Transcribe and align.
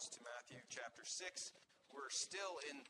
To 0.00 0.24
Matthew 0.24 0.56
chapter 0.72 1.04
6. 1.04 1.52
We're 1.92 2.08
still 2.08 2.56
in 2.72 2.80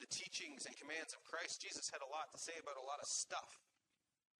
the 0.00 0.08
teachings 0.08 0.64
and 0.64 0.72
commands 0.80 1.12
of 1.12 1.20
Christ. 1.28 1.60
Jesus 1.60 1.92
had 1.92 2.00
a 2.00 2.08
lot 2.08 2.32
to 2.32 2.40
say 2.40 2.56
about 2.56 2.80
a 2.80 2.86
lot 2.88 3.04
of 3.04 3.08
stuff. 3.12 3.60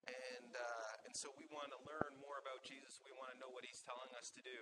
And, 0.09 0.57
uh, 0.57 1.05
and 1.05 1.13
so 1.13 1.37
we 1.37 1.45
want 1.53 1.69
to 1.77 1.81
learn 1.85 2.17
more 2.25 2.41
about 2.41 2.65
Jesus. 2.65 2.97
We 3.05 3.13
want 3.21 3.29
to 3.29 3.37
know 3.37 3.53
what 3.53 3.61
he's 3.61 3.85
telling 3.85 4.09
us 4.17 4.33
to 4.33 4.41
do. 4.41 4.57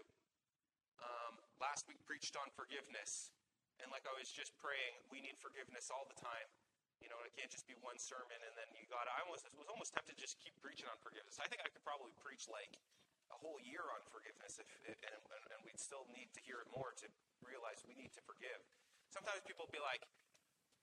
Um, 0.98 1.38
last 1.62 1.86
week 1.86 2.02
preached 2.02 2.34
on 2.34 2.50
forgiveness. 2.50 3.30
And 3.78 3.86
like 3.94 4.02
I 4.02 4.18
was 4.18 4.34
just 4.34 4.50
praying, 4.58 4.98
we 5.06 5.22
need 5.22 5.38
forgiveness 5.38 5.86
all 5.86 6.10
the 6.10 6.18
time. 6.18 6.50
You 6.98 7.06
know, 7.06 7.22
it 7.22 7.30
can't 7.38 7.54
just 7.54 7.70
be 7.70 7.78
one 7.78 8.02
sermon 8.02 8.42
and 8.42 8.58
then 8.58 8.66
you 8.74 8.90
got. 8.90 9.06
I 9.06 9.22
almost 9.22 9.46
was 9.54 9.70
almost 9.70 9.94
tempted 9.94 10.18
to 10.18 10.22
just 10.22 10.34
keep 10.42 10.58
preaching 10.58 10.90
on 10.90 10.98
forgiveness. 10.98 11.38
I 11.38 11.46
think 11.46 11.62
I 11.62 11.70
could 11.70 11.86
probably 11.86 12.10
preach 12.18 12.50
like 12.50 12.74
a 13.32 13.38
whole 13.40 13.56
year 13.64 13.82
on 13.96 14.04
forgiveness, 14.12 14.60
if, 14.60 14.68
and, 14.84 14.96
and, 15.02 15.42
and 15.56 15.58
we'd 15.64 15.80
still 15.80 16.04
need 16.12 16.28
to 16.36 16.40
hear 16.44 16.60
it 16.60 16.68
more 16.68 16.92
to 17.00 17.06
realize 17.40 17.80
we 17.88 17.96
need 17.96 18.12
to 18.12 18.22
forgive. 18.28 18.60
Sometimes 19.08 19.40
people 19.48 19.68
be 19.72 19.80
like, 19.80 20.04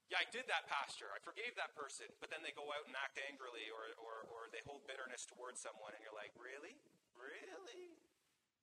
"Yeah, 0.09 0.21
I 0.21 0.27
did 0.33 0.49
that, 0.49 0.65
pastor. 0.65 1.09
I 1.13 1.21
forgave 1.21 1.53
that 1.57 1.73
person," 1.77 2.09
but 2.17 2.33
then 2.33 2.41
they 2.41 2.53
go 2.53 2.69
out 2.73 2.85
and 2.89 2.97
act 2.97 3.21
angrily, 3.29 3.69
or 3.69 3.93
or, 4.01 4.25
or 4.29 4.41
they 4.49 4.61
hold 4.65 4.85
bitterness 4.89 5.25
towards 5.29 5.61
someone, 5.61 5.93
and 5.93 6.01
you're 6.01 6.17
like, 6.17 6.33
"Really, 6.37 6.77
really?" 7.13 7.97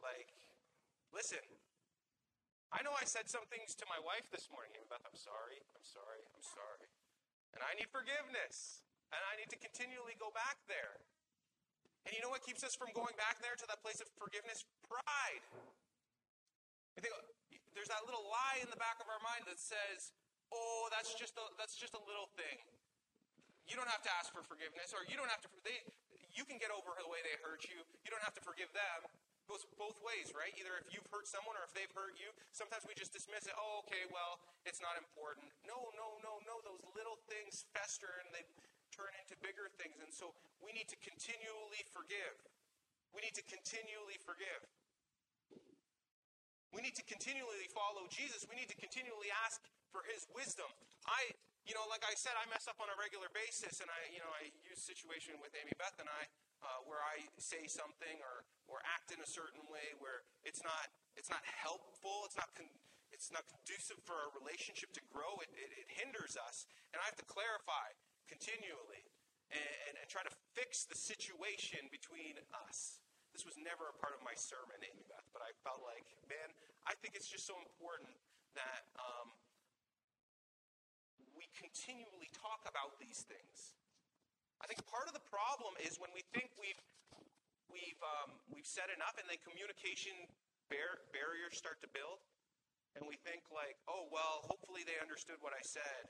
Like, 0.02 0.30
listen. 1.14 1.42
I 2.74 2.82
know 2.82 2.92
I 2.98 3.06
said 3.06 3.30
some 3.30 3.46
things 3.46 3.78
to 3.78 3.86
my 3.86 3.96
wife 4.02 4.26
this 4.34 4.50
morning. 4.50 4.82
Beth, 4.90 5.06
I'm 5.06 5.14
sorry. 5.14 5.62
I'm 5.78 5.86
sorry. 5.86 6.26
I'm 6.34 6.42
sorry. 6.42 6.90
And 7.54 7.62
I 7.62 7.78
need 7.78 7.86
forgiveness. 7.94 8.82
And 9.14 9.22
I 9.22 9.38
need 9.38 9.48
to 9.54 9.60
continually 9.62 10.18
go 10.18 10.34
back 10.34 10.58
there. 10.66 10.98
And 12.06 12.14
you 12.14 12.22
know 12.22 12.30
what 12.30 12.46
keeps 12.46 12.62
us 12.62 12.78
from 12.78 12.94
going 12.94 13.18
back 13.18 13.42
there 13.42 13.58
to 13.58 13.66
that 13.66 13.82
place 13.82 13.98
of 13.98 14.06
forgiveness? 14.14 14.62
Pride. 14.86 15.42
I 16.94 17.02
think 17.02 17.10
there's 17.74 17.90
that 17.90 18.06
little 18.06 18.24
lie 18.30 18.62
in 18.62 18.70
the 18.70 18.78
back 18.78 19.02
of 19.02 19.10
our 19.10 19.18
mind 19.26 19.44
that 19.50 19.58
says, 19.58 20.14
"Oh, 20.54 20.86
that's 20.94 21.12
just 21.18 21.34
a, 21.34 21.44
that's 21.58 21.74
just 21.74 21.98
a 21.98 22.02
little 22.06 22.30
thing. 22.38 22.62
You 23.66 23.74
don't 23.74 23.90
have 23.90 24.06
to 24.06 24.12
ask 24.22 24.30
for 24.30 24.46
forgiveness, 24.46 24.94
or 24.94 25.02
you 25.10 25.18
don't 25.18 25.28
have 25.28 25.42
to. 25.42 25.50
They, 25.66 25.82
you 26.30 26.46
can 26.46 26.62
get 26.62 26.70
over 26.70 26.94
the 26.94 27.10
way 27.10 27.26
they 27.26 27.34
hurt 27.42 27.66
you. 27.66 27.82
You 28.06 28.14
don't 28.14 28.22
have 28.22 28.38
to 28.38 28.44
forgive 28.46 28.70
them." 28.70 29.10
Goes 29.46 29.62
both 29.78 29.94
ways, 30.02 30.34
right? 30.34 30.50
Either 30.58 30.74
if 30.82 30.90
you've 30.90 31.06
hurt 31.06 31.30
someone 31.30 31.54
or 31.54 31.62
if 31.62 31.70
they've 31.70 31.94
hurt 31.94 32.18
you. 32.18 32.34
Sometimes 32.50 32.82
we 32.82 32.98
just 32.98 33.14
dismiss 33.14 33.46
it. 33.46 33.54
Oh, 33.54 33.86
okay, 33.86 34.02
well, 34.10 34.42
it's 34.66 34.82
not 34.82 34.98
important. 34.98 35.46
No, 35.62 35.94
no, 35.94 36.18
no, 36.18 36.42
no. 36.42 36.58
Those 36.66 36.82
little 36.98 37.14
things 37.30 37.62
fester 37.70 38.10
and 38.26 38.34
they 38.34 38.42
turn 38.96 39.12
into 39.20 39.36
bigger 39.44 39.68
things. 39.76 40.00
And 40.00 40.10
so 40.10 40.32
we 40.64 40.72
need 40.72 40.88
to 40.88 40.98
continually 41.04 41.84
forgive. 41.92 42.36
We 43.12 43.20
need 43.20 43.36
to 43.36 43.44
continually 43.44 44.16
forgive. 44.24 44.64
We 46.72 46.80
need 46.80 46.96
to 46.98 47.06
continually 47.06 47.68
follow 47.72 48.08
Jesus. 48.08 48.44
We 48.48 48.56
need 48.56 48.68
to 48.72 48.76
continually 48.76 49.30
ask 49.44 49.60
for 49.92 50.04
his 50.08 50.28
wisdom. 50.32 50.68
I, 51.08 51.32
you 51.64 51.72
know, 51.72 51.84
like 51.88 52.04
I 52.04 52.12
said, 52.18 52.36
I 52.36 52.44
mess 52.52 52.68
up 52.68 52.76
on 52.82 52.92
a 52.92 52.96
regular 53.00 53.32
basis, 53.32 53.80
and 53.80 53.88
I, 53.88 54.00
you 54.12 54.20
know, 54.20 54.28
I 54.28 54.52
use 54.66 54.82
situation 54.82 55.40
with 55.40 55.56
Amy 55.56 55.72
Beth 55.80 55.96
and 55.96 56.10
I 56.10 56.28
uh, 56.64 56.80
where 56.88 57.00
I 57.00 57.24
say 57.38 57.68
something 57.68 58.16
or, 58.20 58.44
or 58.66 58.82
act 58.84 59.12
in 59.12 59.20
a 59.20 59.28
certain 59.28 59.62
way 59.68 59.94
where 60.00 60.24
it's 60.42 60.60
not, 60.64 60.92
it's 61.14 61.28
not 61.28 61.44
helpful, 61.44 62.26
it's 62.26 62.36
not, 62.36 62.50
con- 62.56 62.72
it's 63.12 63.30
not 63.30 63.44
conducive 63.46 64.00
for 64.02 64.16
our 64.16 64.30
relationship 64.36 64.92
to 64.96 65.02
grow, 65.12 65.38
it, 65.40 65.50
it, 65.54 65.70
it, 65.72 65.88
hinders 65.88 66.36
us. 66.36 66.66
And 66.92 67.00
I 67.00 67.06
have 67.06 67.18
to 67.20 67.28
clarify 67.28 67.92
continually 68.26 69.06
and, 69.50 69.72
and, 69.90 69.94
and 69.98 70.06
try 70.10 70.22
to 70.22 70.34
fix 70.54 70.84
the 70.86 70.98
situation 70.98 71.86
between 71.90 72.38
us. 72.66 73.00
This 73.34 73.44
was 73.44 73.58
never 73.60 73.92
a 73.92 73.96
part 74.00 74.16
of 74.16 74.24
my 74.24 74.32
sermon, 74.32 74.80
Amy 74.80 75.04
Beth, 75.06 75.28
but 75.34 75.44
I 75.44 75.52
felt 75.60 75.84
like, 75.84 76.06
man, 76.24 76.48
I 76.88 76.96
think 77.04 77.12
it's 77.18 77.28
just 77.28 77.44
so 77.44 77.58
important 77.60 78.16
that 78.56 78.88
um, 78.96 79.28
we 81.36 81.44
continually 81.52 82.32
talk 82.32 82.64
about 82.64 82.96
these 82.96 83.28
things. 83.28 83.76
I 84.64 84.64
think 84.64 84.80
part 84.88 85.04
of 85.04 85.12
the 85.12 85.24
problem 85.28 85.76
is 85.84 86.00
when 86.00 86.08
we 86.16 86.24
think 86.32 86.48
we've 86.56 86.80
we've 87.68 88.00
um, 88.00 88.40
we've 88.48 88.64
said 88.64 88.88
enough, 88.88 89.20
and 89.20 89.28
then 89.28 89.36
communication 89.44 90.16
bar- 90.72 91.04
barriers 91.12 91.60
start 91.60 91.84
to 91.84 91.90
build, 91.92 92.24
and 92.96 93.04
we 93.04 93.20
think 93.20 93.44
like, 93.52 93.76
oh 93.84 94.08
well, 94.08 94.48
hopefully 94.48 94.80
they 94.88 94.96
understood 94.96 95.36
what 95.44 95.52
I 95.52 95.60
said, 95.60 96.08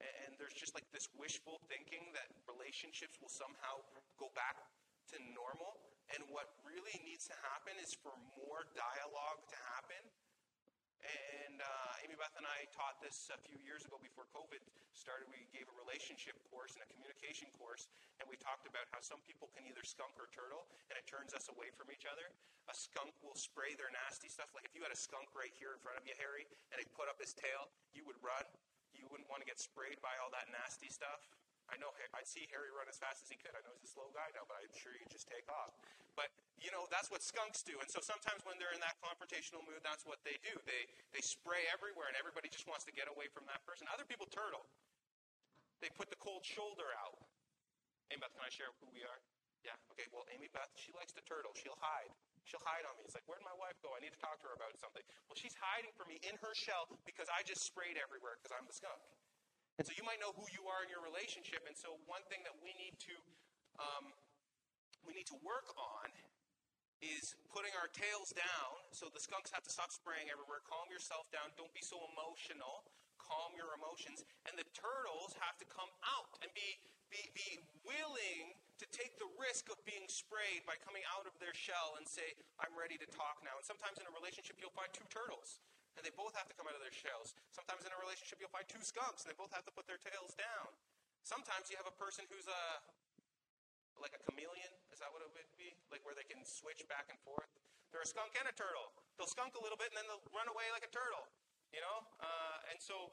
and, 0.00 0.34
there's 0.36 0.52
just 0.52 0.76
like 0.76 0.86
this 0.92 1.08
wishful 1.16 1.58
thinking 1.66 2.12
that 2.12 2.28
relationships 2.46 3.18
will 3.18 3.32
somehow 3.32 3.82
go 4.20 4.30
back 4.36 4.60
to 5.10 5.16
normal. 5.34 5.80
And 6.14 6.22
what 6.30 6.52
really 6.62 6.94
needs 7.02 7.26
to 7.32 7.36
happen 7.40 7.74
is 7.82 7.96
for 7.98 8.14
more 8.38 8.68
dialogue 8.76 9.42
to 9.48 9.58
happen 9.74 10.04
and 11.06 11.62
uh, 11.62 12.02
Amy 12.04 12.16
Beth 12.18 12.34
and 12.34 12.46
I 12.46 12.66
taught 12.74 12.98
this 12.98 13.30
a 13.30 13.38
few 13.46 13.58
years 13.62 13.86
ago 13.86 14.00
before 14.02 14.26
COVID 14.34 14.60
started. 14.92 15.30
We 15.30 15.46
gave 15.54 15.68
a 15.70 15.76
relationship 15.78 16.34
course 16.50 16.74
and 16.74 16.82
a 16.82 16.88
communication 16.90 17.48
course, 17.54 17.86
and 18.18 18.26
we 18.26 18.36
talked 18.40 18.66
about 18.66 18.88
how 18.90 19.00
some 19.00 19.22
people 19.24 19.52
can 19.54 19.64
either 19.68 19.84
skunk 19.86 20.16
or 20.18 20.28
turtle, 20.34 20.66
and 20.90 20.98
it 20.98 21.06
turns 21.06 21.36
us 21.36 21.46
away 21.52 21.70
from 21.74 21.92
each 21.94 22.08
other. 22.08 22.32
A 22.66 22.74
skunk 22.74 23.14
will 23.22 23.38
spray 23.38 23.78
their 23.78 23.92
nasty 23.94 24.26
stuff. 24.26 24.50
Like 24.56 24.66
if 24.66 24.74
you 24.74 24.82
had 24.82 24.92
a 24.92 24.98
skunk 24.98 25.30
right 25.36 25.52
here 25.54 25.76
in 25.76 25.80
front 25.80 26.00
of 26.00 26.04
you, 26.04 26.16
Harry, 26.18 26.48
and 26.74 26.82
he 26.82 26.86
put 26.96 27.06
up 27.06 27.20
his 27.22 27.36
tail, 27.36 27.70
you 27.94 28.02
would 28.08 28.18
run. 28.18 28.44
You 29.06 29.14
wouldn't 29.14 29.30
want 29.30 29.38
to 29.38 29.46
get 29.46 29.62
sprayed 29.62 30.02
by 30.02 30.18
all 30.18 30.34
that 30.34 30.50
nasty 30.50 30.90
stuff. 30.90 31.30
I 31.70 31.78
know 31.78 31.94
I'd 32.14 32.26
see 32.26 32.46
Harry 32.50 32.74
run 32.74 32.90
as 32.90 32.98
fast 32.98 33.22
as 33.22 33.30
he 33.30 33.38
could. 33.38 33.54
I 33.54 33.62
know 33.62 33.70
he's 33.74 33.86
a 33.86 33.94
slow 33.94 34.10
guy 34.10 34.26
now, 34.34 34.42
but 34.50 34.58
I'm 34.58 34.74
sure 34.74 34.94
he'd 34.98 35.10
just 35.10 35.30
take 35.30 35.46
off. 35.46 35.74
But 36.18 36.34
you 36.58 36.74
know 36.74 36.90
that's 36.90 37.06
what 37.10 37.22
skunks 37.22 37.62
do. 37.62 37.78
And 37.78 37.86
so 37.86 38.02
sometimes 38.02 38.42
when 38.42 38.58
they're 38.58 38.74
in 38.74 38.82
that 38.82 38.98
confrontational 38.98 39.62
mood, 39.62 39.82
that's 39.86 40.02
what 40.02 40.18
they 40.26 40.38
do. 40.42 40.54
They 40.66 40.90
they 41.14 41.22
spray 41.22 41.66
everywhere, 41.70 42.10
and 42.10 42.18
everybody 42.18 42.50
just 42.50 42.66
wants 42.66 42.82
to 42.90 42.94
get 42.94 43.06
away 43.06 43.30
from 43.30 43.46
that 43.46 43.62
person. 43.62 43.86
Other 43.90 44.06
people 44.06 44.26
turtle. 44.26 44.66
They 45.78 45.90
put 45.94 46.10
the 46.10 46.18
cold 46.18 46.42
shoulder 46.42 46.90
out. 46.98 47.18
Amy 48.10 48.22
Beth, 48.22 48.34
can 48.34 48.42
I 48.42 48.50
share 48.50 48.70
who 48.82 48.86
we 48.90 49.06
are? 49.06 49.18
Yeah. 49.66 49.74
Okay. 49.94 50.06
Well, 50.14 50.26
Amy 50.30 50.50
Beth, 50.50 50.70
she 50.78 50.94
likes 50.94 51.14
to 51.18 51.22
turtle. 51.26 51.54
She'll 51.54 51.78
hide. 51.82 52.10
She'll 52.46 52.62
hide 52.62 52.86
on 52.86 52.94
me. 52.96 53.02
It's 53.04 53.18
like, 53.18 53.26
where'd 53.26 53.42
my 53.42 53.54
wife 53.58 53.74
go? 53.82 53.90
I 53.90 54.00
need 54.00 54.14
to 54.14 54.22
talk 54.22 54.38
to 54.40 54.46
her 54.46 54.54
about 54.54 54.70
something. 54.78 55.02
Well, 55.26 55.34
she's 55.34 55.54
hiding 55.58 55.90
from 55.98 56.06
me 56.06 56.22
in 56.22 56.38
her 56.38 56.54
shell 56.54 56.86
because 57.02 57.26
I 57.26 57.42
just 57.42 57.66
sprayed 57.66 57.98
everywhere 57.98 58.38
because 58.38 58.54
I'm 58.54 58.64
the 58.70 58.76
skunk. 58.76 59.02
And 59.76 59.84
so 59.84 59.92
you 59.92 60.06
might 60.06 60.22
know 60.22 60.32
who 60.32 60.46
you 60.54 60.64
are 60.70 60.80
in 60.86 60.88
your 60.88 61.02
relationship. 61.02 61.66
And 61.66 61.76
so 61.76 61.98
one 62.06 62.22
thing 62.30 62.40
that 62.46 62.54
we 62.62 62.70
need 62.78 62.96
to 63.10 63.14
um, 63.76 64.08
we 65.04 65.12
need 65.14 65.28
to 65.30 65.38
work 65.44 65.68
on 65.78 66.08
is 67.04 67.36
putting 67.52 67.72
our 67.76 67.86
tails 67.92 68.32
down. 68.32 68.74
So 68.90 69.06
the 69.12 69.20
skunks 69.20 69.52
have 69.52 69.62
to 69.62 69.72
stop 69.72 69.92
spraying 69.92 70.32
everywhere. 70.32 70.64
Calm 70.64 70.88
yourself 70.88 71.28
down. 71.30 71.52
Don't 71.54 71.72
be 71.76 71.84
so 71.84 72.00
emotional. 72.16 72.82
Calm 73.20 73.52
your 73.54 73.76
emotions. 73.76 74.24
And 74.48 74.56
the 74.56 74.66
turtles 74.72 75.36
have 75.44 75.54
to 75.60 75.66
come 75.68 75.90
out 76.02 76.30
and 76.40 76.48
be, 76.56 76.68
be, 77.12 77.22
be 77.36 77.60
willing 77.84 78.56
to 78.76 78.86
take 78.92 79.16
the 79.16 79.30
risk 79.40 79.72
of 79.72 79.80
being 79.88 80.04
sprayed 80.06 80.64
by 80.68 80.76
coming 80.84 81.02
out 81.08 81.24
of 81.24 81.32
their 81.40 81.56
shell 81.56 81.96
and 81.96 82.04
say, 82.04 82.36
I'm 82.60 82.76
ready 82.76 83.00
to 83.00 83.08
talk 83.08 83.40
now. 83.40 83.56
And 83.56 83.64
sometimes 83.64 83.96
in 83.96 84.04
a 84.04 84.12
relationship, 84.12 84.60
you'll 84.60 84.76
find 84.76 84.92
two 84.92 85.06
turtles 85.08 85.64
and 85.96 86.04
they 86.04 86.12
both 86.12 86.36
have 86.36 86.44
to 86.52 86.54
come 86.54 86.68
out 86.68 86.76
of 86.76 86.84
their 86.84 86.92
shells. 86.92 87.32
Sometimes 87.48 87.88
in 87.88 87.90
a 87.90 87.96
relationship, 87.96 88.36
you'll 88.36 88.52
find 88.52 88.68
two 88.68 88.84
skunks, 88.84 89.24
and 89.24 89.32
they 89.32 89.38
both 89.40 89.50
have 89.56 89.64
to 89.64 89.72
put 89.72 89.88
their 89.88 89.98
tails 89.98 90.36
down. 90.36 90.68
Sometimes 91.24 91.72
you 91.72 91.80
have 91.80 91.88
a 91.88 91.96
person 91.96 92.28
who's 92.28 92.46
a 92.46 92.62
like 93.96 94.12
a 94.12 94.20
chameleon. 94.28 94.68
Is 94.92 95.00
that 95.00 95.08
what 95.08 95.24
it 95.24 95.32
would 95.32 95.48
be? 95.56 95.72
Like 95.88 96.04
where 96.04 96.12
they 96.12 96.28
can 96.28 96.44
switch 96.44 96.84
back 96.84 97.08
and 97.08 97.16
forth. 97.24 97.48
They're 97.88 98.04
a 98.04 98.06
skunk 98.06 98.36
and 98.36 98.44
a 98.44 98.52
turtle. 98.52 98.92
They'll 99.16 99.30
skunk 99.30 99.56
a 99.56 99.62
little 99.64 99.80
bit, 99.80 99.88
and 99.90 99.96
then 99.96 100.06
they'll 100.06 100.22
run 100.36 100.46
away 100.52 100.68
like 100.70 100.84
a 100.84 100.92
turtle. 100.92 101.24
You 101.72 101.80
know, 101.80 102.04
uh, 102.20 102.70
and 102.70 102.78
so 102.78 103.10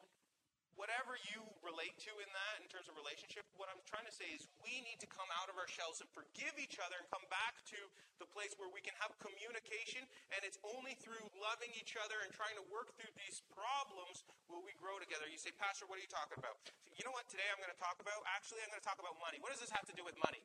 whatever 0.75 1.17
you 1.29 1.41
relate 1.61 1.95
to 2.01 2.11
in 2.21 2.29
that, 2.33 2.55
in 2.61 2.67
terms 2.69 2.89
of 2.89 2.97
relationship, 2.97 3.45
what 3.57 3.69
I'm 3.69 3.81
trying 3.85 4.05
to 4.09 4.15
say 4.15 4.29
is 4.33 4.49
we 4.61 4.81
need 4.81 4.97
to 5.01 5.09
come 5.09 5.29
out 5.37 5.47
of 5.49 5.55
our 5.57 5.69
shells 5.69 6.01
and 6.01 6.09
forgive 6.09 6.57
each 6.57 6.81
other 6.81 6.97
and 6.97 7.05
come 7.13 7.25
back 7.29 7.61
to 7.73 7.79
the 8.17 8.27
place 8.29 8.57
where 8.57 8.69
we 8.69 8.81
can 8.81 8.93
have 8.97 9.13
communication. 9.21 10.05
And 10.33 10.41
it's 10.41 10.57
only 10.65 10.97
through 10.97 11.23
loving 11.37 11.71
each 11.77 11.93
other 11.99 12.21
and 12.25 12.33
trying 12.33 12.57
to 12.57 12.65
work 12.73 12.93
through 12.97 13.13
these 13.17 13.45
problems 13.53 14.25
will 14.49 14.65
we 14.65 14.73
grow 14.77 14.97
together. 14.97 15.29
You 15.29 15.39
say, 15.39 15.53
Pastor, 15.55 15.85
what 15.85 16.01
are 16.01 16.03
you 16.05 16.11
talking 16.11 16.41
about? 16.41 16.57
You 16.93 17.05
know 17.05 17.13
what 17.13 17.29
today 17.29 17.45
I'm 17.53 17.61
going 17.61 17.73
to 17.73 17.81
talk 17.81 18.01
about? 18.01 18.25
Actually, 18.29 18.65
I'm 18.65 18.73
going 18.73 18.81
to 18.81 18.87
talk 18.87 19.01
about 19.01 19.17
money. 19.21 19.37
What 19.41 19.53
does 19.53 19.61
this 19.61 19.73
have 19.73 19.85
to 19.89 19.95
do 19.95 20.05
with 20.05 20.17
money? 20.21 20.41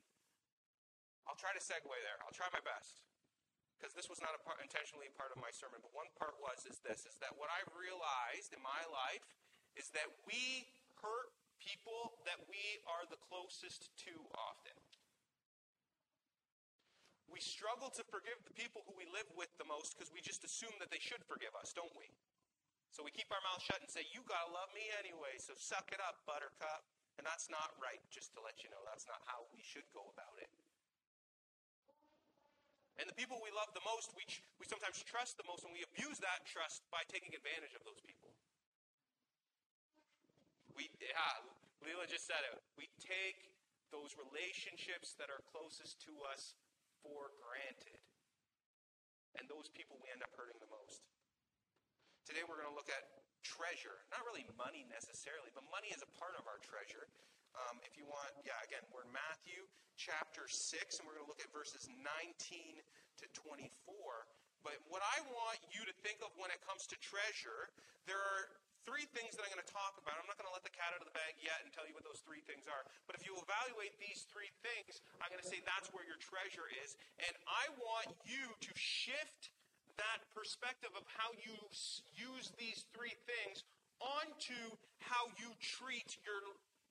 I'll 1.28 1.36
try 1.36 1.52
to 1.52 1.60
segue 1.60 1.84
there. 1.84 2.16
I'll 2.24 2.32
try 2.32 2.48
my 2.52 2.64
best 2.64 3.04
because 3.76 3.94
this 3.94 4.10
was 4.10 4.18
not 4.18 4.34
a 4.34 4.40
part, 4.42 4.58
intentionally 4.58 5.06
part 5.14 5.30
of 5.30 5.38
my 5.38 5.54
sermon, 5.54 5.78
but 5.78 5.94
one 5.94 6.10
part 6.18 6.34
was 6.42 6.66
is 6.66 6.82
this: 6.82 7.06
is 7.06 7.14
that 7.22 7.36
what 7.38 7.52
I've 7.52 7.70
realized 7.76 8.50
in 8.56 8.58
my 8.64 8.82
life 8.90 9.22
is 9.78 9.94
that 9.94 10.10
we 10.26 10.66
hurt 10.98 11.30
people 11.62 12.18
that 12.26 12.42
we 12.50 12.82
are 12.90 13.06
the 13.06 13.20
closest 13.30 13.94
to 14.02 14.12
often. 14.34 14.74
We 17.30 17.38
struggle 17.38 17.92
to 17.94 18.02
forgive 18.10 18.40
the 18.42 18.56
people 18.56 18.82
who 18.88 18.96
we 18.98 19.06
live 19.14 19.28
with 19.38 19.52
the 19.62 19.68
most 19.68 19.94
because 19.94 20.10
we 20.10 20.18
just 20.18 20.42
assume 20.42 20.74
that 20.82 20.90
they 20.90 20.98
should 20.98 21.22
forgive 21.28 21.54
us, 21.54 21.70
don't 21.70 21.92
we? 21.94 22.10
So 22.90 23.04
we 23.04 23.12
keep 23.12 23.28
our 23.30 23.42
mouth 23.44 23.62
shut 23.62 23.78
and 23.78 23.86
say, 23.86 24.02
You 24.10 24.24
gotta 24.26 24.50
love 24.50 24.72
me 24.72 24.88
anyway, 24.98 25.36
so 25.38 25.54
suck 25.54 25.92
it 25.92 26.00
up, 26.02 26.24
buttercup. 26.24 26.88
And 27.20 27.26
that's 27.26 27.50
not 27.50 27.74
right, 27.82 27.98
just 28.08 28.30
to 28.38 28.40
let 28.40 28.62
you 28.62 28.70
know. 28.70 28.78
That's 28.86 29.06
not 29.10 29.18
how 29.26 29.46
we 29.50 29.58
should 29.60 29.86
go 29.90 30.06
about 30.14 30.38
it. 30.38 30.50
And 32.98 33.06
the 33.06 33.14
people 33.14 33.38
we 33.42 33.54
love 33.54 33.70
the 33.74 33.82
most, 33.86 34.10
we, 34.14 34.26
we 34.58 34.66
sometimes 34.66 35.02
trust 35.06 35.38
the 35.38 35.46
most, 35.46 35.62
and 35.62 35.70
we 35.70 35.86
abuse 35.86 36.18
that 36.22 36.46
trust 36.46 36.82
by 36.90 37.06
taking 37.06 37.30
advantage 37.34 37.74
of 37.74 37.82
those 37.86 38.02
people. 38.02 38.27
We, 40.78 40.86
yeah, 41.02 41.42
Leela 41.82 42.06
just 42.06 42.30
said 42.30 42.38
it. 42.46 42.54
We 42.78 42.86
take 43.02 43.50
those 43.90 44.14
relationships 44.14 45.18
that 45.18 45.26
are 45.26 45.42
closest 45.50 45.98
to 46.06 46.14
us 46.30 46.54
for 47.02 47.34
granted. 47.42 47.98
And 49.34 49.50
those 49.50 49.66
people 49.74 49.98
we 49.98 50.06
end 50.14 50.22
up 50.22 50.30
hurting 50.38 50.62
the 50.62 50.70
most. 50.70 51.02
Today 52.30 52.46
we're 52.46 52.62
going 52.62 52.70
to 52.70 52.78
look 52.78 52.94
at 52.94 53.02
treasure. 53.42 54.06
Not 54.14 54.22
really 54.22 54.46
money 54.54 54.86
necessarily, 54.86 55.50
but 55.50 55.66
money 55.66 55.90
is 55.90 55.98
a 55.98 56.10
part 56.14 56.38
of 56.38 56.46
our 56.46 56.62
treasure. 56.62 57.10
Um, 57.58 57.82
if 57.82 57.98
you 57.98 58.06
want, 58.06 58.30
yeah, 58.46 58.62
again, 58.62 58.86
we're 58.94 59.02
in 59.02 59.10
Matthew 59.10 59.66
chapter 59.98 60.46
6, 60.46 60.54
and 60.54 61.10
we're 61.10 61.18
going 61.18 61.26
to 61.26 61.32
look 61.32 61.42
at 61.42 61.50
verses 61.50 61.90
19 61.90 62.06
to 63.18 63.26
24. 63.34 63.66
But 64.62 64.78
what 64.86 65.02
I 65.02 65.26
want 65.26 65.58
you 65.74 65.82
to 65.82 65.94
think 66.06 66.22
of 66.22 66.30
when 66.38 66.54
it 66.54 66.62
comes 66.62 66.86
to 66.92 66.96
treasure, 67.02 67.74
there 68.06 68.20
are 68.20 68.46
three 68.88 69.04
things 69.12 69.36
that 69.36 69.44
I'm 69.44 69.52
going 69.52 69.60
to 69.60 69.68
talk 69.68 70.00
about. 70.00 70.16
I'm 70.16 70.24
not 70.24 70.40
going 70.40 70.48
to 70.48 70.56
let 70.56 70.64
the 70.64 70.72
cat 70.72 70.96
out 70.96 71.04
of 71.04 71.08
the 71.12 71.12
bag 71.12 71.36
yet 71.36 71.60
and 71.60 71.68
tell 71.76 71.84
you 71.84 71.92
what 71.92 72.08
those 72.08 72.24
three 72.24 72.40
things 72.48 72.64
are. 72.64 72.88
But 73.04 73.20
if 73.20 73.28
you 73.28 73.36
evaluate 73.36 73.92
these 74.00 74.24
three 74.32 74.48
things, 74.64 75.04
I'm 75.20 75.28
going 75.28 75.44
to 75.44 75.50
say 75.50 75.60
that's 75.68 75.92
where 75.92 76.08
your 76.08 76.16
treasure 76.16 76.64
is. 76.80 76.96
And 77.20 77.36
I 77.44 77.68
want 77.76 78.08
you 78.24 78.48
to 78.48 78.72
shift 78.72 79.52
that 80.00 80.24
perspective 80.32 80.88
of 80.96 81.04
how 81.04 81.36
you 81.36 81.52
use 82.16 82.48
these 82.56 82.88
three 82.96 83.12
things 83.28 83.60
onto 84.00 84.56
how 85.04 85.26
you 85.36 85.50
treat 85.58 86.16
your 86.22 86.40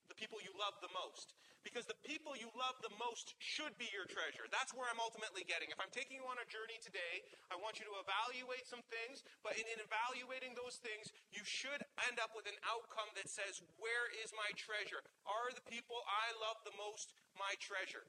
the 0.07 0.17
people 0.17 0.39
you 0.43 0.51
love 0.55 0.75
the 0.79 0.91
most. 0.91 1.35
Because 1.67 1.83
the 1.83 1.99
people 2.07 2.31
you 2.31 2.47
love 2.55 2.79
the 2.79 2.93
most 2.95 3.35
should 3.43 3.75
be 3.75 3.91
your 3.91 4.07
treasure. 4.07 4.47
That's 4.47 4.71
where 4.71 4.87
I'm 4.87 5.03
ultimately 5.03 5.43
getting. 5.43 5.67
If 5.67 5.79
I'm 5.83 5.91
taking 5.91 6.15
you 6.15 6.25
on 6.31 6.39
a 6.39 6.47
journey 6.47 6.79
today, 6.79 7.27
I 7.51 7.59
want 7.59 7.83
you 7.83 7.85
to 7.91 7.95
evaluate 7.99 8.63
some 8.63 8.83
things, 8.87 9.19
but 9.43 9.59
in, 9.59 9.67
in 9.67 9.83
evaluating 9.83 10.55
those 10.55 10.79
things, 10.79 11.11
you 11.27 11.43
should 11.43 11.83
end 12.07 12.23
up 12.23 12.31
with 12.31 12.47
an 12.47 12.55
outcome 12.63 13.11
that 13.19 13.27
says, 13.27 13.59
Where 13.83 14.07
is 14.23 14.31
my 14.31 14.47
treasure? 14.55 15.03
Are 15.27 15.51
the 15.51 15.65
people 15.67 15.99
I 16.07 16.31
love 16.39 16.63
the 16.63 16.75
most 16.79 17.11
my 17.35 17.51
treasure? 17.59 18.07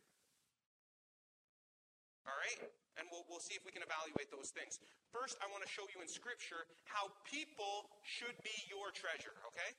All 2.29 2.39
right? 2.39 2.61
And 3.01 3.09
we'll, 3.09 3.25
we'll 3.27 3.43
see 3.43 3.57
if 3.57 3.65
we 3.65 3.73
can 3.73 3.83
evaluate 3.83 4.29
those 4.29 4.53
things. 4.53 4.77
First, 5.09 5.41
I 5.41 5.49
want 5.49 5.65
to 5.65 5.71
show 5.71 5.89
you 5.91 6.05
in 6.05 6.11
Scripture 6.11 6.69
how 6.85 7.09
people 7.25 7.89
should 8.05 8.37
be 8.45 8.55
your 8.69 8.93
treasure, 8.93 9.33
okay? 9.49 9.73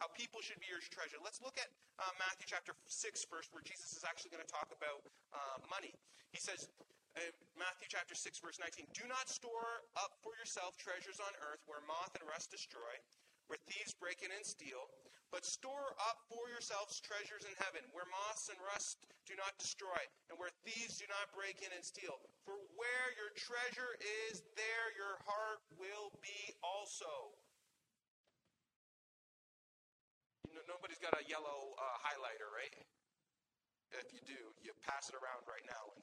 How 0.00 0.08
people 0.16 0.40
should 0.40 0.56
be 0.64 0.66
your 0.72 0.80
treasure. 0.88 1.20
Let's 1.20 1.44
look 1.44 1.60
at 1.60 1.68
uh, 2.00 2.08
Matthew 2.16 2.48
chapter 2.48 2.72
6 2.88 3.28
first, 3.28 3.52
where 3.52 3.60
Jesus 3.60 3.92
is 3.92 4.02
actually 4.02 4.32
going 4.32 4.42
to 4.42 4.48
talk 4.48 4.72
about 4.72 5.04
uh, 5.36 5.60
money. 5.68 5.92
He 6.32 6.40
says, 6.40 6.72
uh, 7.20 7.20
Matthew 7.52 7.92
chapter 7.92 8.16
6, 8.16 8.40
verse 8.40 8.56
19, 8.56 8.88
Do 8.96 9.04
not 9.04 9.28
store 9.28 9.84
up 10.00 10.16
for 10.24 10.32
yourself 10.40 10.80
treasures 10.80 11.20
on 11.20 11.36
earth 11.44 11.60
where 11.68 11.84
moth 11.84 12.16
and 12.16 12.24
rust 12.24 12.48
destroy, 12.48 12.96
where 13.52 13.60
thieves 13.68 13.92
break 13.92 14.24
in 14.24 14.32
and 14.32 14.46
steal, 14.46 14.88
but 15.28 15.44
store 15.46 15.94
up 16.10 16.24
for 16.26 16.50
yourselves 16.50 16.98
treasures 16.98 17.46
in 17.46 17.54
heaven, 17.60 17.84
where 17.94 18.08
moths 18.10 18.50
and 18.50 18.58
rust 18.72 19.04
do 19.28 19.38
not 19.38 19.54
destroy, 19.60 20.00
and 20.26 20.34
where 20.40 20.50
thieves 20.66 20.98
do 20.98 21.06
not 21.06 21.30
break 21.30 21.62
in 21.62 21.70
and 21.70 21.84
steal. 21.84 22.18
For 22.42 22.58
where 22.74 23.06
your 23.14 23.30
treasure 23.38 23.94
is, 24.26 24.42
there 24.58 24.88
your 24.98 25.22
heart 25.22 25.62
will 25.78 26.10
be 26.18 26.56
also. 26.66 27.36
Nobody's 30.66 31.00
got 31.00 31.14
a 31.16 31.24
yellow 31.26 31.74
uh, 31.78 31.96
highlighter, 32.02 32.48
right? 32.50 32.74
If 33.94 34.14
you 34.14 34.22
do, 34.22 34.40
you 34.62 34.70
pass 34.86 35.10
it 35.10 35.18
around 35.18 35.46
right 35.50 35.64
now, 35.66 35.94
and 35.98 36.02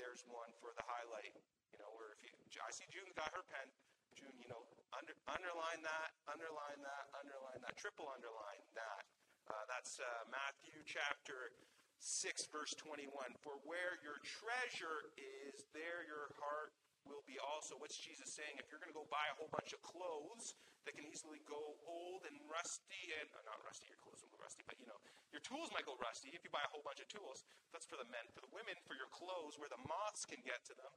there's 0.00 0.24
one 0.28 0.48
for 0.60 0.72
the 0.76 0.84
highlight. 0.84 1.36
You 1.72 1.78
know, 1.80 1.92
where 1.96 2.16
if 2.16 2.20
you, 2.24 2.32
I 2.60 2.72
see 2.72 2.88
June 2.88 3.08
got 3.16 3.32
her 3.32 3.44
pen. 3.48 3.68
June, 4.12 4.36
you 4.36 4.48
know, 4.48 4.60
under, 4.92 5.16
underline 5.24 5.80
that, 5.84 6.12
underline 6.28 6.80
that, 6.84 7.08
underline 7.16 7.60
that, 7.64 7.72
triple 7.80 8.12
underline 8.12 8.60
that. 8.76 9.02
Uh, 9.48 9.64
that's 9.68 9.96
uh, 9.98 10.28
Matthew 10.28 10.84
chapter 10.84 11.52
6, 11.96 12.48
verse 12.52 12.76
21. 12.76 13.08
For 13.40 13.56
where 13.64 13.96
your 14.04 14.20
treasure 14.20 15.12
is, 15.16 15.64
there 15.72 16.04
your 16.04 16.28
heart 16.36 16.76
will 17.06 17.24
be 17.26 17.38
also. 17.38 17.78
What's 17.78 17.98
Jesus 17.98 18.30
saying? 18.32 18.58
If 18.58 18.70
you're 18.70 18.82
going 18.82 18.92
to 18.92 18.96
go 18.96 19.06
buy 19.10 19.26
a 19.30 19.36
whole 19.36 19.50
bunch 19.50 19.74
of 19.74 19.80
clothes 19.82 20.54
that 20.86 20.98
can 20.98 21.06
easily 21.06 21.38
go 21.46 21.78
old 21.86 22.26
and 22.26 22.34
rusty, 22.50 23.14
and 23.22 23.30
uh, 23.34 23.42
not 23.46 23.62
rusty, 23.62 23.86
your 23.86 24.00
clothes 24.02 24.22
will 24.22 24.34
go 24.34 24.40
rusty, 24.42 24.66
but 24.66 24.78
you 24.82 24.86
know, 24.90 24.98
your 25.30 25.42
tools 25.42 25.70
might 25.70 25.86
go 25.86 25.94
rusty 26.02 26.34
if 26.34 26.42
you 26.42 26.50
buy 26.50 26.62
a 26.62 26.70
whole 26.70 26.82
bunch 26.82 26.98
of 26.98 27.06
tools. 27.06 27.46
That's 27.70 27.86
for 27.86 27.98
the 27.98 28.08
men. 28.10 28.26
For 28.34 28.42
the 28.42 28.50
women, 28.50 28.74
for 28.86 28.98
your 28.98 29.10
clothes, 29.14 29.56
where 29.58 29.70
the 29.70 29.80
moths 29.86 30.26
can 30.26 30.42
get 30.42 30.62
to 30.70 30.74
them, 30.74 30.92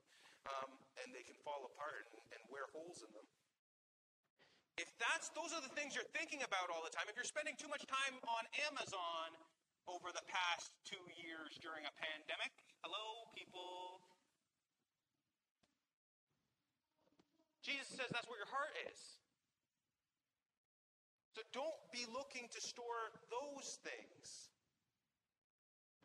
um, 0.49 0.69
and 1.01 1.13
they 1.13 1.25
can 1.25 1.37
fall 1.45 1.65
apart 1.69 2.09
and, 2.13 2.21
and 2.33 2.41
wear 2.49 2.65
holes 2.73 3.05
in 3.05 3.11
them. 3.13 3.27
If 4.75 4.91
that's 4.99 5.31
those 5.31 5.55
are 5.55 5.63
the 5.63 5.71
things 5.71 5.95
you're 5.95 6.11
thinking 6.11 6.43
about 6.43 6.67
all 6.67 6.83
the 6.83 6.91
time, 6.91 7.07
if 7.07 7.15
you're 7.15 7.27
spending 7.27 7.55
too 7.55 7.71
much 7.71 7.87
time 7.87 8.19
on 8.27 8.43
Amazon 8.67 9.31
over 9.87 10.11
the 10.11 10.25
past 10.27 10.75
two 10.83 10.99
years 11.15 11.55
during 11.63 11.87
a 11.87 11.93
pandemic, 11.95 12.51
hello, 12.83 13.31
people, 13.31 13.94
Jesus 17.65 17.89
says 17.97 18.13
that's 18.13 18.29
where 18.29 18.37
your 18.37 18.53
heart 18.53 18.69
is. 18.85 18.99
So 21.33 21.41
don't 21.51 21.81
be 21.89 22.05
looking 22.13 22.45
to 22.53 22.59
store 22.61 23.11
those 23.27 23.81
things. 23.81 24.53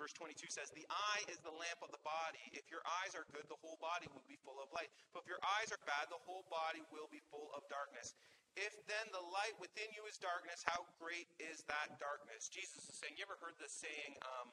Verse 0.01 0.17
22 0.17 0.49
says, 0.49 0.73
The 0.73 0.89
eye 0.89 1.23
is 1.29 1.37
the 1.45 1.53
lamp 1.53 1.85
of 1.85 1.93
the 1.93 2.01
body. 2.01 2.41
If 2.57 2.73
your 2.73 2.81
eyes 3.05 3.12
are 3.12 3.29
good, 3.37 3.45
the 3.53 3.61
whole 3.61 3.77
body 3.85 4.09
will 4.11 4.25
be 4.25 4.41
full 4.41 4.57
of 4.57 4.73
light. 4.73 4.89
But 5.12 5.23
if 5.23 5.29
your 5.29 5.45
eyes 5.61 5.69
are 5.69 5.79
bad, 5.85 6.09
the 6.09 6.19
whole 6.25 6.49
body 6.49 6.81
will 6.89 7.07
be 7.12 7.21
full 7.29 7.53
of 7.53 7.69
darkness. 7.69 8.17
If 8.57 8.75
then 8.89 9.12
the 9.12 9.21
light 9.21 9.55
within 9.61 9.93
you 9.93 10.09
is 10.09 10.17
darkness, 10.17 10.65
how 10.65 10.89
great 10.97 11.29
is 11.39 11.62
that 11.69 12.01
darkness? 12.01 12.49
Jesus 12.49 12.89
is 12.89 12.97
saying, 12.97 13.15
You 13.21 13.29
ever 13.29 13.37
heard 13.39 13.61
this 13.61 13.77
saying, 13.77 14.17
um, 14.25 14.49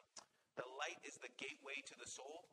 the 0.60 0.68
light 0.78 1.00
is 1.08 1.16
the 1.24 1.32
gateway 1.40 1.80
to 1.90 1.96
the 1.96 2.06
soul? 2.06 2.46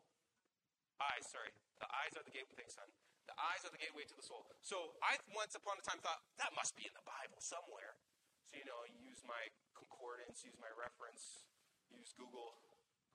Eyes, 1.03 1.27
sorry. 1.27 1.51
The 1.83 1.91
eyes 1.91 2.15
are 2.15 2.23
the 2.23 2.31
gateway. 2.31 2.55
Thanks, 2.55 2.79
son. 2.79 2.87
The 3.25 3.37
eyes 3.37 3.65
are 3.65 3.73
the 3.73 3.81
gateway 3.81 4.05
to 4.05 4.15
the 4.15 4.25
soul. 4.25 4.45
So 4.61 4.93
I 5.01 5.17
once 5.33 5.57
upon 5.57 5.81
a 5.81 5.83
time 5.85 5.97
thought 6.01 6.21
that 6.37 6.53
must 6.53 6.77
be 6.77 6.85
in 6.85 6.93
the 6.93 7.05
Bible 7.05 7.41
somewhere. 7.41 7.97
So 8.45 8.57
you 8.57 8.65
know, 8.69 8.85
use 9.01 9.25
my 9.25 9.49
concordance, 9.73 10.45
use 10.45 10.57
my 10.61 10.69
reference, 10.77 11.45
use 11.89 12.13
Google. 12.13 12.53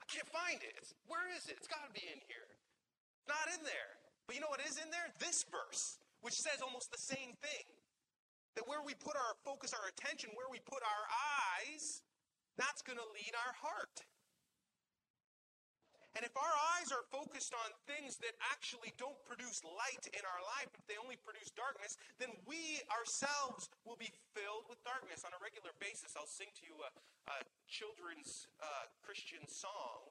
I 0.03 0.07
can't 0.11 0.27
find 0.27 0.59
it. 0.61 0.75
It's, 0.81 0.91
where 1.07 1.31
is 1.31 1.47
it? 1.47 1.55
It's 1.59 1.71
got 1.71 1.87
to 1.87 1.93
be 1.95 2.03
in 2.03 2.19
here. 2.27 2.51
Not 3.31 3.47
in 3.55 3.62
there. 3.62 3.95
But 4.27 4.35
you 4.35 4.43
know 4.43 4.51
what 4.51 4.62
is 4.62 4.79
in 4.79 4.91
there? 4.91 5.07
This 5.23 5.47
verse, 5.47 6.03
which 6.23 6.35
says 6.35 6.59
almost 6.59 6.91
the 6.91 6.99
same 6.99 7.39
thing. 7.39 7.67
That 8.59 8.67
where 8.67 8.82
we 8.82 8.99
put 8.99 9.15
our 9.15 9.39
focus, 9.46 9.70
our 9.70 9.87
attention, 9.87 10.34
where 10.34 10.51
we 10.51 10.58
put 10.67 10.82
our 10.82 11.05
eyes, 11.63 12.03
that's 12.58 12.82
going 12.82 12.99
to 12.99 13.06
lead 13.15 13.32
our 13.39 13.55
heart. 13.63 14.03
And 16.19 16.26
if 16.26 16.34
our 16.34 16.56
eyes 16.74 16.90
are 16.90 17.06
focused 17.06 17.55
on 17.55 17.70
things 17.86 18.19
that 18.19 18.34
actually 18.50 18.90
don't 18.98 19.17
produce 19.22 19.62
light 19.62 20.10
in 20.10 20.26
our 20.26 20.43
life, 20.58 20.70
if 20.74 20.82
they 20.90 20.98
only 20.98 21.14
produce 21.14 21.55
darkness, 21.55 21.94
then 22.19 22.34
we 22.50 22.82
ourselves 22.90 23.70
will 23.86 23.98
be 23.98 24.10
filled 24.34 24.67
with 24.67 24.82
darkness. 24.82 25.22
On 25.22 25.31
a 25.31 25.40
regular 25.40 25.70
basis, 25.79 26.19
I'll 26.19 26.26
sing 26.29 26.50
to 26.58 26.64
you 26.67 26.74
a, 26.82 26.90
a 27.31 27.38
children's 27.70 28.50
uh, 28.58 28.90
Christian 29.06 29.46
song 29.46 30.10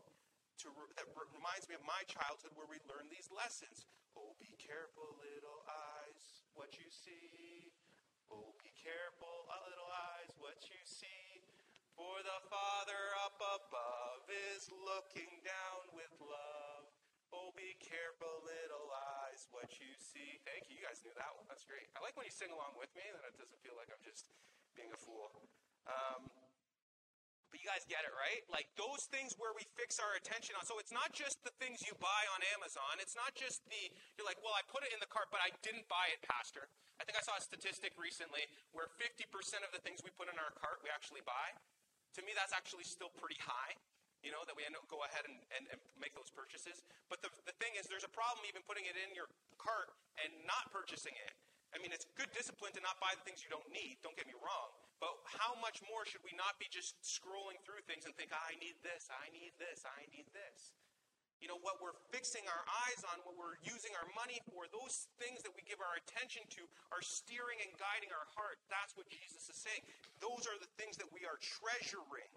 to, 0.63 0.71
that 0.95 1.07
reminds 1.35 1.67
me 1.67 1.75
of 1.75 1.83
my 1.83 2.03
childhood 2.07 2.55
where 2.55 2.67
we 2.67 2.79
learned 2.87 3.11
these 3.11 3.27
lessons. 3.31 3.83
Oh, 4.15 4.35
be 4.39 4.55
careful, 4.59 5.19
little 5.19 5.63
eyes, 5.67 6.47
what 6.55 6.79
you 6.79 6.87
see. 6.91 7.71
Oh, 8.31 8.55
be 8.63 8.71
careful, 8.75 9.47
little 9.67 9.91
eyes, 9.91 10.31
what 10.39 10.59
you 10.67 10.79
see. 10.83 11.28
For 11.99 12.23
the 12.23 12.39
Father 12.47 13.03
up 13.27 13.35
above 13.43 14.23
is 14.55 14.71
looking 14.71 15.27
down 15.43 15.83
with 15.91 16.07
love. 16.23 16.87
Oh, 17.35 17.51
be 17.59 17.75
careful, 17.83 18.39
little 18.47 18.87
eyes, 19.27 19.43
what 19.51 19.67
you 19.83 19.91
see. 19.99 20.39
Thank 20.47 20.71
you. 20.71 20.79
You 20.79 20.87
guys 20.87 21.03
knew 21.03 21.11
that 21.19 21.35
one. 21.35 21.43
That's 21.51 21.67
great. 21.67 21.91
I 21.91 21.99
like 21.99 22.15
when 22.15 22.23
you 22.23 22.31
sing 22.31 22.55
along 22.55 22.79
with 22.79 22.87
me, 22.95 23.03
then 23.03 23.19
it 23.27 23.35
doesn't 23.35 23.59
feel 23.59 23.75
like 23.75 23.91
I'm 23.91 23.99
just 23.99 24.31
being 24.79 24.87
a 24.95 24.99
fool. 25.03 25.27
Um, 25.91 26.31
but 27.51 27.59
you 27.59 27.67
guys 27.67 27.83
get 27.83 28.07
it, 28.07 28.15
right? 28.15 28.47
Like 28.47 28.71
those 28.79 29.03
things 29.11 29.35
where 29.35 29.51
we 29.51 29.67
fix 29.75 29.99
our 29.99 30.15
attention 30.15 30.55
on. 30.55 30.63
So 30.63 30.79
it's 30.79 30.95
not 30.95 31.11
just 31.11 31.43
the 31.43 31.51
things 31.59 31.83
you 31.83 31.99
buy 31.99 32.23
on 32.31 32.39
Amazon. 32.55 33.03
It's 33.03 33.19
not 33.19 33.35
just 33.35 33.59
the, 33.67 33.91
you're 34.15 34.23
like, 34.23 34.39
well, 34.39 34.55
I 34.55 34.63
put 34.71 34.87
it 34.87 34.95
in 34.95 35.03
the 35.03 35.11
cart, 35.11 35.27
but 35.35 35.43
I 35.43 35.51
didn't 35.67 35.83
buy 35.91 36.15
it, 36.15 36.23
Pastor. 36.23 36.71
I 36.95 37.03
think 37.03 37.19
I 37.19 37.23
saw 37.27 37.35
a 37.35 37.43
statistic 37.43 37.99
recently 37.99 38.47
where 38.71 38.87
50% 38.87 39.27
of 39.67 39.75
the 39.75 39.83
things 39.83 39.99
we 39.99 40.15
put 40.15 40.31
in 40.31 40.39
our 40.39 40.55
cart 40.55 40.79
we 40.79 40.87
actually 40.87 41.27
buy. 41.27 41.59
To 42.17 42.21
me, 42.25 42.33
that's 42.33 42.55
actually 42.55 42.87
still 42.87 43.13
pretty 43.21 43.37
high, 43.37 43.77
you 44.25 44.33
know, 44.33 44.41
that 44.49 44.57
we 44.57 44.65
end 44.65 44.73
up 44.73 44.85
go 44.89 45.05
ahead 45.05 45.23
and, 45.29 45.37
and, 45.53 45.69
and 45.69 45.77
make 46.01 46.17
those 46.17 46.33
purchases. 46.33 46.81
But 47.07 47.21
the, 47.21 47.29
the 47.45 47.55
thing 47.61 47.77
is, 47.77 47.85
there's 47.85 48.07
a 48.07 48.11
problem 48.11 48.43
even 48.49 48.65
putting 48.65 48.89
it 48.89 48.97
in 48.97 49.13
your 49.13 49.29
cart 49.61 49.93
and 50.19 50.33
not 50.49 50.73
purchasing 50.73 51.13
it. 51.13 51.33
I 51.69 51.77
mean, 51.77 51.93
it's 51.93 52.09
good 52.17 52.33
discipline 52.33 52.73
to 52.73 52.81
not 52.81 52.97
buy 52.97 53.13
the 53.13 53.21
things 53.21 53.45
you 53.45 53.51
don't 53.53 53.69
need, 53.69 54.01
don't 54.01 54.17
get 54.17 54.25
me 54.25 54.33
wrong. 54.41 54.73
But 54.97 55.15
how 55.37 55.53
much 55.61 55.79
more 55.85 56.03
should 56.03 56.25
we 56.25 56.33
not 56.33 56.57
be 56.57 56.65
just 56.67 56.97
scrolling 57.05 57.61
through 57.61 57.85
things 57.85 58.09
and 58.09 58.11
think, 58.17 58.33
I 58.33 58.57
need 58.57 58.75
this, 58.81 59.07
I 59.07 59.29
need 59.31 59.53
this, 59.61 59.85
I 59.85 60.03
need 60.09 60.27
this? 60.33 60.73
You 61.39 61.47
know, 61.47 61.59
what 61.63 61.79
we're 61.79 61.95
fixing 62.11 62.43
our 62.51 62.63
eyes 62.87 63.01
on, 63.07 63.23
what 63.23 63.39
we're 63.39 63.55
using 63.63 63.95
our 63.95 64.07
money 64.11 64.43
for, 64.51 64.67
those 64.71 65.07
things 65.19 65.39
that 65.47 65.55
we 65.55 65.63
give 65.63 65.79
our 65.79 65.95
attention 66.03 66.43
to 66.59 66.67
are 66.91 67.03
steering 67.03 67.63
and 67.63 67.71
guiding 67.79 68.11
our 68.11 68.27
heart. 68.35 68.59
That's 68.67 68.91
what 68.99 69.07
Jesus 69.07 69.47
is 69.47 69.55
saying. 69.55 69.83
Those 70.19 70.43
are 70.47 70.59
the 70.59 70.71
things 70.75 70.99
that 70.99 71.07
we 71.15 71.23
are 71.23 71.39
treasuring. 71.39 72.31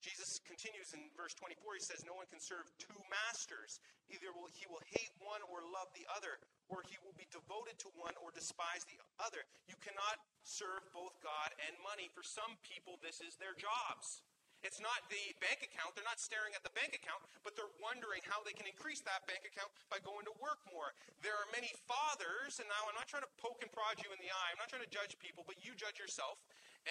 Jesus 0.00 0.40
continues 0.48 0.96
in 0.96 1.12
verse 1.12 1.36
24. 1.36 1.76
He 1.76 1.84
says, 1.84 2.00
No 2.08 2.16
one 2.16 2.24
can 2.32 2.40
serve 2.40 2.64
two 2.80 2.96
masters. 3.12 3.84
Either 4.08 4.32
will, 4.32 4.48
he 4.56 4.64
will 4.64 4.80
hate 4.96 5.12
one 5.20 5.44
or 5.44 5.60
love 5.60 5.92
the 5.92 6.08
other, 6.16 6.40
or 6.72 6.80
he 6.88 6.96
will 7.04 7.12
be 7.20 7.28
devoted 7.28 7.76
to 7.84 7.92
one 8.00 8.16
or 8.24 8.32
despise 8.32 8.80
the 8.88 8.96
other. 9.20 9.44
You 9.68 9.76
cannot 9.84 10.16
serve 10.40 10.80
both 10.96 11.20
God 11.20 11.52
and 11.68 11.76
money. 11.84 12.08
For 12.16 12.24
some 12.24 12.56
people, 12.64 12.96
this 13.04 13.20
is 13.20 13.36
their 13.36 13.52
jobs. 13.60 14.24
It's 14.60 14.76
not 14.76 15.08
the 15.08 15.32
bank 15.40 15.64
account. 15.64 15.96
They're 15.96 16.06
not 16.06 16.20
staring 16.20 16.52
at 16.52 16.60
the 16.60 16.72
bank 16.76 16.92
account, 16.92 17.24
but 17.40 17.56
they're 17.56 17.72
wondering 17.80 18.20
how 18.28 18.44
they 18.44 18.52
can 18.52 18.68
increase 18.68 19.00
that 19.08 19.24
bank 19.24 19.48
account 19.48 19.72
by 19.88 20.04
going 20.04 20.28
to 20.28 20.34
work 20.36 20.60
more. 20.68 20.92
There 21.24 21.32
are 21.32 21.48
many 21.48 21.72
fathers, 21.88 22.60
and 22.60 22.68
now 22.68 22.84
I'm 22.84 22.96
not 22.96 23.08
trying 23.08 23.24
to 23.24 23.32
poke 23.40 23.64
and 23.64 23.72
prod 23.72 23.96
you 24.04 24.12
in 24.12 24.20
the 24.20 24.28
eye. 24.28 24.48
I'm 24.52 24.60
not 24.60 24.68
trying 24.68 24.84
to 24.84 24.92
judge 24.92 25.16
people, 25.16 25.48
but 25.48 25.56
you 25.64 25.72
judge 25.72 25.96
yourself. 25.96 26.44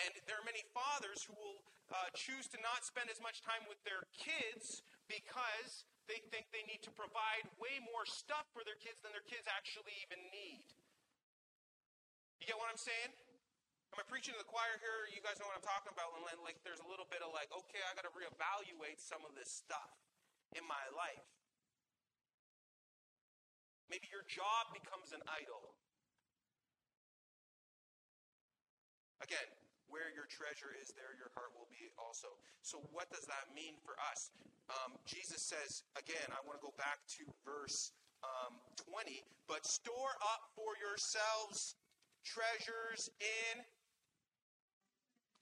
And 0.06 0.18
there 0.26 0.38
are 0.38 0.46
many 0.46 0.66
fathers 0.74 1.26
who 1.26 1.34
will 1.38 1.62
uh, 1.94 2.10
choose 2.14 2.50
to 2.54 2.58
not 2.62 2.86
spend 2.86 3.10
as 3.10 3.22
much 3.22 3.42
time 3.42 3.66
with 3.66 3.82
their 3.86 4.06
kids 4.18 4.86
because 5.10 5.86
they 6.10 6.22
think 6.34 6.50
they 6.50 6.66
need 6.66 6.82
to 6.86 6.94
provide 6.94 7.46
way 7.62 7.78
more 7.86 8.06
stuff 8.06 8.50
for 8.50 8.66
their 8.66 8.78
kids 8.82 9.02
than 9.02 9.14
their 9.14 9.26
kids 9.26 9.46
actually 9.46 9.94
even 10.06 10.22
need. 10.34 10.66
You 12.42 12.50
get 12.50 12.58
what 12.58 12.70
I'm 12.70 12.82
saying? 12.82 13.14
Am 13.94 13.98
I 13.98 14.06
preaching 14.06 14.38
to 14.38 14.42
the 14.42 14.46
choir 14.46 14.78
here? 14.78 15.10
You 15.10 15.22
guys 15.26 15.42
know 15.42 15.50
what 15.50 15.58
I'm 15.58 15.66
talking 15.66 15.90
about. 15.90 16.14
When 16.14 16.22
like 16.46 16.62
there's 16.62 16.82
a 16.82 16.90
little 16.90 17.10
bit 17.10 17.26
of 17.26 17.34
like, 17.34 17.50
okay, 17.50 17.82
I 17.90 17.98
got 17.98 18.06
to 18.06 18.14
reevaluate 18.14 19.02
some 19.02 19.26
of 19.26 19.34
this 19.34 19.50
stuff 19.50 19.92
in 20.54 20.62
my 20.70 20.86
life. 20.94 21.26
Maybe 23.90 24.06
your 24.14 24.22
job 24.30 24.70
becomes 24.70 25.10
an 25.10 25.26
idol. 25.26 25.74
Again, 29.26 29.50
where 29.90 30.14
your 30.14 30.30
treasure 30.30 30.70
is, 30.78 30.94
there 30.94 31.18
your 31.18 31.34
heart 31.34 31.50
will 31.58 31.68
be 31.74 31.90
also. 31.98 32.30
So, 32.62 32.86
what 32.94 33.10
does 33.10 33.26
that 33.26 33.50
mean 33.58 33.74
for 33.82 33.98
us? 34.14 34.30
Um, 34.70 35.02
Jesus 35.10 35.50
says, 35.50 35.82
again, 35.98 36.30
I 36.30 36.38
want 36.46 36.62
to 36.62 36.64
go 36.64 36.74
back 36.78 37.02
to 37.18 37.26
verse 37.42 37.90
um, 38.22 38.62
20, 38.86 39.26
but 39.50 39.66
store 39.66 40.14
up 40.22 40.54
for 40.54 40.78
yourselves 40.78 41.74
treasures 42.22 43.10
in. 43.18 43.66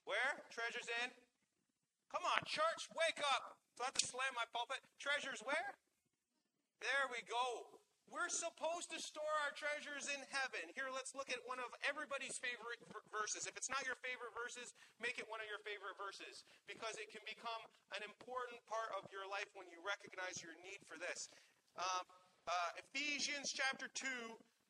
Where? 0.07 0.39
Treasures 0.47 0.87
in? 1.03 1.11
Come 2.07 2.23
on, 2.23 2.39
church, 2.47 2.87
wake 2.95 3.19
up. 3.35 3.59
Do 3.75 3.83
I 3.83 3.91
have 3.91 3.99
to 3.99 4.07
slam 4.07 4.31
my 4.39 4.47
pulpit? 4.55 4.79
Treasures 5.03 5.43
where? 5.43 5.75
There 6.79 7.11
we 7.11 7.19
go. 7.27 7.75
We're 8.07 8.31
supposed 8.31 8.87
to 8.95 9.03
store 9.03 9.35
our 9.43 9.51
treasures 9.51 10.07
in 10.07 10.23
heaven. 10.31 10.63
Here, 10.71 10.87
let's 10.87 11.11
look 11.11 11.27
at 11.27 11.43
one 11.43 11.59
of 11.59 11.75
everybody's 11.83 12.39
favorite 12.39 12.79
verses. 13.11 13.51
If 13.51 13.59
it's 13.59 13.67
not 13.67 13.83
your 13.83 13.99
favorite 13.99 14.31
verses, 14.31 14.71
make 15.03 15.19
it 15.19 15.27
one 15.27 15.43
of 15.43 15.51
your 15.51 15.59
favorite 15.67 15.99
verses 15.99 16.47
because 16.71 16.95
it 16.95 17.11
can 17.11 17.27
become 17.27 17.59
an 17.91 17.99
important 18.07 18.63
part 18.63 18.95
of 18.95 19.03
your 19.11 19.27
life 19.27 19.51
when 19.59 19.67
you 19.67 19.83
recognize 19.83 20.39
your 20.39 20.55
need 20.63 20.79
for 20.87 20.95
this. 20.95 21.27
Um, 21.75 22.07
uh, 22.47 22.79
Ephesians 22.79 23.51
chapter 23.51 23.91
2, 23.91 24.07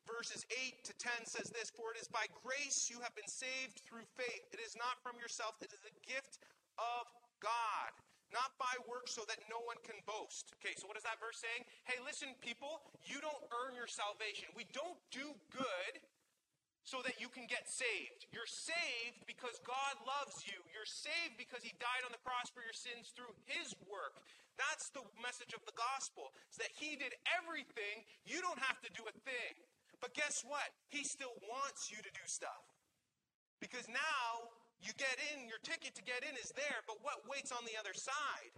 verses 0.08 0.48
8 0.48 0.82
to 0.88 0.92
10 0.96 1.28
says 1.28 1.52
this 1.52 1.68
For 1.68 1.92
it 1.92 2.00
is 2.00 2.08
by 2.08 2.24
grace 2.40 2.88
you 2.88 2.98
have 3.04 3.12
been 3.12 3.28
saved 3.28 3.84
through 3.84 4.08
faith. 4.16 4.48
It 4.50 4.58
is 4.64 4.72
not 4.74 4.96
from 5.04 5.20
yourself, 5.20 5.60
it 5.60 5.70
is 5.70 5.84
a 5.84 5.94
gift 6.02 6.40
of 6.80 7.04
God 7.38 7.92
not 8.32 8.52
by 8.60 8.76
works 8.84 9.16
so 9.16 9.24
that 9.24 9.40
no 9.48 9.60
one 9.64 9.80
can 9.84 9.96
boast. 10.04 10.52
Okay, 10.60 10.76
so 10.76 10.84
what 10.84 11.00
is 11.00 11.04
that 11.08 11.16
verse 11.16 11.40
saying? 11.40 11.64
Hey, 11.88 11.96
listen, 12.04 12.36
people, 12.44 12.84
you 13.04 13.20
don't 13.24 13.40
earn 13.52 13.72
your 13.72 13.88
salvation. 13.88 14.52
We 14.52 14.68
don't 14.76 15.00
do 15.08 15.32
good 15.48 15.94
so 16.84 17.04
that 17.04 17.20
you 17.20 17.28
can 17.28 17.44
get 17.44 17.68
saved. 17.68 18.28
You're 18.32 18.48
saved 18.48 19.24
because 19.28 19.60
God 19.64 19.94
loves 20.08 20.44
you. 20.44 20.56
You're 20.72 20.88
saved 20.88 21.36
because 21.36 21.60
He 21.60 21.76
died 21.76 22.04
on 22.04 22.12
the 22.12 22.20
cross 22.24 22.48
for 22.48 22.64
your 22.64 22.76
sins 22.76 23.12
through 23.12 23.32
His 23.44 23.76
work. 23.88 24.24
That's 24.56 24.88
the 24.96 25.04
message 25.20 25.52
of 25.52 25.60
the 25.68 25.76
gospel. 25.76 26.32
Is 26.48 26.56
that 26.60 26.72
He 26.72 26.96
did 26.96 27.12
everything. 27.28 28.08
You 28.24 28.40
don't 28.40 28.60
have 28.60 28.80
to 28.84 28.90
do 28.96 29.04
a 29.04 29.14
thing. 29.24 29.52
But 30.00 30.14
guess 30.14 30.42
what? 30.46 30.70
He 30.88 31.02
still 31.02 31.34
wants 31.50 31.90
you 31.90 31.98
to 31.98 32.12
do 32.14 32.24
stuff. 32.26 32.64
Because 33.58 33.86
now 33.90 34.54
you 34.78 34.94
get 34.94 35.18
in, 35.34 35.50
your 35.50 35.58
ticket 35.66 35.94
to 35.98 36.04
get 36.06 36.22
in 36.22 36.38
is 36.38 36.54
there, 36.54 36.86
but 36.86 37.02
what 37.02 37.26
waits 37.26 37.50
on 37.50 37.66
the 37.66 37.74
other 37.74 37.94
side? 37.94 38.54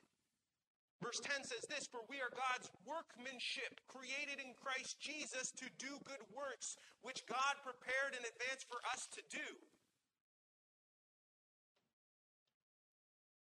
Verse 1.01 1.17
10 1.25 1.49
says 1.49 1.65
this 1.65 1.89
For 1.89 2.05
we 2.13 2.21
are 2.21 2.29
God's 2.29 2.69
workmanship, 2.85 3.81
created 3.89 4.37
in 4.37 4.53
Christ 4.53 5.01
Jesus 5.01 5.49
to 5.57 5.67
do 5.81 5.97
good 6.05 6.21
works, 6.29 6.77
which 7.01 7.25
God 7.25 7.57
prepared 7.65 8.13
in 8.13 8.21
advance 8.21 8.69
for 8.69 8.85
us 8.93 9.09
to 9.17 9.25
do. 9.33 9.49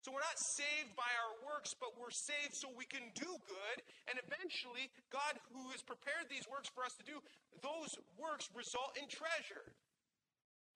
So 0.08 0.16
we're 0.16 0.24
not 0.24 0.40
saved 0.40 0.96
by 0.96 1.12
our 1.20 1.36
works, 1.44 1.76
but 1.76 1.92
we're 2.00 2.16
saved 2.16 2.56
so 2.56 2.72
we 2.72 2.88
can 2.88 3.12
do 3.12 3.28
good. 3.28 3.78
And 4.08 4.16
eventually, 4.16 4.88
God, 5.12 5.36
who 5.52 5.68
has 5.76 5.84
prepared 5.84 6.32
these 6.32 6.48
works 6.48 6.72
for 6.72 6.88
us 6.88 6.96
to 6.96 7.04
do, 7.04 7.20
those 7.60 7.92
works 8.16 8.48
result 8.56 8.96
in 8.96 9.12
treasure. 9.12 9.76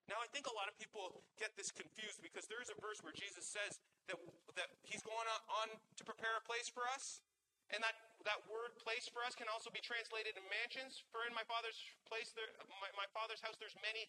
Now, 0.04 0.20
I 0.20 0.28
think 0.36 0.52
a 0.52 0.52
lot 0.52 0.68
of 0.68 0.76
people 0.76 1.24
get 1.40 1.56
this 1.56 1.72
confused 1.72 2.20
because 2.20 2.44
there 2.44 2.60
is 2.60 2.68
a 2.68 2.76
verse 2.76 3.00
where 3.00 3.16
Jesus 3.16 3.48
says 3.48 3.80
that, 4.12 4.20
that 4.52 4.68
he's 4.84 5.00
going 5.00 5.24
on, 5.24 5.40
on 5.64 5.68
to 5.80 6.04
prepare 6.04 6.36
a 6.36 6.44
place 6.44 6.68
for 6.68 6.84
us. 6.92 7.24
And 7.72 7.80
that, 7.80 7.96
that 8.28 8.44
word 8.52 8.76
place 8.84 9.08
for 9.08 9.24
us 9.24 9.32
can 9.32 9.48
also 9.48 9.72
be 9.72 9.80
translated 9.80 10.36
in 10.36 10.44
mansions. 10.52 11.00
For 11.08 11.24
in 11.24 11.32
my 11.32 11.48
father's 11.48 11.80
place, 12.04 12.36
there, 12.36 12.52
my, 12.84 12.92
my 13.00 13.08
father's 13.16 13.40
house, 13.40 13.56
there's 13.56 13.80
many 13.80 14.04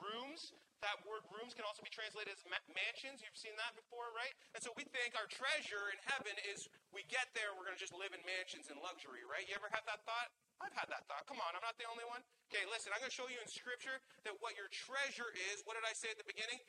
rooms. 0.00 0.54
That 0.78 0.94
word 1.02 1.26
rooms 1.34 1.58
can 1.58 1.66
also 1.66 1.82
be 1.82 1.90
translated 1.90 2.30
as 2.38 2.42
ma- 2.46 2.62
mansions. 2.70 3.18
You've 3.18 3.34
seen 3.34 3.58
that 3.58 3.74
before, 3.74 4.14
right? 4.14 4.30
And 4.54 4.62
so 4.62 4.70
we 4.78 4.86
think 4.94 5.18
our 5.18 5.26
treasure 5.26 5.90
in 5.90 5.98
heaven 6.06 6.38
is 6.46 6.70
we 6.94 7.02
get 7.10 7.26
there, 7.34 7.50
we're 7.58 7.66
going 7.66 7.74
to 7.74 7.82
just 7.82 7.94
live 7.94 8.14
in 8.14 8.22
mansions 8.22 8.70
and 8.70 8.78
luxury, 8.78 9.26
right? 9.26 9.42
You 9.50 9.58
ever 9.58 9.66
have 9.74 9.82
that 9.90 10.06
thought? 10.06 10.30
I've 10.62 10.74
had 10.74 10.86
that 10.90 11.06
thought. 11.10 11.26
Come 11.26 11.42
on, 11.42 11.54
I'm 11.58 11.66
not 11.66 11.74
the 11.82 11.86
only 11.90 12.06
one. 12.06 12.22
Okay, 12.50 12.62
listen, 12.70 12.94
I'm 12.94 13.02
going 13.02 13.10
to 13.10 13.18
show 13.18 13.26
you 13.26 13.42
in 13.42 13.50
Scripture 13.50 13.98
that 14.22 14.38
what 14.38 14.54
your 14.54 14.70
treasure 14.70 15.30
is. 15.50 15.66
What 15.66 15.74
did 15.74 15.86
I 15.86 15.94
say 15.94 16.14
at 16.14 16.18
the 16.18 16.26
beginning? 16.26 16.62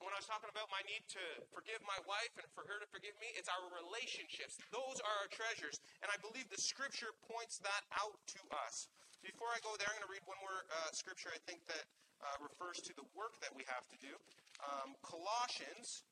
When 0.00 0.10
I 0.10 0.18
was 0.18 0.26
talking 0.26 0.50
about 0.50 0.66
my 0.72 0.82
need 0.88 1.06
to 1.14 1.24
forgive 1.54 1.78
my 1.86 2.00
wife 2.10 2.34
and 2.34 2.48
for 2.56 2.66
her 2.66 2.82
to 2.82 2.88
forgive 2.90 3.14
me, 3.22 3.30
it's 3.38 3.46
our 3.46 3.70
relationships. 3.70 4.58
Those 4.74 4.98
are 4.98 5.16
our 5.22 5.30
treasures. 5.30 5.78
And 6.02 6.10
I 6.10 6.18
believe 6.18 6.50
the 6.50 6.58
Scripture 6.58 7.14
points 7.28 7.62
that 7.62 7.86
out 7.94 8.18
to 8.34 8.40
us. 8.66 8.90
Before 9.22 9.54
I 9.54 9.62
go 9.62 9.78
there, 9.78 9.86
I'm 9.86 10.02
going 10.02 10.08
to 10.08 10.12
read 10.12 10.26
one 10.26 10.40
more 10.42 10.66
uh, 10.66 10.90
Scripture 10.90 11.30
I 11.30 11.38
think 11.46 11.62
that 11.70 11.86
uh, 12.22 12.38
refers 12.38 12.78
to 12.86 12.94
the 12.94 13.06
work 13.12 13.38
that 13.42 13.50
we 13.52 13.66
have 13.66 13.86
to 13.90 13.98
do. 13.98 14.14
Um, 14.62 14.94
Colossians, 15.02 16.06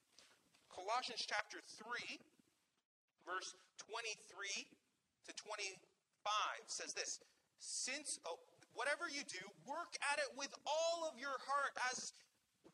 Colossians 0.71 1.23
chapter 1.23 1.63
3, 1.63 2.19
verse 3.23 3.55
23 3.79 4.67
to 5.27 5.33
25 5.35 5.79
says 6.67 6.93
this 6.93 7.23
Since, 7.63 8.19
oh, 8.27 8.43
whatever 8.75 9.07
you 9.07 9.23
do, 9.27 9.43
work 9.67 9.95
at 10.11 10.19
it 10.19 10.31
with 10.35 10.51
all 10.67 11.07
of 11.07 11.15
your 11.19 11.39
heart 11.47 11.75
as 11.91 12.13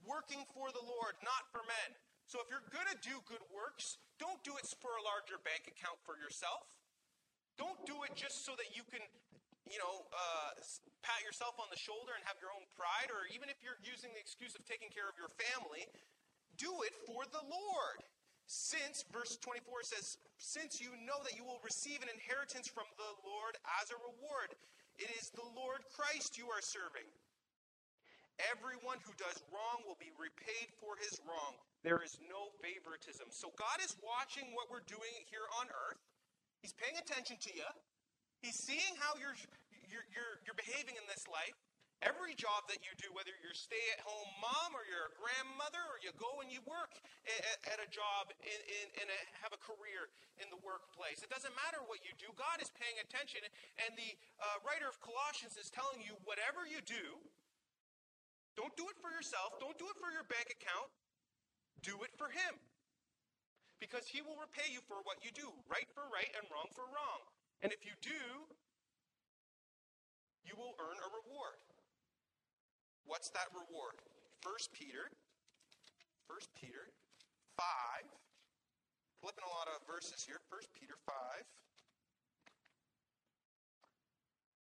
working 0.05 0.43
for 0.55 0.73
the 0.73 0.83
Lord, 0.83 1.19
not 1.21 1.49
for 1.52 1.61
men. 1.66 1.90
So 2.26 2.43
if 2.43 2.50
you're 2.50 2.64
going 2.75 2.90
to 2.90 2.99
do 3.02 3.23
good 3.28 3.43
works, 3.55 3.99
don't 4.19 4.43
do 4.43 4.59
it 4.59 4.66
for 4.83 4.99
a 4.99 5.02
larger 5.07 5.38
bank 5.47 5.71
account 5.71 6.02
for 6.02 6.19
yourself. 6.19 6.66
Don't 7.55 7.78
do 7.87 8.02
it 8.02 8.12
just 8.19 8.45
so 8.45 8.52
that 8.59 8.75
you 8.75 8.83
can, 8.90 9.00
you 9.66 9.78
know, 9.82 10.06
uh, 10.14 10.54
pat 11.02 11.20
yourself 11.26 11.58
on 11.58 11.66
the 11.70 11.78
shoulder 11.78 12.14
and 12.14 12.23
have 12.26 12.38
your 12.38 12.54
own 12.54 12.66
pride, 12.78 13.11
or 13.11 13.26
even 13.35 13.50
if 13.50 13.58
you're 13.62 13.78
using 13.82 14.14
the 14.14 14.23
excuse 14.23 14.54
of 14.54 14.62
taking 14.66 14.90
care 14.90 15.11
of 15.11 15.18
your 15.18 15.30
family, 15.35 15.87
do 16.58 16.70
it 16.87 16.94
for 17.04 17.26
the 17.30 17.42
Lord. 17.42 18.00
Since, 18.46 19.02
verse 19.11 19.35
24 19.42 19.90
says, 19.90 20.23
since 20.38 20.78
you 20.78 20.94
know 21.02 21.18
that 21.26 21.35
you 21.35 21.42
will 21.42 21.58
receive 21.66 21.99
an 21.99 22.11
inheritance 22.14 22.70
from 22.70 22.87
the 22.94 23.11
Lord 23.26 23.58
as 23.82 23.90
a 23.90 23.99
reward, 23.99 24.54
it 25.02 25.11
is 25.18 25.35
the 25.35 25.44
Lord 25.58 25.82
Christ 25.90 26.38
you 26.38 26.46
are 26.46 26.62
serving. 26.62 27.11
Everyone 28.52 29.00
who 29.02 29.16
does 29.18 29.42
wrong 29.49 29.82
will 29.88 29.99
be 29.99 30.12
repaid 30.14 30.70
for 30.78 30.94
his 31.00 31.18
wrong. 31.25 31.56
There 31.82 32.04
is 32.04 32.20
no 32.28 32.52
favoritism. 32.61 33.32
So 33.32 33.50
God 33.56 33.80
is 33.80 33.96
watching 34.04 34.52
what 34.52 34.68
we're 34.68 34.85
doing 34.85 35.14
here 35.26 35.49
on 35.58 35.66
earth. 35.73 35.99
He's 36.61 36.76
paying 36.76 37.00
attention 37.00 37.40
to 37.40 37.50
you. 37.50 37.66
He's 38.45 38.59
seeing 38.59 38.95
how 39.00 39.16
you're, 39.19 39.35
you're, 39.88 40.07
you're, 40.12 40.35
you're 40.47 40.59
behaving 40.59 40.97
in 40.97 41.07
this 41.09 41.25
life. 41.28 41.57
Every 42.05 42.37
job 42.37 42.69
that 42.69 42.85
you 42.85 42.93
do, 43.00 43.09
whether 43.16 43.33
you're 43.40 43.57
stay 43.57 43.81
at 43.97 44.05
home 44.05 44.28
mom 44.38 44.76
or 44.76 44.85
you're 44.85 45.09
a 45.09 45.14
grandmother 45.16 45.81
or 45.88 45.97
you 46.05 46.12
go 46.21 46.45
and 46.45 46.52
you 46.52 46.61
work 46.69 46.93
at, 47.25 47.57
at 47.73 47.78
a 47.81 47.88
job 47.88 48.28
in 48.45 49.09
have 49.40 49.57
a 49.57 49.61
career 49.62 50.12
in 50.37 50.47
the 50.52 50.61
workplace, 50.61 51.25
it 51.25 51.33
doesn't 51.33 51.57
matter 51.57 51.81
what 51.88 52.05
you 52.05 52.12
do. 52.21 52.28
God 52.37 52.61
is 52.61 52.69
paying 52.76 53.00
attention. 53.00 53.40
And 53.81 53.97
the 53.97 54.12
uh, 54.43 54.61
writer 54.69 54.85
of 54.85 55.00
Colossians 55.00 55.57
is 55.57 55.73
telling 55.73 56.05
you 56.05 56.21
whatever 56.28 56.69
you 56.69 56.85
do, 56.85 57.16
don't 58.61 58.76
do 58.76 58.85
it 58.93 58.99
for 59.00 59.09
yourself, 59.09 59.57
don't 59.57 59.76
do 59.81 59.88
it 59.88 59.97
for 59.97 60.12
your 60.12 60.28
bank 60.28 60.52
account, 60.52 60.93
do 61.81 61.97
it 62.05 62.12
for 62.21 62.28
Him. 62.28 62.61
because 63.81 64.09
he 64.09 64.21
will 64.25 64.37
repay 64.40 64.69
you 64.73 64.81
for 64.88 64.97
what 65.05 65.21
you 65.25 65.31
do, 65.37 65.49
right 65.69 65.88
for 65.93 66.05
right 66.12 66.31
and 66.37 66.45
wrong 66.52 66.69
for 66.73 66.85
wrong. 66.88 67.21
And 67.62 67.72
if 67.72 67.84
you 67.84 67.96
do, 68.02 68.22
you 70.44 70.54
will 70.54 70.76
earn 70.78 70.98
a 71.00 71.08
reward. 71.10 71.58
What's 73.06 73.30
that 73.34 73.50
reward? 73.54 73.98
1 74.42 74.54
Peter, 74.75 75.10
1 76.30 76.38
Peter 76.54 76.90
5, 77.58 77.66
flipping 79.22 79.46
a 79.46 79.52
lot 79.54 79.66
of 79.75 79.82
verses 79.86 80.22
here. 80.22 80.38
1 80.50 80.60
Peter 80.75 80.94
5, 81.02 81.42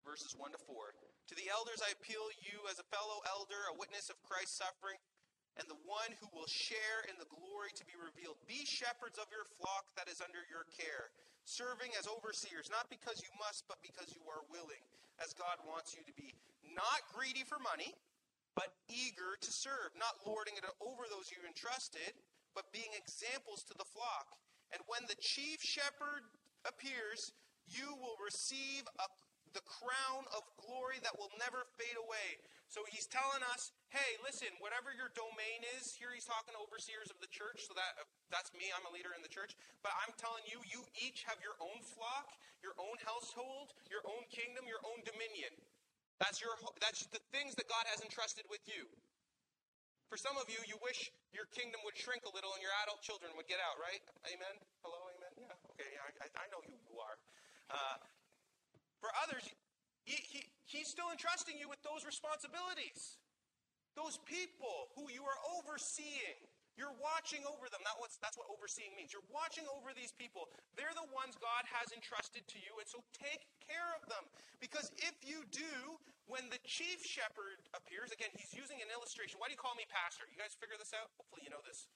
verses 0.04 0.32
1 0.36 0.52
to 0.52 0.60
4. 0.64 0.96
To 1.28 1.34
the 1.34 1.50
elders 1.50 1.82
I 1.82 1.90
appeal 1.92 2.30
you 2.40 2.64
as 2.70 2.78
a 2.78 2.86
fellow 2.88 3.20
elder, 3.26 3.68
a 3.68 3.76
witness 3.76 4.08
of 4.08 4.16
Christ's 4.22 4.62
suffering, 4.62 4.96
and 5.58 5.66
the 5.66 5.80
one 5.84 6.12
who 6.20 6.28
will 6.32 6.48
share 6.48 7.04
in 7.08 7.16
the 7.18 7.28
glory 7.28 7.72
to 7.74 7.84
be 7.84 7.96
revealed. 7.96 8.38
Be 8.46 8.62
shepherds 8.68 9.18
of 9.18 9.28
your 9.32 9.48
flock 9.58 9.90
that 9.96 10.06
is 10.06 10.20
under 10.20 10.44
your 10.46 10.68
care, 10.72 11.10
serving 11.46 11.94
as 11.94 12.10
overseers, 12.10 12.66
not 12.68 12.90
because 12.90 13.22
you 13.22 13.30
must, 13.38 13.64
but 13.70 13.78
because 13.80 14.10
you 14.10 14.20
are 14.26 14.42
willing, 14.50 14.82
as 15.22 15.30
God 15.32 15.62
wants 15.62 15.94
you 15.94 16.02
to 16.02 16.14
be. 16.18 16.34
Not 16.66 17.06
greedy 17.14 17.46
for 17.46 17.62
money, 17.62 17.94
but 18.58 18.74
eager 18.90 19.38
to 19.38 19.50
serve, 19.50 19.94
not 19.94 20.18
lording 20.26 20.58
it 20.58 20.66
over 20.82 21.06
those 21.06 21.30
you 21.30 21.38
entrusted, 21.46 22.12
but 22.52 22.74
being 22.74 22.90
examples 22.98 23.62
to 23.70 23.74
the 23.78 23.86
flock. 23.86 24.34
And 24.74 24.82
when 24.90 25.06
the 25.06 25.16
chief 25.22 25.62
shepherd 25.62 26.26
appears, 26.66 27.30
you 27.70 27.94
will 27.94 28.18
receive 28.18 28.82
a, 28.98 29.06
the 29.56 29.64
crown 29.64 30.28
of 30.36 30.44
glory 30.60 31.00
that 31.00 31.16
will 31.16 31.32
never 31.40 31.64
fade 31.80 31.96
away. 31.96 32.36
So 32.68 32.84
he's 32.92 33.08
telling 33.08 33.40
us, 33.56 33.72
hey, 33.88 34.20
listen, 34.20 34.52
whatever 34.60 34.92
your 34.92 35.08
domain 35.16 35.64
is, 35.80 35.96
here 35.96 36.12
he's 36.12 36.28
talking 36.28 36.52
to 36.52 36.60
overseers 36.60 37.08
of 37.08 37.16
the 37.24 37.30
church, 37.32 37.64
so 37.64 37.72
that 37.72 37.96
that's 38.28 38.52
me, 38.52 38.68
I'm 38.68 38.84
a 38.84 38.92
leader 38.92 39.16
in 39.16 39.24
the 39.24 39.32
church. 39.32 39.56
But 39.80 39.96
I'm 40.04 40.12
telling 40.20 40.44
you, 40.44 40.60
you 40.68 40.84
each 41.00 41.24
have 41.24 41.40
your 41.40 41.56
own 41.56 41.80
flock, 41.80 42.36
your 42.60 42.76
own 42.76 43.00
household, 43.00 43.72
your 43.88 44.04
own 44.04 44.28
kingdom, 44.28 44.68
your 44.68 44.84
own 44.84 45.00
dominion. 45.08 45.56
That's, 46.20 46.36
your, 46.44 46.52
that's 46.76 47.08
the 47.08 47.22
things 47.32 47.56
that 47.56 47.70
God 47.72 47.88
has 47.88 48.04
entrusted 48.04 48.44
with 48.52 48.64
you. 48.68 48.84
For 50.12 50.20
some 50.20 50.36
of 50.36 50.46
you, 50.52 50.60
you 50.68 50.76
wish 50.84 51.10
your 51.32 51.48
kingdom 51.50 51.82
would 51.82 51.96
shrink 51.96 52.28
a 52.28 52.32
little 52.32 52.54
and 52.54 52.62
your 52.62 52.72
adult 52.86 53.02
children 53.02 53.32
would 53.34 53.48
get 53.50 53.58
out, 53.58 53.80
right? 53.80 53.98
Amen? 54.28 54.54
Hello, 54.84 55.00
amen? 55.16 55.32
Yeah, 55.34 55.70
okay, 55.74 55.88
yeah, 55.90 56.22
I, 56.22 56.26
I 56.30 56.46
know 56.54 56.62
who 56.62 56.74
you 56.78 56.94
are. 57.02 57.16
Uh, 57.70 57.98
for 59.00 59.10
others, 59.24 59.44
he, 60.06 60.18
he, 60.22 60.40
he's 60.64 60.86
still 60.86 61.10
entrusting 61.10 61.58
you 61.58 61.68
with 61.68 61.82
those 61.82 62.06
responsibilities. 62.06 63.18
Those 63.98 64.20
people 64.28 64.92
who 64.94 65.08
you 65.08 65.24
are 65.24 65.40
overseeing. 65.56 66.38
You're 66.76 66.92
watching 67.00 67.40
over 67.48 67.72
them. 67.72 67.80
That 67.88 67.96
that's 68.20 68.36
what 68.36 68.52
overseeing 68.52 68.92
means. 68.92 69.08
You're 69.08 69.24
watching 69.32 69.64
over 69.72 69.96
these 69.96 70.12
people. 70.12 70.52
They're 70.76 70.92
the 70.92 71.08
ones 71.08 71.32
God 71.40 71.64
has 71.72 71.88
entrusted 71.96 72.44
to 72.52 72.60
you, 72.60 72.76
and 72.76 72.84
so 72.84 73.00
take 73.16 73.48
care 73.64 73.96
of 73.96 74.04
them. 74.12 74.20
Because 74.60 74.92
if 75.00 75.16
you 75.24 75.48
do, 75.48 75.96
when 76.28 76.52
the 76.52 76.60
chief 76.68 77.00
shepherd 77.00 77.64
appears, 77.72 78.12
again, 78.12 78.28
he's 78.36 78.52
using 78.52 78.84
an 78.84 78.92
illustration. 78.92 79.40
Why 79.40 79.48
do 79.48 79.56
you 79.56 79.62
call 79.62 79.72
me 79.72 79.88
pastor? 79.88 80.28
You 80.28 80.36
guys 80.36 80.52
figure 80.52 80.76
this 80.76 80.92
out? 80.92 81.08
Hopefully 81.16 81.48
you 81.48 81.50
know 81.50 81.64
this. 81.64 81.88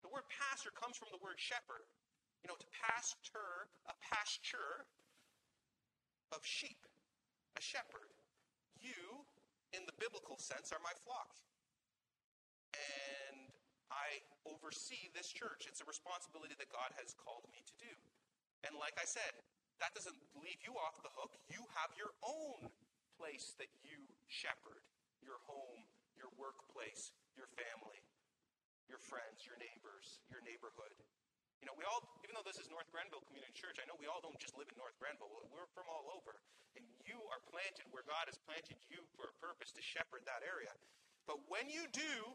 The 0.00 0.08
word 0.08 0.24
pastor 0.32 0.72
comes 0.72 0.96
from 0.96 1.12
the 1.12 1.20
word 1.20 1.36
shepherd. 1.36 1.84
You 2.40 2.48
know, 2.48 2.56
to 2.56 2.68
pasture, 2.72 3.68
a 3.84 3.92
pasture 4.00 4.88
of 6.32 6.46
sheep, 6.46 6.86
a 7.58 7.62
shepherd. 7.62 8.10
You, 8.78 9.26
in 9.76 9.84
the 9.84 9.96
biblical 10.00 10.40
sense, 10.40 10.72
are 10.72 10.82
my 10.82 10.94
flock. 11.04 11.36
And 12.74 13.50
I 13.90 14.22
oversee 14.46 15.10
this 15.12 15.28
church. 15.28 15.66
It's 15.66 15.82
a 15.82 15.88
responsibility 15.88 16.54
that 16.56 16.70
God 16.70 16.94
has 16.96 17.12
called 17.18 17.44
me 17.50 17.60
to 17.66 17.74
do. 17.76 17.94
And 18.62 18.78
like 18.78 18.94
I 18.96 19.06
said, 19.06 19.34
that 19.82 19.96
doesn't 19.96 20.16
leave 20.36 20.60
you 20.62 20.76
off 20.76 21.00
the 21.02 21.12
hook. 21.16 21.34
You 21.48 21.64
have 21.80 21.90
your 21.96 22.12
own 22.22 22.68
place 23.16 23.56
that 23.58 23.72
you 23.82 24.00
shepherd 24.28 24.84
your 25.20 25.40
home, 25.44 25.84
your 26.16 26.32
workplace, 26.40 27.12
your 27.36 27.48
family, 27.52 28.00
your 28.88 28.98
friends, 28.98 29.44
your 29.44 29.60
neighbors, 29.60 30.20
your 30.32 30.40
neighborhood. 30.42 30.96
You 31.60 31.68
know, 31.68 31.76
we 31.76 31.84
all, 31.84 32.00
even 32.24 32.32
though 32.32 32.44
this 32.44 32.56
is 32.56 32.72
North 32.72 32.88
Grenville 32.88 33.24
Community 33.28 33.52
Church, 33.52 33.76
I 33.76 33.84
know 33.84 33.96
we 34.00 34.08
all 34.08 34.24
don't 34.24 34.40
just 34.40 34.56
live 34.56 34.68
in 34.72 34.76
North 34.80 34.96
Grenville. 34.96 35.28
We're 35.28 35.68
from 35.76 35.88
all 35.92 36.08
over. 36.16 36.40
And 36.72 36.84
you 37.04 37.20
are 37.28 37.40
planted 37.52 37.84
where 37.92 38.06
God 38.08 38.24
has 38.32 38.40
planted 38.48 38.80
you 38.88 39.04
for 39.12 39.28
a 39.28 39.34
purpose 39.44 39.68
to 39.76 39.82
shepherd 39.84 40.24
that 40.24 40.40
area. 40.40 40.72
But 41.28 41.36
when 41.52 41.68
you 41.68 41.84
do, 41.92 42.32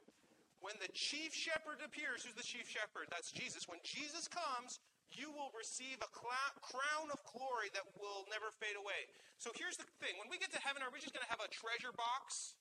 when 0.62 0.78
the 0.78 0.92
chief 0.94 1.34
shepherd 1.34 1.82
appears, 1.82 2.22
who's 2.22 2.38
the 2.38 2.46
chief 2.46 2.70
shepherd? 2.70 3.10
That's 3.10 3.34
Jesus. 3.34 3.66
When 3.66 3.82
Jesus 3.82 4.30
comes, 4.30 4.78
you 5.10 5.34
will 5.34 5.50
receive 5.58 5.98
a 6.02 6.10
cl- 6.14 6.58
crown 6.62 7.10
of 7.10 7.20
glory 7.26 7.74
that 7.74 7.86
will 7.98 8.30
never 8.30 8.54
fade 8.62 8.78
away. 8.78 9.10
So 9.42 9.54
here's 9.58 9.78
the 9.78 9.86
thing: 10.02 10.18
when 10.18 10.30
we 10.32 10.42
get 10.42 10.50
to 10.54 10.62
heaven, 10.62 10.82
are 10.82 10.90
we 10.90 11.02
just 11.02 11.14
going 11.14 11.26
to 11.26 11.32
have 11.32 11.44
a 11.44 11.52
treasure 11.52 11.94
box? 11.94 12.58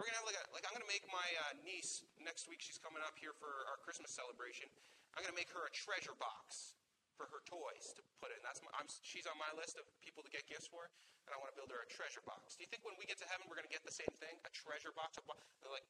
We're 0.00 0.08
to 0.08 0.16
have 0.16 0.24
like 0.24 0.40
a, 0.40 0.44
like 0.56 0.64
I'm 0.64 0.72
to 0.80 0.88
make 0.88 1.04
my 1.12 1.28
uh, 1.44 1.60
niece 1.60 2.00
next 2.16 2.48
week. 2.48 2.64
She's 2.64 2.80
coming 2.80 3.04
up 3.04 3.20
here 3.20 3.36
for 3.36 3.68
our 3.68 3.76
Christmas 3.84 4.16
celebration. 4.16 4.72
I'm 5.14 5.22
going 5.26 5.34
to 5.34 5.38
make 5.38 5.50
her 5.52 5.66
a 5.66 5.72
treasure 5.72 6.14
box 6.18 6.78
for 7.18 7.28
her 7.28 7.44
toys 7.44 7.92
to 7.98 8.02
put 8.22 8.32
in. 8.32 8.40
That's 8.40 8.64
my, 8.64 8.72
I'm, 8.72 8.88
she's 9.04 9.28
on 9.28 9.36
my 9.36 9.50
list 9.58 9.76
of 9.76 9.84
people 10.00 10.24
to 10.24 10.30
get 10.32 10.48
gifts 10.48 10.70
for, 10.70 10.88
and 11.28 11.36
I 11.36 11.36
want 11.36 11.52
to 11.52 11.56
build 11.58 11.68
her 11.68 11.84
a 11.84 11.88
treasure 11.90 12.24
box. 12.24 12.56
Do 12.56 12.64
you 12.64 12.70
think 12.72 12.80
when 12.86 12.96
we 12.96 13.04
get 13.04 13.20
to 13.20 13.28
heaven, 13.28 13.44
we're 13.44 13.60
going 13.60 13.68
to 13.68 13.74
get 13.74 13.84
the 13.84 13.92
same 13.92 14.10
thing? 14.16 14.32
A 14.48 14.50
treasure 14.56 14.94
box? 14.96 15.20
Like 15.68 15.84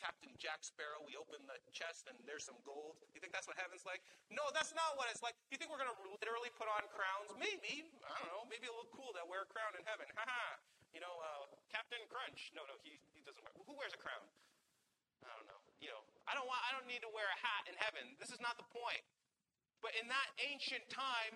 Captain 0.00 0.34
Jack 0.40 0.66
Sparrow, 0.66 0.98
we 1.06 1.14
open 1.14 1.38
the 1.46 1.54
chest 1.70 2.10
and 2.10 2.16
there's 2.26 2.42
some 2.42 2.58
gold. 2.66 2.98
Do 3.06 3.14
you 3.14 3.22
think 3.22 3.30
that's 3.30 3.46
what 3.46 3.54
heaven's 3.54 3.86
like? 3.86 4.02
No, 4.34 4.48
that's 4.50 4.74
not 4.74 4.98
what 4.98 5.06
it's 5.12 5.22
like. 5.22 5.38
Do 5.46 5.54
you 5.54 5.60
think 5.62 5.70
we're 5.70 5.78
going 5.78 5.92
to 5.92 6.00
literally 6.18 6.50
put 6.58 6.66
on 6.66 6.82
crowns? 6.90 7.30
Maybe. 7.38 7.86
I 8.02 8.16
don't 8.18 8.30
know. 8.32 8.42
Maybe 8.50 8.66
it'll 8.66 8.82
look 8.82 8.90
cool 8.90 9.14
to 9.14 9.22
wear 9.30 9.46
a 9.46 9.50
crown 9.52 9.76
in 9.78 9.84
heaven. 9.86 10.10
Ha 10.18 10.24
ha. 10.26 10.58
You 10.90 10.98
know, 10.98 11.14
uh, 11.22 11.46
Captain 11.70 12.02
Crunch. 12.10 12.50
No, 12.56 12.66
no, 12.66 12.74
he, 12.82 12.98
he 13.14 13.22
doesn't 13.22 13.40
wear. 13.44 13.54
Who 13.64 13.78
wears 13.78 13.94
a 13.94 14.00
crown? 14.00 14.26
I 15.22 15.30
don't 15.38 15.46
know. 15.46 15.60
You 15.78 15.94
know, 15.94 16.02
I 16.26 16.38
don't 16.38 16.46
want. 16.46 16.62
I 16.66 16.70
don't 16.74 16.86
need 16.86 17.02
to 17.02 17.10
wear 17.10 17.26
a 17.26 17.38
hat 17.38 17.66
in 17.66 17.74
heaven. 17.78 18.14
This 18.22 18.30
is 18.30 18.38
not 18.38 18.54
the 18.58 18.68
point. 18.70 19.02
But 19.82 19.98
in 19.98 20.06
that 20.06 20.28
ancient 20.38 20.86
time, 20.86 21.34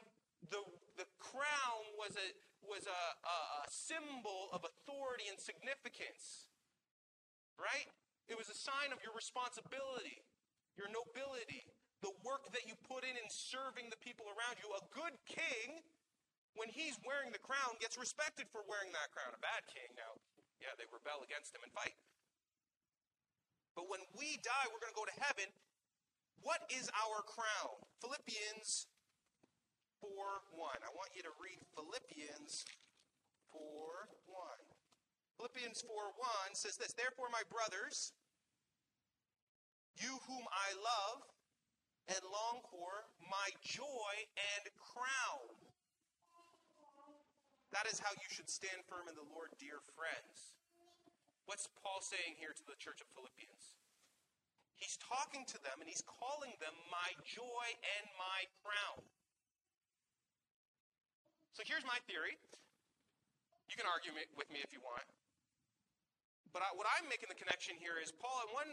the, 0.55 0.62
the 0.94 1.09
crown 1.18 1.83
was, 1.99 2.14
a, 2.14 2.29
was 2.62 2.87
a, 2.87 3.03
a, 3.27 3.37
a 3.62 3.66
symbol 3.66 4.55
of 4.55 4.62
authority 4.62 5.27
and 5.27 5.35
significance, 5.35 6.46
right? 7.59 7.90
It 8.31 8.38
was 8.38 8.46
a 8.46 8.55
sign 8.55 8.94
of 8.94 9.03
your 9.03 9.11
responsibility, 9.18 10.22
your 10.79 10.87
nobility, 10.94 11.66
the 12.07 12.14
work 12.22 12.46
that 12.55 12.70
you 12.70 12.79
put 12.87 13.03
in 13.03 13.18
in 13.18 13.27
serving 13.27 13.90
the 13.90 13.99
people 13.99 14.31
around 14.31 14.62
you. 14.62 14.70
A 14.79 14.83
good 14.94 15.18
king, 15.27 15.83
when 16.55 16.70
he's 16.70 16.94
wearing 17.03 17.35
the 17.35 17.42
crown, 17.42 17.75
gets 17.83 17.99
respected 17.99 18.46
for 18.55 18.62
wearing 18.70 18.94
that 18.94 19.11
crown. 19.11 19.35
A 19.35 19.42
bad 19.42 19.66
king, 19.66 19.90
now, 19.99 20.22
yeah, 20.62 20.70
they 20.79 20.87
rebel 20.87 21.27
against 21.27 21.51
him 21.51 21.66
and 21.66 21.72
fight. 21.75 21.99
But 23.77 23.93
when 23.93 24.01
we 24.17 24.41
die, 24.41 24.67
we're 24.73 24.81
going 24.81 24.97
to 24.97 24.99
go 24.99 25.05
to 25.05 25.21
heaven, 25.21 25.53
what 26.41 26.65
is 26.73 26.89
our 26.97 27.21
crown? 27.29 27.77
Philippians 28.01 28.89
4 30.01 30.09
1. 30.09 30.81
I 30.81 30.91
want 30.97 31.12
you 31.12 31.21
to 31.29 31.35
read 31.37 31.61
Philippians 31.77 32.65
4 33.53 33.61
1. 33.61 34.41
Philippians 35.37 35.85
4 35.85 35.93
1 36.49 36.57
says 36.57 36.81
this 36.81 36.97
Therefore, 36.97 37.29
my 37.29 37.45
brothers, 37.53 38.17
you 40.01 40.17
whom 40.25 40.45
I 40.49 40.73
love 40.81 41.29
and 42.09 42.23
long 42.33 42.65
for, 42.73 43.05
my 43.29 43.53
joy 43.61 44.12
and 44.57 44.65
crown. 44.81 45.53
That 47.77 47.85
is 47.93 48.01
how 48.01 48.17
you 48.17 48.29
should 48.33 48.49
stand 48.49 48.89
firm 48.89 49.05
in 49.05 49.17
the 49.19 49.27
Lord, 49.35 49.53
dear 49.61 49.85
friends. 49.93 50.56
What's 51.47 51.71
Paul 51.79 52.03
saying 52.03 52.35
here 52.43 52.51
to 52.51 52.65
the 52.67 52.75
church 52.75 52.99
of 52.99 53.07
Philippians? 53.15 53.79
He's 54.75 54.99
talking 54.99 55.47
to 55.49 55.59
them 55.63 55.79
and 55.81 55.89
he's 55.89 56.05
calling 56.05 56.53
them 56.59 56.75
my 56.93 57.15
joy 57.25 57.67
and 57.97 58.05
my 58.19 58.45
crown. 58.61 59.01
So 61.55 61.65
here's 61.65 61.87
my 61.89 61.97
theory. 62.05 62.37
You 63.73 63.79
can 63.79 63.89
argue 63.89 64.13
with 64.37 64.51
me 64.53 64.61
if 64.61 64.75
you 64.75 64.83
want. 64.85 65.07
But 66.55 66.65
I, 66.65 66.73
what 66.77 66.89
I'm 66.89 67.05
making 67.09 67.29
the 67.29 67.37
connection 67.37 67.77
here 67.77 68.01
is 68.01 68.13
Paul, 68.13 68.49
in 68.49 68.51
one, 68.53 68.71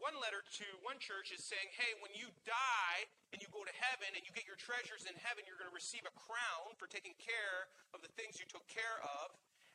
one 0.00 0.16
letter 0.20 0.44
to 0.60 0.66
one 0.84 1.00
church, 1.00 1.32
is 1.32 1.40
saying, 1.44 1.68
hey, 1.72 1.96
when 2.04 2.12
you 2.12 2.28
die 2.44 3.08
and 3.32 3.40
you 3.40 3.48
go 3.48 3.64
to 3.64 3.72
heaven 3.72 4.12
and 4.12 4.20
you 4.20 4.32
get 4.36 4.44
your 4.44 4.58
treasures 4.58 5.08
in 5.08 5.16
heaven, 5.24 5.44
you're 5.48 5.56
going 5.56 5.70
to 5.70 5.76
receive 5.76 6.04
a 6.04 6.12
crown 6.12 6.76
for 6.76 6.84
taking 6.88 7.16
care 7.16 7.72
of 7.96 8.04
the 8.04 8.12
things 8.20 8.36
you 8.36 8.44
took 8.44 8.64
care 8.68 9.00
of. 9.00 9.32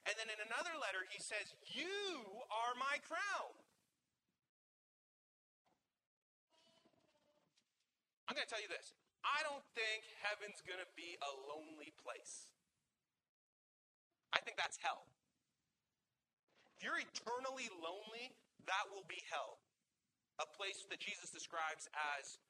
And 0.09 0.17
then 0.17 0.29
in 0.33 0.39
another 0.49 0.73
letter, 0.81 1.05
he 1.13 1.21
says, 1.21 1.53
You 1.69 1.91
are 2.49 2.73
my 2.77 2.97
crown. 3.05 3.53
I'm 8.25 8.33
going 8.33 8.47
to 8.47 8.49
tell 8.49 8.63
you 8.63 8.71
this 8.71 8.95
I 9.21 9.43
don't 9.45 9.63
think 9.77 10.07
heaven's 10.23 10.63
going 10.65 10.81
to 10.81 10.89
be 10.97 11.19
a 11.21 11.31
lonely 11.51 11.93
place. 12.01 12.49
I 14.33 14.39
think 14.39 14.55
that's 14.55 14.79
hell. 14.79 15.05
If 16.79 16.87
you're 16.87 16.97
eternally 16.97 17.69
lonely, 17.77 18.33
that 18.65 18.89
will 18.89 19.05
be 19.05 19.21
hell. 19.29 19.61
A 20.41 20.47
place 20.47 20.81
that 20.89 20.97
Jesus 20.97 21.29
describes 21.29 21.85
as 21.93 22.41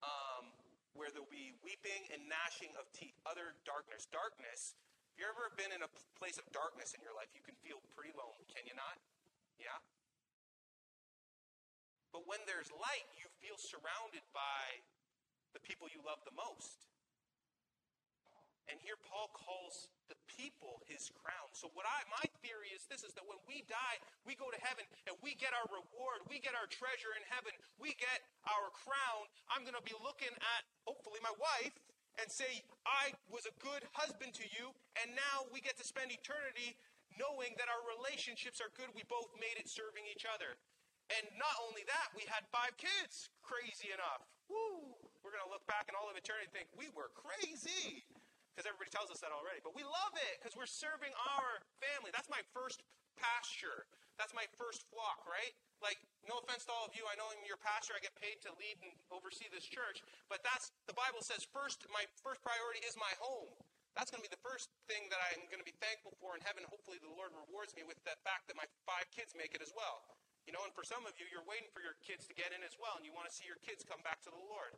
um, 0.00 0.48
where 0.94 1.12
there'll 1.12 1.28
be 1.28 1.52
weeping 1.60 2.08
and 2.14 2.24
gnashing 2.30 2.72
of 2.80 2.88
teeth, 2.96 3.18
other 3.28 3.58
darkness. 3.66 4.08
Darkness, 4.08 4.78
if 5.12 5.20
you've 5.20 5.28
ever 5.28 5.52
been 5.60 5.76
in 5.76 5.84
a 5.84 5.90
place 6.16 6.40
of 6.40 6.48
darkness 6.56 6.96
in 6.96 7.04
your 7.04 7.12
life, 7.12 7.28
you 7.36 7.44
can 7.44 7.52
feel 7.60 7.84
pretty 7.92 8.16
lonely, 8.16 8.48
can 8.48 8.64
you 8.64 8.72
not? 8.72 8.96
Yeah? 9.60 9.76
But 12.16 12.24
when 12.24 12.40
there's 12.48 12.72
light, 12.72 13.04
you 13.20 13.28
feel 13.44 13.60
surrounded 13.60 14.24
by 14.32 14.80
the 15.52 15.60
people 15.60 15.92
you 15.92 16.00
love 16.00 16.24
the 16.24 16.32
most. 16.32 16.88
And 18.70 18.80
here 18.80 18.96
Paul 19.04 19.28
calls 19.36 19.90
the 20.08 20.16
people 20.24 20.80
his 20.88 21.12
crown. 21.12 21.50
So 21.52 21.68
what 21.76 21.84
I 21.84 22.08
my 22.08 22.24
theory 22.40 22.72
is 22.72 22.86
this 22.88 23.04
is 23.04 23.12
that 23.18 23.26
when 23.26 23.36
we 23.44 23.66
die, 23.68 23.98
we 24.24 24.32
go 24.38 24.48
to 24.48 24.60
heaven 24.64 24.86
and 25.04 25.18
we 25.20 25.36
get 25.36 25.52
our 25.52 25.66
reward, 25.68 26.24
we 26.30 26.40
get 26.40 26.56
our 26.56 26.70
treasure 26.70 27.12
in 27.18 27.24
heaven, 27.28 27.52
we 27.76 27.92
get 27.98 28.22
our 28.48 28.70
crown. 28.72 29.28
I'm 29.50 29.66
going 29.66 29.76
to 29.76 29.84
be 29.84 29.98
looking 30.00 30.32
at 30.32 30.62
hopefully 30.86 31.20
my 31.20 31.34
wife 31.36 31.74
and 32.20 32.28
say, 32.28 32.64
I 32.84 33.16
was 33.32 33.48
a 33.48 33.54
good 33.62 33.84
husband 33.96 34.36
to 34.40 34.46
you, 34.52 34.74
and 35.00 35.16
now 35.16 35.48
we 35.48 35.64
get 35.64 35.78
to 35.80 35.86
spend 35.86 36.12
eternity 36.12 36.76
knowing 37.16 37.56
that 37.60 37.68
our 37.68 37.82
relationships 37.96 38.60
are 38.60 38.72
good. 38.72 38.88
We 38.96 39.04
both 39.08 39.32
made 39.36 39.60
it 39.60 39.68
serving 39.68 40.08
each 40.08 40.24
other. 40.24 40.56
And 41.12 41.28
not 41.36 41.52
only 41.60 41.84
that, 41.84 42.12
we 42.16 42.24
had 42.24 42.48
five 42.48 42.72
kids. 42.80 43.28
Crazy 43.44 43.92
enough. 43.92 44.24
Woo! 44.48 44.96
We're 45.20 45.34
going 45.34 45.44
to 45.44 45.52
look 45.52 45.64
back 45.68 45.92
in 45.92 45.94
all 45.96 46.08
of 46.08 46.16
eternity 46.16 46.48
and 46.48 46.54
think, 46.56 46.68
we 46.72 46.88
were 46.96 47.12
crazy 47.12 48.04
because 48.52 48.68
everybody 48.68 48.92
tells 48.92 49.08
us 49.12 49.20
that 49.24 49.32
already. 49.32 49.60
But 49.64 49.76
we 49.76 49.84
love 49.84 50.12
it 50.16 50.40
because 50.40 50.56
we're 50.56 50.68
serving 50.68 51.12
our 51.36 51.60
family. 51.80 52.12
That's 52.12 52.28
my 52.32 52.40
first 52.52 52.84
pasture. 53.16 53.88
That's 54.20 54.36
my 54.36 54.46
first 54.60 54.84
flock, 54.92 55.24
right? 55.24 55.52
Like, 55.82 55.98
no 56.22 56.38
offense 56.38 56.68
to 56.68 56.72
all 56.72 56.86
of 56.86 56.94
you, 56.94 57.02
I 57.10 57.18
know 57.18 57.26
I'm 57.26 57.42
your 57.42 57.58
pastor. 57.58 57.96
I 57.96 58.00
get 58.04 58.14
paid 58.14 58.38
to 58.46 58.54
lead 58.60 58.78
and 58.84 58.92
oversee 59.10 59.50
this 59.50 59.66
church, 59.66 60.04
but 60.30 60.44
that's 60.46 60.70
the 60.86 60.94
Bible 60.94 61.24
says 61.24 61.42
first. 61.50 61.82
My 61.90 62.06
first 62.22 62.38
priority 62.44 62.84
is 62.86 62.94
my 62.94 63.10
home. 63.18 63.50
That's 63.98 64.08
going 64.08 64.24
to 64.24 64.28
be 64.28 64.32
the 64.32 64.40
first 64.40 64.72
thing 64.88 65.10
that 65.12 65.20
I'm 65.20 65.44
going 65.52 65.60
to 65.60 65.68
be 65.68 65.76
thankful 65.76 66.16
for 66.16 66.32
in 66.32 66.40
heaven. 66.40 66.64
Hopefully, 66.64 66.96
the 67.02 67.12
Lord 67.12 67.34
rewards 67.36 67.76
me 67.76 67.84
with 67.84 68.00
the 68.08 68.16
fact 68.24 68.48
that 68.48 68.56
my 68.56 68.64
five 68.88 69.04
kids 69.12 69.36
make 69.36 69.52
it 69.52 69.60
as 69.60 69.74
well. 69.76 70.00
You 70.48 70.56
know, 70.56 70.64
and 70.64 70.72
for 70.72 70.82
some 70.82 71.04
of 71.04 71.14
you, 71.20 71.28
you're 71.28 71.44
waiting 71.44 71.68
for 71.70 71.84
your 71.84 71.94
kids 72.00 72.24
to 72.26 72.34
get 72.34 72.50
in 72.56 72.64
as 72.64 72.74
well, 72.80 72.96
and 72.96 73.04
you 73.04 73.12
want 73.12 73.28
to 73.28 73.34
see 73.34 73.44
your 73.44 73.60
kids 73.60 73.84
come 73.84 74.00
back 74.00 74.24
to 74.24 74.32
the 74.32 74.42
Lord. 74.48 74.74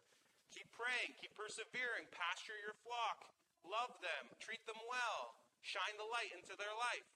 Keep 0.51 0.75
praying, 0.75 1.16
keep 1.16 1.33
persevering, 1.38 2.11
pasture 2.12 2.59
your 2.59 2.77
flock, 2.85 3.23
love 3.64 3.94
them, 4.05 4.29
treat 4.42 4.61
them 4.68 4.79
well, 4.90 5.38
shine 5.62 5.97
the 5.97 6.05
light 6.11 6.35
into 6.35 6.53
their 6.59 6.75
life. 6.77 7.07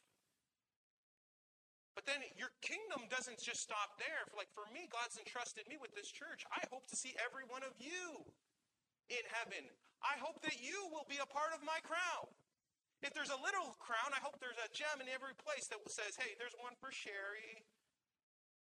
But 1.98 2.06
then 2.06 2.22
your 2.38 2.54
kingdom 2.62 3.10
doesn't 3.10 3.42
just 3.42 3.58
stop 3.58 3.98
there. 3.98 4.22
For 4.30 4.38
like 4.38 4.54
for 4.54 4.70
me, 4.70 4.86
God's 4.86 5.18
entrusted 5.18 5.66
me 5.66 5.82
with 5.82 5.90
this 5.98 6.14
church. 6.14 6.46
I 6.46 6.62
hope 6.70 6.86
to 6.94 6.96
see 6.96 7.18
every 7.18 7.42
one 7.42 7.66
of 7.66 7.74
you 7.82 8.22
in 9.10 9.26
heaven. 9.34 9.66
I 9.98 10.14
hope 10.22 10.38
that 10.46 10.62
you 10.62 10.78
will 10.94 11.10
be 11.10 11.18
a 11.18 11.26
part 11.26 11.50
of 11.50 11.66
my 11.66 11.82
crown. 11.82 12.30
If 13.02 13.18
there's 13.18 13.34
a 13.34 13.42
little 13.42 13.74
crown, 13.82 14.14
I 14.14 14.22
hope 14.22 14.38
there's 14.38 14.62
a 14.62 14.70
gem 14.70 15.02
in 15.02 15.10
every 15.10 15.34
place 15.42 15.66
that 15.74 15.82
says, 15.90 16.14
hey, 16.14 16.38
there's 16.38 16.54
one 16.62 16.78
for 16.78 16.94
Sherry. 16.94 17.66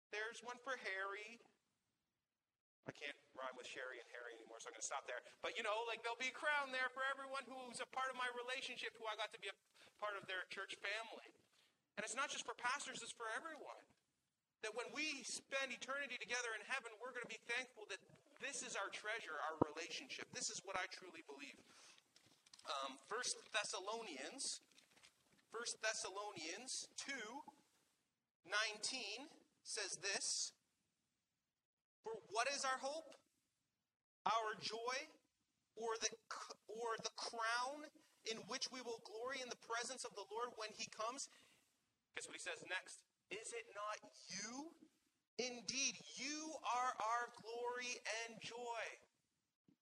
There's 0.10 0.42
one 0.42 0.58
for 0.66 0.74
Harry. 0.82 1.38
I 2.90 2.98
can't 2.98 3.14
rhyme 3.38 3.54
with 3.54 3.70
Sherry 3.70 4.02
and 4.02 4.10
Harry 4.10 4.34
anymore, 4.42 4.58
so 4.58 4.74
I'm 4.74 4.74
going 4.74 4.82
to 4.82 4.90
stop 4.90 5.06
there. 5.06 5.22
But 5.46 5.54
you 5.54 5.62
know, 5.62 5.86
like 5.86 6.02
there'll 6.02 6.18
be 6.18 6.34
a 6.34 6.38
crown 6.38 6.74
there 6.74 6.90
for 6.98 7.06
everyone 7.06 7.46
who's 7.46 7.78
a 7.78 7.90
part 7.94 8.10
of 8.10 8.18
my 8.18 8.26
relationship, 8.34 8.98
who 8.98 9.06
I 9.06 9.14
got 9.14 9.30
to 9.38 9.42
be 9.42 9.54
a 9.54 9.58
part 10.02 10.18
of 10.18 10.26
their 10.26 10.50
church 10.50 10.74
family. 10.82 11.30
And 12.00 12.08
it's 12.08 12.16
not 12.16 12.32
just 12.32 12.48
for 12.48 12.56
pastors, 12.56 13.04
it's 13.04 13.12
for 13.12 13.28
everyone. 13.36 13.84
That 14.64 14.72
when 14.72 14.88
we 14.96 15.20
spend 15.28 15.68
eternity 15.68 16.16
together 16.16 16.56
in 16.56 16.64
heaven, 16.64 16.96
we're 16.96 17.12
going 17.12 17.28
to 17.28 17.34
be 17.36 17.44
thankful 17.44 17.92
that 17.92 18.00
this 18.40 18.64
is 18.64 18.80
our 18.80 18.88
treasure, 18.88 19.36
our 19.36 19.60
relationship. 19.68 20.32
This 20.32 20.48
is 20.48 20.64
what 20.64 20.80
I 20.80 20.88
truly 20.96 21.28
believe. 21.28 21.60
Um, 22.72 22.96
1 23.12 23.20
Thessalonians, 23.52 24.64
1 25.52 25.84
Thessalonians 25.84 26.88
2 27.04 27.12
19 28.48 29.28
says 29.68 30.00
this 30.00 30.56
For 32.08 32.16
what 32.32 32.48
is 32.48 32.64
our 32.64 32.80
hope? 32.80 33.12
Our 34.24 34.56
joy? 34.64 34.96
Or 35.76 36.00
the, 36.00 36.16
or 36.72 36.96
the 37.04 37.12
crown 37.20 37.92
in 38.32 38.40
which 38.48 38.72
we 38.72 38.80
will 38.88 39.04
glory 39.04 39.44
in 39.44 39.52
the 39.52 39.60
presence 39.68 40.08
of 40.08 40.16
the 40.16 40.24
Lord 40.32 40.56
when 40.56 40.72
he 40.80 40.88
comes? 40.96 41.28
Guess 42.16 42.28
what 42.28 42.36
he 42.36 42.44
says 42.44 42.62
next? 42.68 43.04
Is 43.30 43.54
it 43.54 43.68
not 43.78 43.98
you? 44.30 44.74
Indeed, 45.40 45.96
you 46.20 46.52
are 46.68 46.92
our 47.00 47.32
glory 47.40 47.96
and 48.26 48.36
joy. 48.44 48.84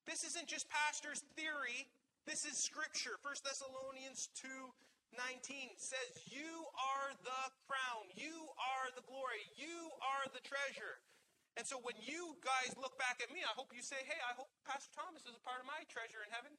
This 0.06 0.22
isn't 0.22 0.46
just 0.46 0.70
pastor's 0.70 1.26
theory. 1.34 1.90
This 2.30 2.46
is 2.46 2.62
scripture. 2.62 3.18
1 3.26 3.42
Thessalonians 3.42 4.30
2 4.38 4.48
19 5.16 5.72
says, 5.80 6.14
You 6.30 6.68
are 6.76 7.16
the 7.24 7.42
crown. 7.66 8.06
You 8.14 8.52
are 8.60 8.92
the 8.94 9.08
glory. 9.08 9.42
You 9.56 9.90
are 10.04 10.28
the 10.30 10.44
treasure. 10.44 11.00
And 11.56 11.66
so 11.66 11.80
when 11.82 11.98
you 11.98 12.38
guys 12.44 12.76
look 12.78 13.00
back 13.02 13.18
at 13.24 13.34
me, 13.34 13.42
I 13.42 13.56
hope 13.56 13.74
you 13.74 13.82
say, 13.82 14.04
Hey, 14.04 14.20
I 14.22 14.36
hope 14.38 14.52
Pastor 14.68 14.92
Thomas 14.94 15.26
is 15.26 15.34
a 15.34 15.42
part 15.42 15.64
of 15.64 15.66
my 15.66 15.82
treasure 15.90 16.22
in 16.22 16.30
heaven, 16.30 16.54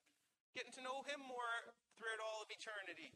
getting 0.56 0.74
to 0.74 0.82
know 0.82 1.06
him 1.06 1.22
more 1.22 1.76
throughout 1.94 2.18
all 2.18 2.42
of 2.42 2.50
eternity 2.50 3.14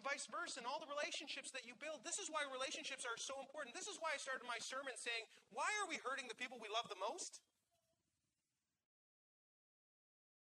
vice 0.00 0.24
versa, 0.24 0.64
and 0.64 0.66
all 0.66 0.80
the 0.80 0.88
relationships 0.88 1.52
that 1.52 1.68
you 1.68 1.76
build. 1.76 2.00
This 2.00 2.16
is 2.16 2.32
why 2.32 2.48
relationships 2.48 3.04
are 3.04 3.20
so 3.20 3.36
important. 3.36 3.76
This 3.76 3.90
is 3.90 4.00
why 4.00 4.16
I 4.16 4.18
started 4.18 4.48
my 4.48 4.56
sermon 4.56 4.96
saying, 4.96 5.28
Why 5.52 5.68
are 5.84 5.88
we 5.90 6.00
hurting 6.00 6.32
the 6.32 6.38
people 6.38 6.56
we 6.56 6.72
love 6.72 6.88
the 6.88 6.96
most? 6.96 7.44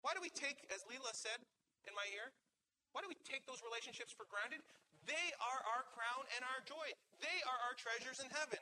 Why 0.03 0.15
do 0.15 0.23
we 0.23 0.31
take, 0.31 0.67
as 0.71 0.83
Leela 0.87 1.15
said 1.15 1.43
in 1.87 1.95
my 1.95 2.07
ear, 2.11 2.35
why 2.91 3.01
do 3.01 3.09
we 3.09 3.19
take 3.23 3.47
those 3.47 3.63
relationships 3.65 4.13
for 4.13 4.27
granted? 4.29 4.61
They 5.07 5.35
are 5.43 5.61
our 5.67 5.87
crown 5.95 6.27
and 6.39 6.43
our 6.47 6.61
joy. 6.63 6.89
They 7.19 7.39
are 7.47 7.59
our 7.67 7.75
treasures 7.75 8.23
in 8.23 8.29
heaven. 8.31 8.61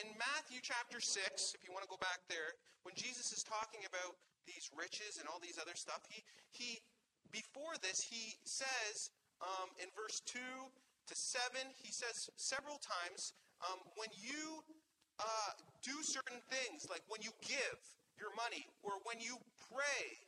In 0.00 0.08
Matthew 0.16 0.64
chapter 0.64 1.04
6, 1.04 1.52
if 1.52 1.60
you 1.64 1.72
want 1.72 1.84
to 1.84 1.92
go 1.92 2.00
back 2.00 2.24
there, 2.32 2.56
when 2.88 2.96
Jesus 2.96 3.28
is 3.32 3.44
talking 3.44 3.84
about 3.84 4.16
these 4.48 4.72
riches 4.72 5.20
and 5.20 5.28
all 5.28 5.36
these 5.36 5.60
other 5.60 5.76
stuff, 5.76 6.00
he, 6.08 6.24
he 6.48 6.80
before 7.32 7.74
this, 7.80 8.04
he 8.04 8.36
says 8.44 9.10
um, 9.40 9.72
in 9.80 9.88
verse 9.96 10.20
2 10.28 10.38
to 10.38 11.14
7, 11.14 11.58
he 11.80 11.90
says 11.90 12.30
several 12.36 12.78
times, 12.78 13.32
um, 13.64 13.80
when 13.96 14.08
you 14.14 14.62
uh, 15.18 15.52
do 15.82 15.96
certain 16.04 16.38
things, 16.52 16.86
like 16.92 17.02
when 17.08 17.24
you 17.24 17.32
give 17.42 17.80
your 18.20 18.30
money 18.36 18.68
or 18.84 19.00
when 19.08 19.18
you 19.18 19.40
pray, 19.72 20.20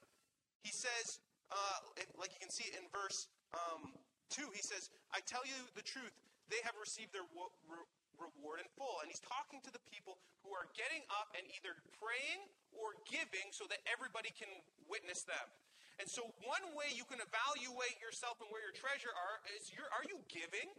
he 0.65 0.73
says, 0.73 1.21
uh, 1.53 1.79
like 2.19 2.33
you 2.33 2.41
can 2.41 2.51
see 2.51 2.73
in 2.75 2.89
verse 2.91 3.29
um, 3.55 3.93
2, 4.33 4.49
he 4.51 4.65
says, 4.65 4.91
I 5.13 5.21
tell 5.29 5.45
you 5.45 5.55
the 5.77 5.85
truth, 5.85 6.11
they 6.49 6.59
have 6.65 6.75
received 6.81 7.13
their 7.15 7.29
wo- 7.37 7.53
re- 7.69 7.87
reward 8.19 8.65
in 8.65 8.69
full. 8.75 9.05
And 9.05 9.09
he's 9.13 9.23
talking 9.23 9.61
to 9.63 9.71
the 9.71 9.83
people 9.93 10.19
who 10.43 10.51
are 10.57 10.69
getting 10.75 11.05
up 11.13 11.31
and 11.37 11.45
either 11.53 11.77
praying 12.01 12.49
or 12.75 12.99
giving 13.07 13.53
so 13.55 13.69
that 13.71 13.85
everybody 13.87 14.33
can 14.35 14.51
witness 14.91 15.23
them. 15.23 15.47
And 16.03 16.11
so, 16.11 16.27
one 16.43 16.75
way 16.75 16.91
you 16.91 17.07
can 17.07 17.23
evaluate 17.23 17.97
yourself 18.03 18.43
and 18.43 18.51
where 18.51 18.63
your 18.63 18.75
treasure 18.75 19.15
are 19.15 19.39
is 19.55 19.71
are 19.95 20.03
you 20.11 20.19
giving 20.27 20.75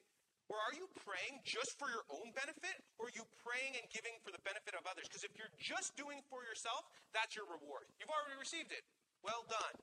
or 0.52 0.60
are 0.60 0.76
you 0.76 0.86
praying 1.02 1.42
just 1.48 1.80
for 1.80 1.90
your 1.90 2.06
own 2.12 2.36
benefit 2.36 2.84
or 3.00 3.10
are 3.10 3.16
you 3.16 3.26
praying 3.42 3.80
and 3.80 3.88
giving 3.90 4.14
for 4.22 4.30
the 4.36 4.44
benefit 4.44 4.76
of 4.76 4.84
others? 4.86 5.08
Because 5.08 5.24
if 5.24 5.34
you're 5.40 5.54
just 5.56 5.96
doing 5.96 6.20
for 6.28 6.44
yourself, 6.44 6.86
that's 7.16 7.34
your 7.34 7.48
reward. 7.48 7.88
You've 7.98 8.12
already 8.12 8.38
received 8.38 8.76
it. 8.76 8.84
Well 9.24 9.48
done. 9.48 9.76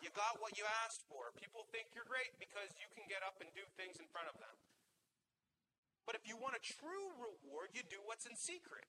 You 0.00 0.10
got 0.14 0.38
what 0.38 0.56
you 0.58 0.64
asked 0.86 1.06
for. 1.06 1.30
People 1.38 1.66
think 1.70 1.90
you're 1.94 2.08
great 2.08 2.34
because 2.38 2.72
you 2.78 2.88
can 2.94 3.06
get 3.06 3.22
up 3.22 3.38
and 3.42 3.50
do 3.54 3.62
things 3.78 3.98
in 3.98 4.06
front 4.10 4.30
of 4.30 4.38
them. 4.38 4.54
But 6.06 6.18
if 6.18 6.26
you 6.26 6.34
want 6.34 6.58
a 6.58 6.62
true 6.62 7.14
reward, 7.18 7.70
you 7.74 7.86
do 7.86 8.02
what's 8.02 8.26
in 8.26 8.34
secret. 8.34 8.86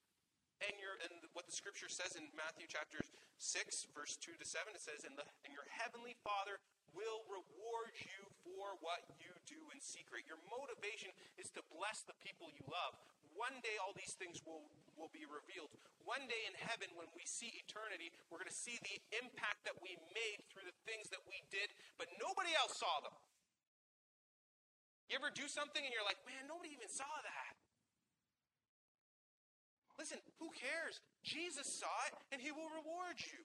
And, 0.64 0.80
your, 0.80 0.96
and 1.04 1.20
what 1.36 1.44
the 1.44 1.56
scripture 1.56 1.92
says 1.92 2.16
in 2.16 2.24
Matthew 2.40 2.72
chapter 2.72 3.04
6, 3.04 3.92
verse 3.92 4.16
2 4.16 4.40
to 4.40 4.46
7, 4.48 4.72
it 4.72 4.80
says, 4.80 5.04
and, 5.04 5.20
the, 5.20 5.28
and 5.44 5.52
your 5.52 5.68
heavenly 5.68 6.16
Father 6.24 6.64
will 6.96 7.28
reward 7.28 7.92
you 8.00 8.22
for 8.48 8.80
what 8.80 9.04
you 9.20 9.34
do 9.44 9.60
in 9.76 9.84
secret. 9.84 10.24
Your 10.24 10.40
motivation 10.48 11.12
is 11.36 11.52
to 11.60 11.62
bless 11.74 12.08
the 12.08 12.16
people 12.24 12.48
you 12.54 12.64
love. 12.72 12.96
One 13.36 13.60
day, 13.66 13.82
all 13.82 13.92
these 13.98 14.14
things 14.16 14.40
will, 14.46 14.64
will 14.96 15.10
be 15.12 15.26
revealed. 15.26 15.74
One 16.06 16.24
day 16.30 16.48
in 16.48 16.54
heaven, 16.56 16.94
when 16.94 17.10
we 17.18 17.26
see 17.26 17.50
eternity, 17.60 18.14
we're 18.30 18.40
going 18.40 18.52
to 18.52 18.56
see 18.56 18.78
the 18.86 18.98
impact 19.20 19.66
that 19.66 19.76
we 19.82 19.98
made 20.14 20.46
through 20.54 20.70
the 20.70 20.78
things 20.86 21.10
that 21.10 21.26
we 21.26 21.42
did, 21.50 21.74
but 21.98 22.08
nobody 22.22 22.54
else 22.54 22.78
saw 22.78 23.02
them. 23.02 23.16
You 25.10 25.18
ever 25.18 25.34
do 25.34 25.50
something 25.50 25.82
and 25.82 25.92
you're 25.92 26.06
like, 26.06 26.22
man, 26.30 26.46
nobody 26.46 26.72
even 26.78 26.88
saw 26.88 27.10
that? 27.10 27.53
Listen, 30.04 30.20
who 30.36 30.52
cares? 30.52 31.00
Jesus 31.24 31.64
saw 31.64 31.96
it 32.12 32.16
and 32.36 32.44
he 32.44 32.52
will 32.52 32.68
reward 32.76 33.16
you. 33.24 33.40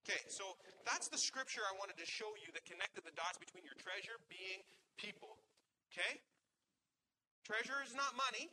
Okay, 0.00 0.24
so 0.24 0.56
that's 0.88 1.12
the 1.12 1.20
scripture 1.20 1.60
I 1.60 1.76
wanted 1.76 2.00
to 2.00 2.08
show 2.08 2.32
you 2.40 2.48
that 2.56 2.64
connected 2.64 3.04
the 3.04 3.12
dots 3.12 3.36
between 3.36 3.60
your 3.60 3.76
treasure 3.76 4.16
being 4.32 4.64
people. 4.96 5.36
Okay? 5.92 6.16
Treasure 7.44 7.76
is 7.84 7.92
not 7.92 8.16
money. 8.16 8.48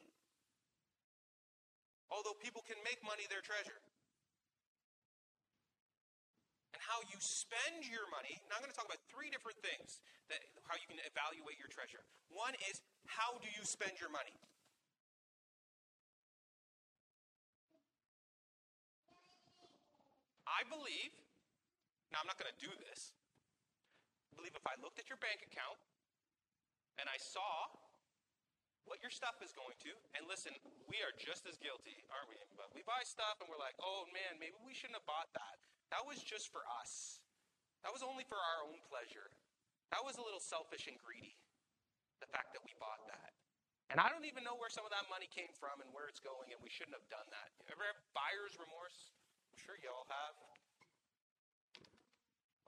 Although 2.12 2.36
people 2.44 2.60
can 2.68 2.76
make 2.84 3.00
money 3.08 3.24
their 3.32 3.40
treasure. 3.40 3.80
And 6.76 6.84
how 6.84 7.00
you 7.08 7.24
spend 7.24 7.88
your 7.88 8.04
money. 8.12 8.36
Now 8.52 8.60
I'm 8.60 8.68
going 8.68 8.72
to 8.72 8.76
talk 8.76 8.92
about 8.92 9.00
three 9.08 9.32
different 9.32 9.64
things 9.64 10.04
that 10.28 10.44
how 10.68 10.76
you 10.76 10.92
can 10.92 11.00
evaluate 11.08 11.56
your 11.56 11.72
treasure. 11.72 12.04
One 12.36 12.52
is 12.68 12.84
how 13.08 13.40
do 13.40 13.48
you 13.48 13.64
spend 13.64 13.96
your 13.96 14.12
money? 14.12 14.36
I 20.52 20.68
believe, 20.68 21.16
now 22.12 22.20
I'm 22.20 22.28
not 22.28 22.36
going 22.36 22.52
to 22.52 22.60
do 22.60 22.76
this, 22.84 23.16
I 24.32 24.36
believe 24.36 24.52
if 24.52 24.68
I 24.68 24.76
looked 24.84 25.00
at 25.00 25.08
your 25.08 25.20
bank 25.24 25.40
account 25.48 25.80
and 27.00 27.08
I 27.08 27.16
saw 27.16 27.72
what 28.84 29.00
your 29.00 29.14
stuff 29.14 29.40
is 29.40 29.56
going 29.56 29.78
to, 29.88 29.94
and 30.20 30.28
listen, 30.28 30.52
we 30.92 31.00
are 31.06 31.16
just 31.16 31.48
as 31.48 31.56
guilty, 31.62 32.04
aren't 32.12 32.28
we? 32.28 32.36
But 32.60 32.76
we 32.76 32.84
buy 32.84 33.08
stuff 33.08 33.40
and 33.40 33.48
we're 33.48 33.62
like, 33.62 33.80
oh 33.80 34.04
man, 34.12 34.36
maybe 34.42 34.58
we 34.68 34.76
shouldn't 34.76 35.00
have 35.00 35.08
bought 35.08 35.32
that. 35.38 35.56
That 35.96 36.04
was 36.04 36.20
just 36.20 36.52
for 36.52 36.68
us. 36.84 37.24
That 37.88 37.96
was 37.96 38.04
only 38.04 38.28
for 38.28 38.36
our 38.36 38.68
own 38.68 38.84
pleasure. 38.92 39.32
That 39.96 40.04
was 40.04 40.20
a 40.20 40.24
little 40.24 40.44
selfish 40.44 40.88
and 40.88 41.00
greedy, 41.00 41.36
the 42.20 42.30
fact 42.32 42.52
that 42.56 42.64
we 42.64 42.72
bought 42.80 43.04
that. 43.08 43.32
And 43.92 44.00
I 44.00 44.08
don't 44.08 44.24
even 44.24 44.48
know 44.48 44.56
where 44.56 44.72
some 44.72 44.88
of 44.88 44.94
that 44.96 45.04
money 45.12 45.28
came 45.28 45.52
from 45.60 45.84
and 45.84 45.92
where 45.92 46.08
it's 46.08 46.24
going, 46.24 46.56
and 46.56 46.60
we 46.64 46.72
shouldn't 46.72 46.96
have 46.96 47.04
done 47.12 47.28
that. 47.28 47.52
Ever 47.68 47.84
have 47.84 48.00
buyer's 48.16 48.56
remorse? 48.56 49.12
Sure 49.62 49.78
you 49.78 49.94
all 49.94 50.10
have. 50.10 50.36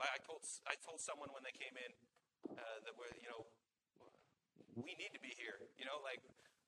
I 0.03 0.19
told 0.21 0.43
I 0.67 0.75
told 0.83 0.99
someone 0.99 1.31
when 1.31 1.41
they 1.47 1.55
came 1.55 1.73
in 1.79 1.91
uh, 2.53 2.83
that 2.83 2.93
we're 2.93 3.09
you 3.23 3.31
know 3.31 3.47
we 4.77 4.93
need 4.99 5.09
to 5.15 5.21
be 5.21 5.33
here. 5.33 5.57
You 5.79 5.89
know, 5.89 6.01
like 6.05 6.21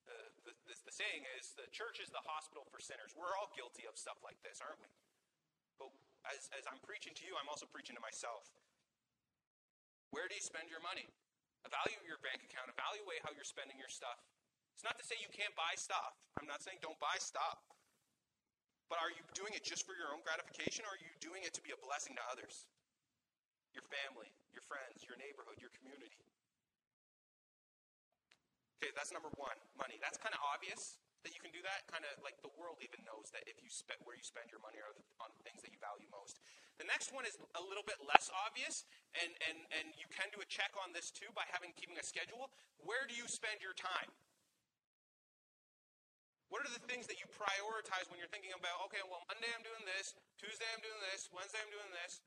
uh, 0.09 0.29
the, 0.45 0.53
the, 0.65 0.73
the 0.87 0.93
saying 0.93 1.25
is 1.37 1.53
the 1.57 1.69
church 1.69 2.01
is 2.01 2.09
the 2.09 2.21
hospital 2.25 2.65
for 2.69 2.81
sinners. 2.81 3.13
We're 3.13 3.33
all 3.37 3.53
guilty 3.53 3.85
of 3.89 3.97
stuff 3.97 4.17
like 4.21 4.37
this, 4.45 4.61
aren't 4.61 4.81
we? 4.81 4.89
But 5.77 5.89
as, 6.29 6.49
as 6.57 6.65
I'm 6.69 6.81
preaching 6.85 7.17
to 7.17 7.23
you, 7.25 7.33
I'm 7.37 7.49
also 7.49 7.65
preaching 7.69 7.97
to 7.97 8.03
myself. 8.03 8.49
Where 10.13 10.29
do 10.29 10.37
you 10.37 10.45
spend 10.45 10.69
your 10.69 10.81
money? 10.85 11.09
Evaluate 11.65 12.05
your 12.05 12.21
bank 12.21 12.45
account. 12.45 12.69
Evaluate 12.69 13.25
how 13.25 13.33
you're 13.33 13.47
spending 13.47 13.81
your 13.81 13.89
stuff. 13.89 14.21
It's 14.77 14.85
not 14.85 15.01
to 15.01 15.05
say 15.05 15.17
you 15.17 15.33
can't 15.33 15.53
buy 15.57 15.73
stuff. 15.75 16.13
I'm 16.37 16.45
not 16.45 16.61
saying 16.61 16.77
don't 16.85 16.99
buy 17.01 17.17
stuff. 17.17 17.57
But 18.87 19.01
are 19.01 19.09
you 19.09 19.25
doing 19.33 19.57
it 19.57 19.65
just 19.65 19.83
for 19.83 19.97
your 19.97 20.13
own 20.13 20.21
gratification 20.21 20.85
or 20.85 20.93
are 20.93 21.01
you 21.01 21.13
doing 21.17 21.41
it 21.41 21.57
to 21.57 21.61
be 21.65 21.73
a 21.73 21.79
blessing 21.81 22.13
to 22.17 22.23
others? 22.29 22.69
Your 23.73 23.85
family, 23.89 24.29
your 24.53 24.63
friends, 24.63 25.03
your 25.03 25.17
neighborhood, 25.17 25.57
your 25.57 25.73
community. 25.73 26.21
Okay, 28.79 28.93
that's 28.93 29.09
number 29.09 29.33
one, 29.41 29.57
money. 29.73 29.97
That's 29.97 30.21
kind 30.21 30.37
of 30.37 30.41
obvious 30.45 31.01
that 31.25 31.33
you 31.33 31.41
can 31.41 31.49
do 31.49 31.65
that. 31.65 31.89
Kind 31.89 32.05
of 32.05 32.21
like 32.21 32.37
the 32.45 32.53
world 32.53 32.77
even 32.85 33.01
knows 33.01 33.33
that 33.33 33.41
if 33.49 33.57
you 33.65 33.73
spend 33.73 33.97
where 34.05 34.13
you 34.13 34.21
spend 34.21 34.53
your 34.53 34.61
money 34.61 34.77
on 35.17 35.29
things 35.41 35.65
that 35.65 35.73
you 35.73 35.81
value 35.81 36.05
most. 36.13 36.37
The 36.77 36.85
next 36.85 37.09
one 37.09 37.25
is 37.25 37.33
a 37.57 37.63
little 37.65 37.83
bit 37.87 37.97
less 38.05 38.29
obvious, 38.45 38.85
and, 39.17 39.33
and, 39.49 39.57
and 39.73 39.95
you 39.97 40.05
can 40.13 40.29
do 40.29 40.37
a 40.43 40.47
check 40.47 40.75
on 40.77 40.93
this 40.93 41.09
too 41.09 41.31
by 41.33 41.49
having 41.49 41.73
keeping 41.73 41.97
a 41.97 42.05
schedule. 42.05 42.53
Where 42.85 43.09
do 43.09 43.17
you 43.17 43.25
spend 43.25 43.63
your 43.63 43.73
time? 43.73 44.13
What 46.53 46.61
are 46.61 46.71
the 46.71 46.83
things 46.85 47.09
that 47.09 47.17
you 47.17 47.27
prioritize 47.33 48.05
when 48.07 48.21
you're 48.21 48.29
thinking 48.29 48.53
about, 48.53 48.85
okay, 48.89 49.01
well, 49.09 49.25
Monday 49.25 49.49
I'm 49.49 49.65
doing 49.65 49.81
this, 49.83 50.13
Tuesday 50.37 50.65
I'm 50.71 50.81
doing 50.81 51.01
this, 51.09 51.27
Wednesday 51.33 51.57
I'm 51.57 51.73
doing 51.73 51.89
this? 51.91 52.21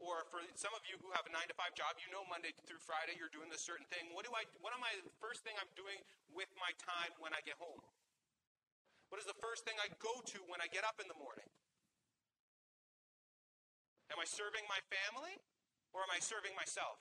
Or 0.00 0.26
for 0.32 0.42
some 0.58 0.74
of 0.74 0.82
you 0.90 0.98
who 0.98 1.14
have 1.14 1.22
a 1.22 1.32
nine 1.32 1.46
to 1.46 1.54
five 1.54 1.70
job, 1.78 1.94
you 2.02 2.10
know 2.10 2.26
Monday 2.26 2.50
through 2.66 2.82
Friday 2.82 3.14
you're 3.14 3.30
doing 3.30 3.46
this 3.46 3.62
certain 3.62 3.86
thing. 3.94 4.10
What 4.10 4.26
do 4.26 4.34
I? 4.34 4.42
What 4.58 4.74
am 4.74 4.82
I? 4.82 4.90
the 4.98 5.14
First 5.22 5.46
thing 5.46 5.54
I'm 5.54 5.70
doing 5.78 6.02
with 6.34 6.50
my 6.58 6.74
time 6.82 7.14
when 7.22 7.30
I 7.30 7.38
get 7.46 7.54
home? 7.62 7.78
What 9.14 9.22
is 9.22 9.28
the 9.30 9.38
first 9.38 9.62
thing 9.62 9.78
I 9.78 9.86
go 10.02 10.18
to 10.34 10.38
when 10.50 10.58
I 10.58 10.66
get 10.66 10.82
up 10.82 10.98
in 10.98 11.06
the 11.06 11.14
morning? 11.14 11.46
Am 14.10 14.18
I 14.18 14.26
serving 14.26 14.66
my 14.66 14.82
family, 14.90 15.38
or 15.94 16.02
am 16.02 16.10
I 16.10 16.18
serving 16.18 16.52
myself? 16.58 16.98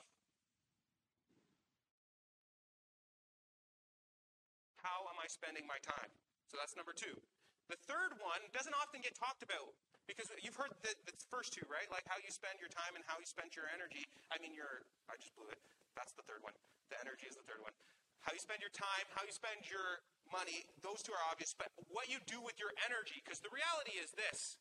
How 4.84 5.08
am 5.08 5.18
I 5.18 5.32
spending 5.32 5.64
my 5.64 5.80
time? 5.80 6.12
So 6.52 6.60
that's 6.60 6.76
number 6.76 6.92
two. 6.92 7.16
The 7.72 7.80
third 7.88 8.20
one 8.20 8.44
doesn't 8.52 8.76
often 8.76 9.00
get 9.00 9.16
talked 9.16 9.42
about 9.42 9.72
because 10.04 10.28
you've 10.44 10.60
heard 10.60 10.76
the, 10.84 10.92
the 11.08 11.16
first 11.32 11.56
two, 11.56 11.64
right? 11.72 11.88
Like 11.88 12.04
how 12.12 12.20
you 12.20 12.28
spend 12.28 12.60
your 12.60 12.68
time 12.68 13.00
and 13.00 13.04
how 13.08 13.16
you 13.16 13.26
spend 13.26 13.56
your 13.56 13.72
energy. 13.72 14.04
I 14.28 14.38
mean, 14.44 14.52
your, 14.52 14.84
I 15.08 15.16
just 15.16 15.32
blew 15.40 15.48
it. 15.48 15.60
That's 15.96 16.12
the 16.14 16.28
third 16.28 16.44
one. 16.44 16.54
The 16.92 17.00
energy 17.00 17.32
is 17.32 17.40
the 17.40 17.48
third 17.48 17.64
one. 17.64 17.72
How 18.28 18.36
you 18.36 18.44
spend 18.44 18.60
your 18.60 18.72
time, 18.76 19.08
how 19.16 19.24
you 19.24 19.32
spend 19.32 19.64
your 19.68 20.04
money, 20.28 20.68
those 20.84 21.04
two 21.04 21.16
are 21.16 21.26
obvious. 21.32 21.56
But 21.56 21.72
what 21.88 22.12
you 22.12 22.20
do 22.28 22.44
with 22.44 22.60
your 22.60 22.76
energy, 22.84 23.24
because 23.24 23.40
the 23.40 23.52
reality 23.52 24.00
is 24.00 24.12
this 24.16 24.60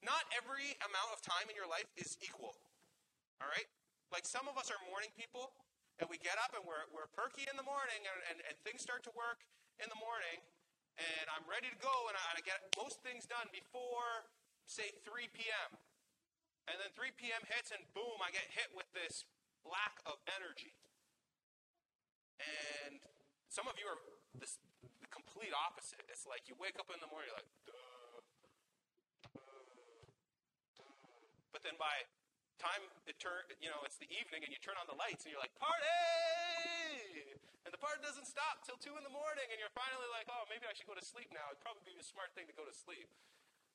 not 0.00 0.24
every 0.32 0.80
amount 0.80 1.12
of 1.12 1.20
time 1.20 1.48
in 1.52 1.56
your 1.56 1.68
life 1.68 1.88
is 2.00 2.16
equal. 2.24 2.56
All 3.40 3.48
right? 3.48 3.68
Like 4.08 4.24
some 4.24 4.48
of 4.48 4.56
us 4.56 4.72
are 4.72 4.80
morning 4.88 5.12
people, 5.12 5.52
and 6.00 6.08
we 6.08 6.16
get 6.16 6.40
up 6.40 6.56
and 6.56 6.64
we're, 6.64 6.88
we're 6.90 7.12
perky 7.12 7.44
in 7.44 7.54
the 7.60 7.66
morning, 7.68 8.00
and, 8.08 8.20
and, 8.32 8.38
and 8.48 8.56
things 8.64 8.80
start 8.80 9.04
to 9.04 9.12
work 9.12 9.44
in 9.76 9.86
the 9.92 10.00
morning, 10.00 10.40
and 10.96 11.28
I'm 11.28 11.44
ready 11.44 11.68
to 11.68 11.78
go, 11.78 12.08
and 12.08 12.16
I, 12.16 12.40
I 12.40 12.42
get 12.42 12.72
most 12.80 13.04
things 13.04 13.28
done 13.28 13.46
before 13.52 14.28
say 14.64 14.94
3 15.02 15.28
p.m. 15.36 15.76
And 16.70 16.78
then 16.78 16.94
3 16.94 17.10
p.m. 17.18 17.42
hits, 17.50 17.74
and 17.74 17.82
boom, 17.92 18.22
I 18.22 18.30
get 18.30 18.46
hit 18.54 18.70
with 18.70 18.86
this 18.94 19.26
lack 19.66 19.98
of 20.06 20.22
energy. 20.30 20.72
And 22.38 23.02
some 23.50 23.66
of 23.66 23.74
you 23.76 23.90
are 23.90 23.98
this, 24.38 24.62
the 25.02 25.10
complete 25.10 25.50
opposite. 25.50 26.06
It's 26.06 26.24
like 26.24 26.46
you 26.46 26.54
wake 26.56 26.78
up 26.78 26.88
in 26.88 27.02
the 27.02 27.10
morning, 27.10 27.34
you're 27.34 27.40
like, 27.42 27.52
Duh. 27.66 28.22
but 31.50 31.66
then 31.66 31.74
by 31.76 32.06
time 32.60 32.84
it 33.08 33.16
turn, 33.16 33.40
you 33.64 33.72
know, 33.72 33.80
it's 33.88 33.96
the 33.96 34.08
evening, 34.12 34.44
and 34.44 34.52
you 34.52 34.60
turn 34.60 34.76
on 34.76 34.84
the 34.84 34.94
lights, 35.00 35.24
and 35.24 35.32
you're 35.32 35.40
like, 35.40 35.56
party! 35.56 35.88
And 37.64 37.72
the 37.72 37.80
party 37.80 38.04
doesn't 38.04 38.28
stop 38.28 38.60
till 38.68 38.76
two 38.76 38.92
in 39.00 39.04
the 39.04 39.12
morning, 39.12 39.48
and 39.48 39.56
you're 39.56 39.72
finally 39.72 40.08
like, 40.12 40.28
oh, 40.28 40.44
maybe 40.52 40.68
I 40.68 40.76
should 40.76 40.88
go 40.88 40.96
to 40.96 41.04
sleep 41.04 41.32
now. 41.32 41.48
It'd 41.48 41.64
probably 41.64 41.84
be 41.88 41.96
a 41.96 42.04
smart 42.04 42.36
thing 42.36 42.44
to 42.48 42.56
go 42.56 42.68
to 42.68 42.76
sleep. 42.76 43.08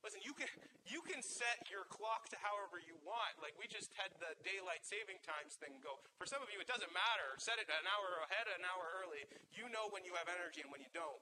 Listen, 0.06 0.22
you 0.22 0.38
can 0.38 0.46
you 0.86 1.02
can 1.02 1.18
set 1.26 1.66
your 1.66 1.82
clock 1.90 2.30
to 2.30 2.38
however 2.38 2.78
you 2.78 2.94
want. 3.02 3.42
Like 3.42 3.58
we 3.58 3.66
just 3.66 3.90
had 3.98 4.14
the 4.22 4.38
daylight 4.46 4.86
saving 4.86 5.18
times 5.26 5.58
thing 5.58 5.82
go. 5.82 5.98
For 6.22 6.30
some 6.30 6.46
of 6.46 6.54
you, 6.54 6.62
it 6.62 6.70
doesn't 6.70 6.94
matter. 6.94 7.34
Set 7.42 7.58
it 7.58 7.66
an 7.66 7.90
hour 7.90 8.22
ahead, 8.30 8.46
an 8.54 8.62
hour 8.70 8.86
early. 9.02 9.26
You 9.50 9.66
know 9.74 9.90
when 9.90 10.06
you 10.06 10.14
have 10.14 10.30
energy 10.30 10.62
and 10.62 10.70
when 10.70 10.86
you 10.86 10.94
don't. 10.94 11.18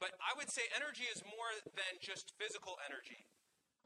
But 0.00 0.16
I 0.24 0.32
would 0.40 0.48
say 0.48 0.64
energy 0.72 1.04
is 1.04 1.20
more 1.28 1.52
than 1.76 2.00
just 2.00 2.32
physical 2.40 2.80
energy. 2.88 3.28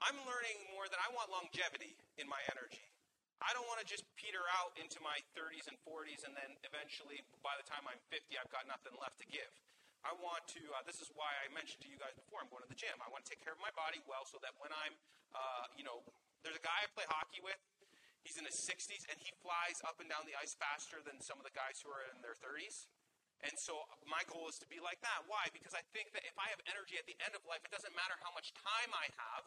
I'm 0.00 0.18
learning 0.28 0.58
more 0.76 0.84
that 0.88 1.00
I 1.00 1.08
want 1.16 1.32
longevity 1.32 1.96
in 2.20 2.28
my 2.28 2.40
energy. 2.52 2.84
I 3.40 3.52
don't 3.52 3.68
want 3.68 3.80
to 3.84 3.88
just 3.88 4.04
peter 4.16 4.40
out 4.60 4.72
into 4.80 4.96
my 5.04 5.20
30s 5.36 5.68
and 5.68 5.76
40s 5.84 6.24
and 6.24 6.32
then 6.32 6.56
eventually, 6.64 7.20
by 7.44 7.52
the 7.60 7.66
time 7.68 7.84
I'm 7.84 8.00
50, 8.08 8.36
I've 8.40 8.48
got 8.48 8.64
nothing 8.64 8.96
left 8.96 9.20
to 9.20 9.28
give. 9.28 9.52
I 10.04 10.14
want 10.22 10.46
to, 10.56 10.62
uh, 10.76 10.86
this 10.86 11.02
is 11.02 11.10
why 11.12 11.28
I 11.42 11.50
mentioned 11.52 11.84
to 11.84 11.90
you 11.90 11.98
guys 12.00 12.16
before, 12.16 12.40
I'm 12.40 12.48
going 12.48 12.64
to 12.64 12.70
the 12.70 12.78
gym. 12.78 12.96
I 13.02 13.10
want 13.12 13.26
to 13.26 13.28
take 13.28 13.42
care 13.42 13.52
of 13.52 13.60
my 13.60 13.72
body 13.76 14.00
well 14.06 14.24
so 14.24 14.40
that 14.40 14.56
when 14.62 14.72
I'm, 14.72 14.94
uh, 15.36 15.66
you 15.76 15.84
know, 15.84 16.04
there's 16.46 16.56
a 16.56 16.64
guy 16.64 16.78
I 16.84 16.88
play 16.94 17.04
hockey 17.10 17.42
with. 17.42 17.58
He's 18.22 18.38
in 18.38 18.46
his 18.46 18.58
60s 18.58 19.06
and 19.06 19.18
he 19.18 19.30
flies 19.42 19.82
up 19.86 19.98
and 20.02 20.06
down 20.10 20.26
the 20.26 20.38
ice 20.38 20.54
faster 20.54 21.02
than 21.02 21.18
some 21.22 21.38
of 21.38 21.46
the 21.46 21.54
guys 21.54 21.82
who 21.82 21.90
are 21.90 22.06
in 22.10 22.22
their 22.22 22.38
30s. 22.38 22.90
And 23.44 23.54
so 23.60 23.84
my 24.08 24.24
goal 24.30 24.48
is 24.48 24.56
to 24.64 24.68
be 24.70 24.80
like 24.80 25.02
that. 25.04 25.28
Why? 25.28 25.50
Because 25.52 25.76
I 25.76 25.84
think 25.92 26.14
that 26.16 26.24
if 26.24 26.34
I 26.40 26.48
have 26.50 26.62
energy 26.70 26.96
at 26.96 27.04
the 27.04 27.18
end 27.20 27.36
of 27.36 27.44
life, 27.44 27.60
it 27.66 27.70
doesn't 27.74 27.92
matter 27.92 28.16
how 28.24 28.32
much 28.32 28.56
time 28.56 28.90
I 28.96 29.12
have. 29.12 29.44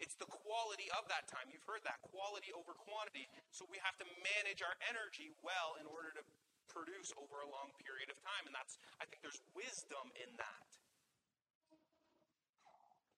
It's 0.00 0.16
the 0.16 0.28
quality 0.28 0.88
of 0.96 1.04
that 1.12 1.28
time. 1.28 1.52
You've 1.52 1.68
heard 1.68 1.84
that 1.84 2.00
quality 2.00 2.50
over 2.56 2.72
quantity. 2.72 3.28
So 3.52 3.68
we 3.68 3.76
have 3.84 4.00
to 4.00 4.06
manage 4.24 4.64
our 4.64 4.72
energy 4.88 5.28
well 5.44 5.76
in 5.76 5.84
order 5.84 6.10
to 6.16 6.24
produce 6.72 7.12
over 7.20 7.44
a 7.44 7.48
long 7.52 7.76
period 7.76 8.08
of 8.08 8.16
time. 8.24 8.48
And 8.48 8.56
that's, 8.56 8.80
I 8.96 9.04
think 9.04 9.20
there's 9.20 9.44
wisdom 9.52 10.08
in 10.16 10.32
that. 10.40 10.68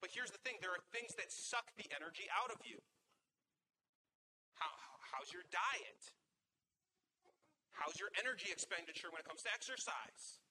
But 0.02 0.10
here's 0.10 0.34
the 0.34 0.42
thing 0.42 0.58
there 0.58 0.74
are 0.74 0.82
things 0.90 1.14
that 1.14 1.30
suck 1.30 1.70
the 1.78 1.86
energy 1.94 2.26
out 2.34 2.50
of 2.50 2.58
you. 2.66 2.82
How, 4.58 4.74
how's 5.14 5.30
your 5.30 5.46
diet? 5.54 6.02
How's 7.78 7.94
your 8.02 8.10
energy 8.18 8.50
expenditure 8.50 9.14
when 9.14 9.22
it 9.22 9.26
comes 9.30 9.46
to 9.46 9.50
exercise? 9.54 10.42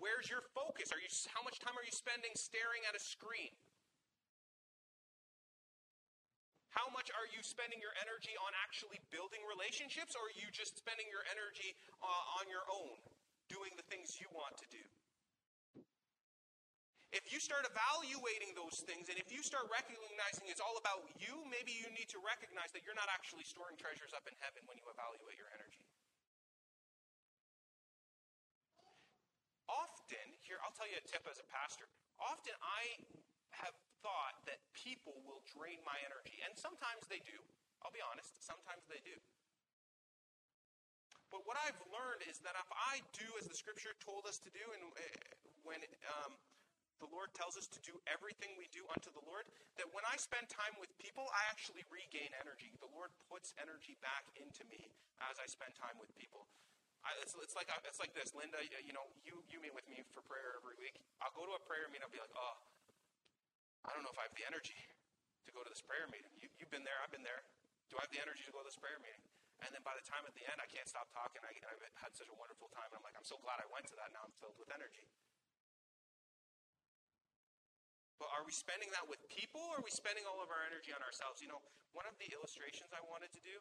Where's 0.00 0.32
your 0.32 0.42
focus? 0.56 0.90
Are 0.90 0.98
you, 0.98 1.12
how 1.30 1.44
much 1.44 1.60
time 1.60 1.76
are 1.76 1.84
you 1.84 1.94
spending 1.94 2.32
staring 2.34 2.82
at 2.88 2.96
a 2.96 3.02
screen? 3.02 3.52
How 6.74 6.90
much 6.90 7.08
are 7.14 7.30
you 7.30 7.40
spending 7.46 7.78
your 7.78 7.94
energy 8.02 8.34
on 8.42 8.50
actually 8.66 8.98
building 9.14 9.40
relationships, 9.46 10.18
or 10.18 10.26
are 10.26 10.36
you 10.36 10.50
just 10.50 10.74
spending 10.74 11.06
your 11.06 11.22
energy 11.30 11.74
uh, 12.02 12.38
on 12.42 12.50
your 12.50 12.66
own, 12.66 12.98
doing 13.46 13.70
the 13.78 13.86
things 13.86 14.18
you 14.18 14.26
want 14.34 14.58
to 14.58 14.66
do? 14.74 14.84
If 17.14 17.30
you 17.30 17.38
start 17.38 17.62
evaluating 17.62 18.58
those 18.58 18.82
things 18.90 19.06
and 19.06 19.14
if 19.22 19.30
you 19.30 19.38
start 19.38 19.70
recognizing 19.70 20.50
it's 20.50 20.58
all 20.58 20.74
about 20.82 21.06
you, 21.22 21.46
maybe 21.46 21.70
you 21.70 21.86
need 21.94 22.10
to 22.10 22.18
recognize 22.18 22.74
that 22.74 22.82
you're 22.82 22.98
not 22.98 23.06
actually 23.06 23.46
storing 23.46 23.78
treasures 23.78 24.10
up 24.10 24.26
in 24.26 24.34
heaven 24.42 24.66
when 24.66 24.82
you 24.82 24.86
evaluate 24.90 25.38
your 25.38 25.46
energy. 25.54 25.86
often, 30.04 30.26
here, 30.44 30.60
I'll 30.60 30.74
tell 30.76 30.86
you 30.86 31.00
a 31.00 31.06
tip 31.08 31.24
as 31.24 31.40
a 31.40 31.46
pastor. 31.48 31.88
Often 32.20 32.54
I 32.60 33.00
have 33.62 33.76
thought 34.02 34.36
that 34.44 34.60
people 34.74 35.16
will 35.24 35.40
drain 35.54 35.80
my 35.86 35.96
energy, 36.04 36.38
and 36.42 36.52
sometimes 36.58 37.06
they 37.06 37.22
do. 37.24 37.38
I'll 37.84 37.94
be 37.94 38.04
honest, 38.04 38.40
sometimes 38.40 38.84
they 38.88 39.00
do. 39.04 39.16
But 41.32 41.42
what 41.50 41.58
I've 41.58 41.80
learned 41.90 42.22
is 42.30 42.38
that 42.46 42.54
if 42.54 42.70
I 42.70 43.02
do 43.10 43.26
as 43.42 43.50
the 43.50 43.58
scripture 43.58 43.90
told 43.98 44.22
us 44.24 44.38
to 44.44 44.50
do, 44.54 44.62
and 44.70 44.82
uh, 44.94 45.02
when 45.66 45.82
um, 46.06 46.38
the 47.02 47.10
Lord 47.10 47.34
tells 47.34 47.58
us 47.58 47.66
to 47.74 47.80
do 47.82 47.98
everything 48.06 48.54
we 48.54 48.70
do 48.70 48.86
unto 48.94 49.10
the 49.10 49.24
Lord, 49.26 49.48
that 49.80 49.90
when 49.90 50.06
I 50.06 50.14
spend 50.14 50.46
time 50.46 50.78
with 50.78 50.94
people, 51.02 51.26
I 51.34 51.42
actually 51.50 51.82
regain 51.90 52.30
energy. 52.38 52.70
The 52.78 52.92
Lord 52.94 53.10
puts 53.26 53.50
energy 53.58 53.98
back 53.98 54.30
into 54.38 54.62
me 54.70 54.94
as 55.26 55.42
I 55.42 55.50
spend 55.50 55.74
time 55.74 55.98
with 55.98 56.14
people. 56.14 56.46
I, 57.04 57.12
it's, 57.20 57.36
it's, 57.36 57.52
like 57.52 57.68
it's 57.84 58.00
like 58.00 58.16
this, 58.16 58.32
Linda. 58.32 58.62
You 58.64 58.94
know, 58.96 59.04
you 59.26 59.44
you 59.52 59.60
meet 59.60 59.76
with 59.76 59.84
me 59.92 60.00
for 60.16 60.24
prayer 60.24 60.56
every 60.56 60.78
week. 60.80 60.96
I'll 61.20 61.34
go 61.36 61.44
to 61.44 61.52
a 61.52 61.62
prayer 61.68 61.84
meeting. 61.92 62.06
I'll 62.06 62.14
be 62.14 62.22
like, 62.22 62.32
oh, 62.32 62.56
I 63.84 63.92
don't 63.92 64.02
know 64.04 64.12
if 64.12 64.20
I 64.20 64.24
have 64.24 64.36
the 64.36 64.48
energy 64.48 64.76
to 65.44 65.50
go 65.52 65.60
to 65.60 65.68
this 65.68 65.84
prayer 65.84 66.08
meeting. 66.08 66.32
You, 66.40 66.48
you've 66.56 66.72
been 66.72 66.84
there. 66.84 66.96
I've 67.04 67.12
been 67.12 67.24
there. 67.24 67.44
Do 67.92 68.00
I 68.00 68.08
have 68.08 68.12
the 68.12 68.20
energy 68.20 68.44
to 68.48 68.52
go 68.52 68.64
to 68.64 68.68
this 68.68 68.80
prayer 68.80 68.96
meeting? 69.04 69.20
And 69.62 69.70
then 69.70 69.84
by 69.84 69.94
the 69.94 70.02
time 70.02 70.24
at 70.26 70.34
the 70.34 70.44
end, 70.48 70.58
I 70.58 70.66
can't 70.66 70.88
stop 70.88 71.12
talking. 71.12 71.44
I, 71.44 71.52
I've 71.68 71.84
had 72.00 72.12
such 72.16 72.28
a 72.32 72.36
wonderful 72.36 72.72
time. 72.72 72.90
And 72.90 72.98
I'm 72.98 73.06
like, 73.06 73.14
I'm 73.14 73.28
so 73.28 73.38
glad 73.44 73.60
I 73.60 73.68
went 73.68 73.86
to 73.92 73.96
that. 74.00 74.10
Now 74.10 74.24
I'm 74.26 74.34
filled 74.40 74.56
with 74.58 74.72
energy. 74.72 75.06
But 78.18 78.32
are 78.34 78.44
we 78.46 78.54
spending 78.56 78.88
that 78.96 79.04
with 79.04 79.20
people 79.28 79.60
or 79.60 79.82
are 79.82 79.84
we 79.84 79.92
spending 79.92 80.24
all 80.24 80.40
of 80.40 80.48
our 80.48 80.64
energy 80.64 80.96
on 80.96 81.04
ourselves? 81.04 81.44
You 81.44 81.52
know, 81.52 81.60
one 81.92 82.08
of 82.08 82.16
the 82.16 82.30
illustrations 82.32 82.94
I 82.94 83.04
wanted 83.04 83.30
to 83.36 83.42
do, 83.44 83.56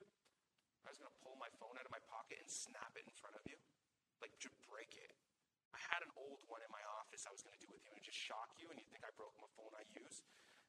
I 0.87 0.93
was 0.93 0.97
going 0.97 1.11
to 1.11 1.19
pull 1.19 1.35
my 1.35 1.51
phone 1.59 1.75
out 1.75 1.83
of 1.83 1.91
my 1.91 2.01
pocket 2.07 2.39
and 2.39 2.47
snap 2.47 2.95
it 2.95 3.03
in 3.03 3.13
front 3.19 3.35
of 3.35 3.43
you, 3.43 3.59
like 4.23 4.31
to 4.45 4.49
break 4.71 4.95
it. 4.95 5.11
I 5.73 5.81
had 5.89 6.05
an 6.05 6.13
old 6.13 6.45
one 6.45 6.61
in 6.61 6.69
my 6.69 6.81
office 7.01 7.25
I 7.25 7.33
was 7.33 7.41
going 7.41 7.57
to 7.57 7.63
do 7.63 7.69
with 7.73 7.81
you 7.81 7.91
and 7.97 8.01
just 8.05 8.17
shock 8.17 8.53
you, 8.61 8.69
and 8.69 8.77
you 8.77 8.85
think 8.93 9.01
I 9.01 9.11
broke 9.17 9.33
my 9.41 9.49
phone 9.57 9.73
I 9.73 9.83
use, 9.97 10.21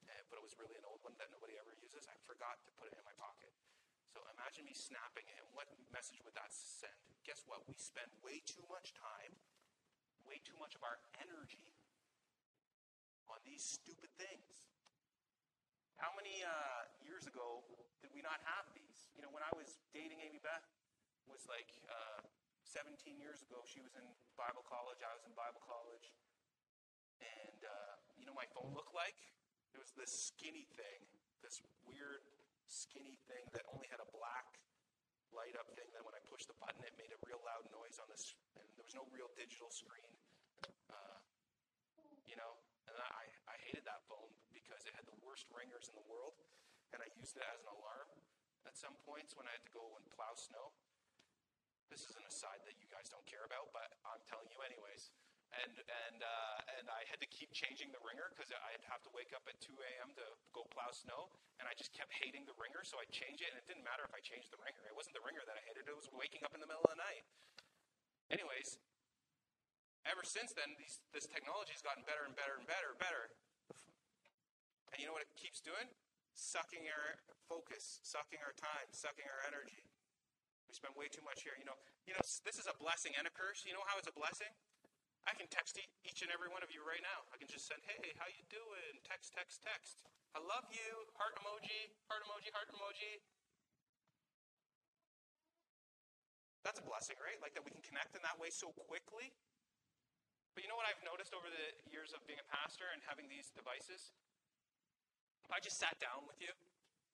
eh, 0.08 0.22
but 0.32 0.40
it 0.40 0.44
was 0.44 0.56
really 0.56 0.76
an 0.80 0.88
old 0.88 1.04
one 1.04 1.12
that 1.20 1.28
nobody 1.28 1.60
ever 1.60 1.76
uses. 1.76 2.08
I 2.08 2.16
forgot 2.24 2.60
to 2.64 2.70
put 2.80 2.88
it 2.88 2.96
in 2.96 3.04
my 3.04 3.14
pocket. 3.20 3.52
So 4.08 4.24
imagine 4.32 4.64
me 4.64 4.72
snapping 4.72 5.28
it. 5.28 5.42
What 5.52 5.68
message 5.92 6.24
would 6.24 6.34
that 6.38 6.54
send? 6.54 6.96
Guess 7.28 7.44
what? 7.44 7.66
We 7.68 7.76
spend 7.76 8.08
way 8.24 8.40
too 8.46 8.64
much 8.72 8.96
time, 8.96 9.36
way 10.24 10.40
too 10.40 10.56
much 10.56 10.72
of 10.78 10.86
our 10.86 11.02
energy 11.20 11.74
on 13.28 13.42
these 13.44 13.60
stupid 13.60 14.12
things. 14.16 14.64
How 16.00 16.14
many 16.16 16.42
uh, 16.46 16.90
years 17.02 17.26
ago 17.26 17.64
did 18.02 18.12
we 18.14 18.22
not 18.22 18.38
have 18.44 18.66
these? 18.76 19.10
You 19.14 19.22
know, 19.22 19.32
when 19.32 19.42
I 19.42 19.52
was 19.56 19.78
dating 19.94 20.20
Amy 20.22 20.42
Beth, 20.42 20.64
was 21.24 21.48
like 21.48 21.72
uh, 21.88 22.20
17 22.74 23.22
years 23.22 23.38
ago. 23.46 23.62
She 23.62 23.78
was 23.78 23.94
in 23.94 24.02
Bible 24.34 24.66
college. 24.66 24.98
I 25.06 25.14
was 25.14 25.22
in 25.22 25.30
Bible 25.38 25.62
college. 25.62 26.10
And 27.22 27.62
uh, 27.62 27.94
you 28.18 28.26
know, 28.26 28.34
my 28.34 28.50
phone 28.50 28.74
looked 28.74 28.90
like 28.90 29.14
it 29.70 29.78
was 29.78 29.94
this 29.94 30.10
skinny 30.10 30.66
thing, 30.74 31.06
this 31.38 31.62
weird 31.86 32.26
skinny 32.66 33.14
thing 33.30 33.46
that 33.54 33.62
only 33.70 33.86
had 33.86 34.02
a 34.02 34.08
black 34.10 34.58
light 35.30 35.54
up 35.54 35.70
thing. 35.78 35.86
Then 35.94 36.02
when 36.02 36.18
I 36.18 36.22
pushed 36.26 36.50
the 36.50 36.58
button, 36.58 36.82
it 36.82 36.98
made 36.98 37.14
a 37.14 37.20
real 37.22 37.38
loud 37.46 37.62
noise 37.70 38.02
on 38.02 38.10
this, 38.10 38.34
and 38.58 38.66
there 38.74 38.82
was 38.82 38.98
no 38.98 39.06
real 39.14 39.30
digital 39.38 39.70
screen. 39.70 40.10
Uh, 40.90 41.18
you 42.26 42.34
know, 42.34 42.58
and 42.90 42.98
I, 42.98 43.30
I 43.46 43.54
hated 43.70 43.86
that 43.86 44.02
phone 44.10 44.34
because 44.50 44.82
it 44.82 44.98
had 44.98 45.06
the 45.06 45.14
worst 45.22 45.46
ringers 45.54 45.86
in 45.86 45.94
the 45.94 46.06
world, 46.10 46.34
and 46.90 46.98
I 46.98 47.06
used 47.14 47.38
it 47.38 47.46
as 47.46 47.62
an 47.62 47.70
alarm 47.70 48.10
at 48.66 48.74
some 48.74 48.98
points 49.06 49.38
when 49.38 49.46
I 49.46 49.54
had 49.54 49.62
to 49.62 49.74
go 49.74 49.94
and 49.94 50.02
plow 50.10 50.34
snow. 50.34 50.74
This 51.92 52.06
is 52.08 52.14
an 52.16 52.26
aside 52.26 52.60
that 52.64 52.76
you 52.80 52.88
guys 52.90 53.06
don't 53.12 53.24
care 53.24 53.44
about, 53.44 53.70
but 53.72 53.88
I'm 54.04 54.22
telling 54.28 54.48
you 54.50 54.60
anyways 54.64 55.12
and 55.62 55.74
and 55.78 56.18
uh, 56.22 56.78
and 56.80 56.86
I 56.90 57.06
had 57.06 57.22
to 57.22 57.28
keep 57.30 57.54
changing 57.54 57.94
the 57.94 58.02
ringer 58.02 58.26
because 58.34 58.50
I'd 58.50 58.82
have 58.90 59.02
to 59.06 59.10
wake 59.14 59.30
up 59.36 59.46
at 59.46 59.54
2 59.62 59.70
a.m. 59.70 60.10
to 60.18 60.24
go 60.50 60.66
plow 60.74 60.90
snow, 60.90 61.30
and 61.62 61.70
I 61.70 61.74
just 61.78 61.94
kept 61.94 62.10
hating 62.10 62.46
the 62.48 62.56
ringer, 62.58 62.82
so 62.82 62.98
I'd 62.98 63.12
change 63.14 63.44
it, 63.44 63.54
and 63.54 63.58
it 63.58 63.66
didn't 63.70 63.86
matter 63.86 64.02
if 64.02 64.14
I 64.14 64.22
changed 64.24 64.50
the 64.50 64.58
ringer. 64.62 64.82
It 64.88 64.96
wasn't 64.96 65.14
the 65.14 65.22
ringer 65.22 65.44
that 65.46 65.54
I 65.54 65.62
hated; 65.62 65.86
it 65.86 65.94
was 65.94 66.10
waking 66.10 66.42
up 66.42 66.54
in 66.56 66.60
the 66.62 66.68
middle 66.68 66.82
of 66.82 66.92
the 66.94 67.02
night. 67.02 67.22
Anyways, 68.32 68.80
ever 70.08 70.24
since 70.26 70.56
then, 70.56 70.74
these, 70.80 70.98
this 71.14 71.28
technology 71.28 71.76
has 71.76 71.84
gotten 71.84 72.02
better 72.08 72.24
and 72.26 72.34
better 72.34 72.58
and 72.58 72.66
better 72.66 72.88
and 72.90 72.98
better. 72.98 73.24
And 74.90 74.96
you 74.98 75.06
know 75.10 75.14
what 75.14 75.26
it 75.26 75.30
keeps 75.36 75.60
doing? 75.60 75.90
Sucking 76.34 76.86
our 76.90 77.20
focus, 77.46 78.02
sucking 78.02 78.42
our 78.42 78.54
time, 78.58 78.90
sucking 78.90 79.26
our 79.26 79.42
energy. 79.46 79.93
We 80.68 80.74
spend 80.74 80.96
way 80.96 81.12
too 81.12 81.22
much 81.22 81.44
here. 81.44 81.54
You 81.56 81.68
know, 81.68 81.76
you 82.08 82.12
know, 82.16 82.22
this 82.22 82.56
is 82.56 82.66
a 82.66 82.76
blessing 82.80 83.14
and 83.16 83.28
a 83.28 83.32
curse. 83.32 83.62
You 83.64 83.76
know 83.76 83.84
how 83.84 84.00
it's 84.00 84.10
a 84.10 84.16
blessing? 84.16 84.50
I 85.24 85.32
can 85.32 85.48
text 85.48 85.80
each 86.04 86.20
and 86.20 86.28
every 86.28 86.52
one 86.52 86.60
of 86.60 86.68
you 86.68 86.84
right 86.84 87.00
now. 87.00 87.24
I 87.32 87.40
can 87.40 87.48
just 87.48 87.64
send, 87.64 87.80
"Hey, 87.88 88.12
how 88.20 88.28
you 88.28 88.44
doing?" 88.52 89.00
Text, 89.08 89.32
text, 89.32 89.64
text. 89.64 90.04
I 90.36 90.40
love 90.40 90.68
you. 90.68 91.08
Heart 91.16 91.40
emoji. 91.40 91.96
Heart 92.12 92.28
emoji. 92.28 92.52
Heart 92.52 92.68
emoji. 92.76 93.12
That's 96.64 96.80
a 96.80 96.84
blessing, 96.84 97.16
right? 97.20 97.40
Like 97.40 97.52
that 97.56 97.64
we 97.64 97.72
can 97.72 97.84
connect 97.84 98.16
in 98.16 98.22
that 98.24 98.40
way 98.40 98.48
so 98.48 98.72
quickly. 98.72 99.32
But 100.54 100.62
you 100.64 100.68
know 100.68 100.76
what 100.76 100.86
I've 100.86 101.02
noticed 101.04 101.34
over 101.34 101.50
the 101.50 101.66
years 101.90 102.12
of 102.12 102.24
being 102.24 102.40
a 102.40 102.48
pastor 102.48 102.88
and 102.92 103.02
having 103.04 103.28
these 103.28 103.50
devices? 103.50 104.12
If 105.44 105.52
I 105.52 105.60
just 105.60 105.76
sat 105.76 105.98
down 106.00 106.24
with 106.24 106.40
you 106.40 106.52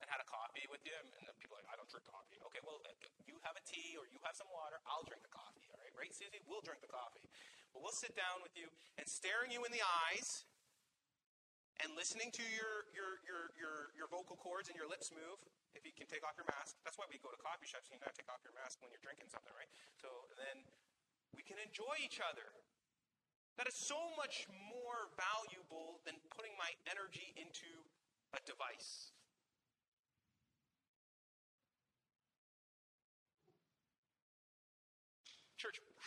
and 0.00 0.08
had 0.08 0.20
a 0.20 0.28
coffee 0.28 0.64
with 0.72 0.80
you, 0.82 0.96
and 0.96 1.28
people 1.36 1.56
are 1.56 1.62
like, 1.62 1.70
I 1.70 1.76
don't 1.76 1.88
drink 1.92 2.08
coffee. 2.08 2.40
Okay, 2.50 2.60
well, 2.64 2.80
you 3.28 3.36
have 3.44 3.56
a 3.56 3.64
tea 3.68 3.96
or 4.00 4.08
you 4.08 4.18
have 4.24 4.34
some 4.36 4.48
water, 4.48 4.80
I'll 4.88 5.04
drink 5.04 5.20
the 5.20 5.32
coffee, 5.32 5.68
all 5.72 5.80
right? 5.80 5.92
Right, 5.92 6.12
Susie? 6.12 6.40
We'll 6.48 6.64
drink 6.64 6.80
the 6.80 6.92
coffee. 6.92 7.28
But 7.76 7.84
we'll 7.84 7.94
sit 7.94 8.16
down 8.16 8.42
with 8.42 8.56
you 8.56 8.66
and 8.98 9.06
staring 9.06 9.52
you 9.52 9.62
in 9.62 9.70
the 9.70 9.84
eyes 9.84 10.48
and 11.80 11.96
listening 11.96 12.28
to 12.36 12.44
your, 12.52 12.88
your, 12.92 13.20
your, 13.24 13.42
your, 13.56 13.76
your 13.96 14.08
vocal 14.12 14.36
cords 14.36 14.68
and 14.68 14.76
your 14.76 14.88
lips 14.88 15.08
move, 15.12 15.40
if 15.72 15.86
you 15.86 15.94
can 15.96 16.04
take 16.10 16.20
off 16.26 16.36
your 16.36 16.48
mask. 16.50 16.76
That's 16.84 16.98
why 17.00 17.08
we 17.08 17.16
go 17.22 17.32
to 17.32 17.40
coffee 17.40 17.64
shops. 17.64 17.88
You 17.88 17.96
gotta 17.96 18.16
take 18.16 18.28
off 18.28 18.42
your 18.44 18.56
mask 18.56 18.82
when 18.84 18.92
you're 18.92 19.00
drinking 19.00 19.32
something, 19.32 19.52
right? 19.56 19.70
So 19.96 20.08
then 20.36 20.66
we 21.32 21.40
can 21.46 21.56
enjoy 21.62 22.00
each 22.04 22.20
other. 22.20 22.52
That 23.56 23.68
is 23.68 23.76
so 23.76 23.98
much 24.16 24.48
more 24.68 25.08
valuable 25.16 26.00
than 26.08 26.16
putting 26.32 26.52
my 26.56 26.72
energy 26.88 27.32
into 27.36 27.68
a 28.32 28.40
device. 28.44 29.12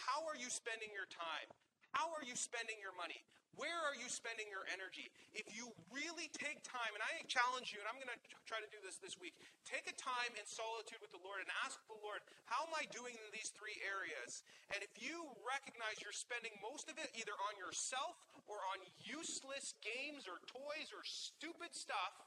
How 0.03 0.27
are 0.27 0.35
you 0.35 0.51
spending 0.51 0.91
your 0.91 1.07
time? 1.07 1.47
How 1.93 2.09
are 2.11 2.25
you 2.25 2.33
spending 2.33 2.81
your 2.81 2.93
money? 2.97 3.21
Where 3.53 3.77
are 3.85 3.93
you 3.93 4.09
spending 4.09 4.49
your 4.49 4.65
energy? 4.65 5.13
If 5.29 5.45
you 5.53 5.69
really 5.93 6.25
take 6.33 6.65
time, 6.65 6.89
and 6.97 7.05
I 7.05 7.21
challenge 7.29 7.69
you, 7.69 7.77
and 7.77 7.85
I'm 7.85 8.01
going 8.01 8.09
to 8.09 8.17
try 8.49 8.57
to 8.57 8.69
do 8.73 8.81
this 8.81 8.97
this 8.97 9.13
week, 9.21 9.37
take 9.61 9.85
a 9.85 9.93
time 9.93 10.33
in 10.33 10.41
solitude 10.49 10.97
with 11.05 11.13
the 11.13 11.21
Lord 11.21 11.45
and 11.45 11.53
ask 11.61 11.77
the 11.85 12.01
Lord, 12.01 12.25
how 12.49 12.65
am 12.65 12.73
I 12.73 12.89
doing 12.89 13.13
in 13.13 13.29
these 13.29 13.53
three 13.53 13.77
areas? 13.85 14.41
And 14.73 14.81
if 14.81 14.89
you 14.97 15.29
recognize 15.45 16.01
you're 16.01 16.17
spending 16.17 16.57
most 16.65 16.89
of 16.89 16.97
it 16.97 17.13
either 17.13 17.37
on 17.45 17.53
yourself 17.61 18.17
or 18.49 18.57
on 18.73 18.81
useless 18.97 19.77
games 19.85 20.25
or 20.25 20.41
toys 20.49 20.89
or 20.89 21.05
stupid 21.05 21.77
stuff, 21.77 22.17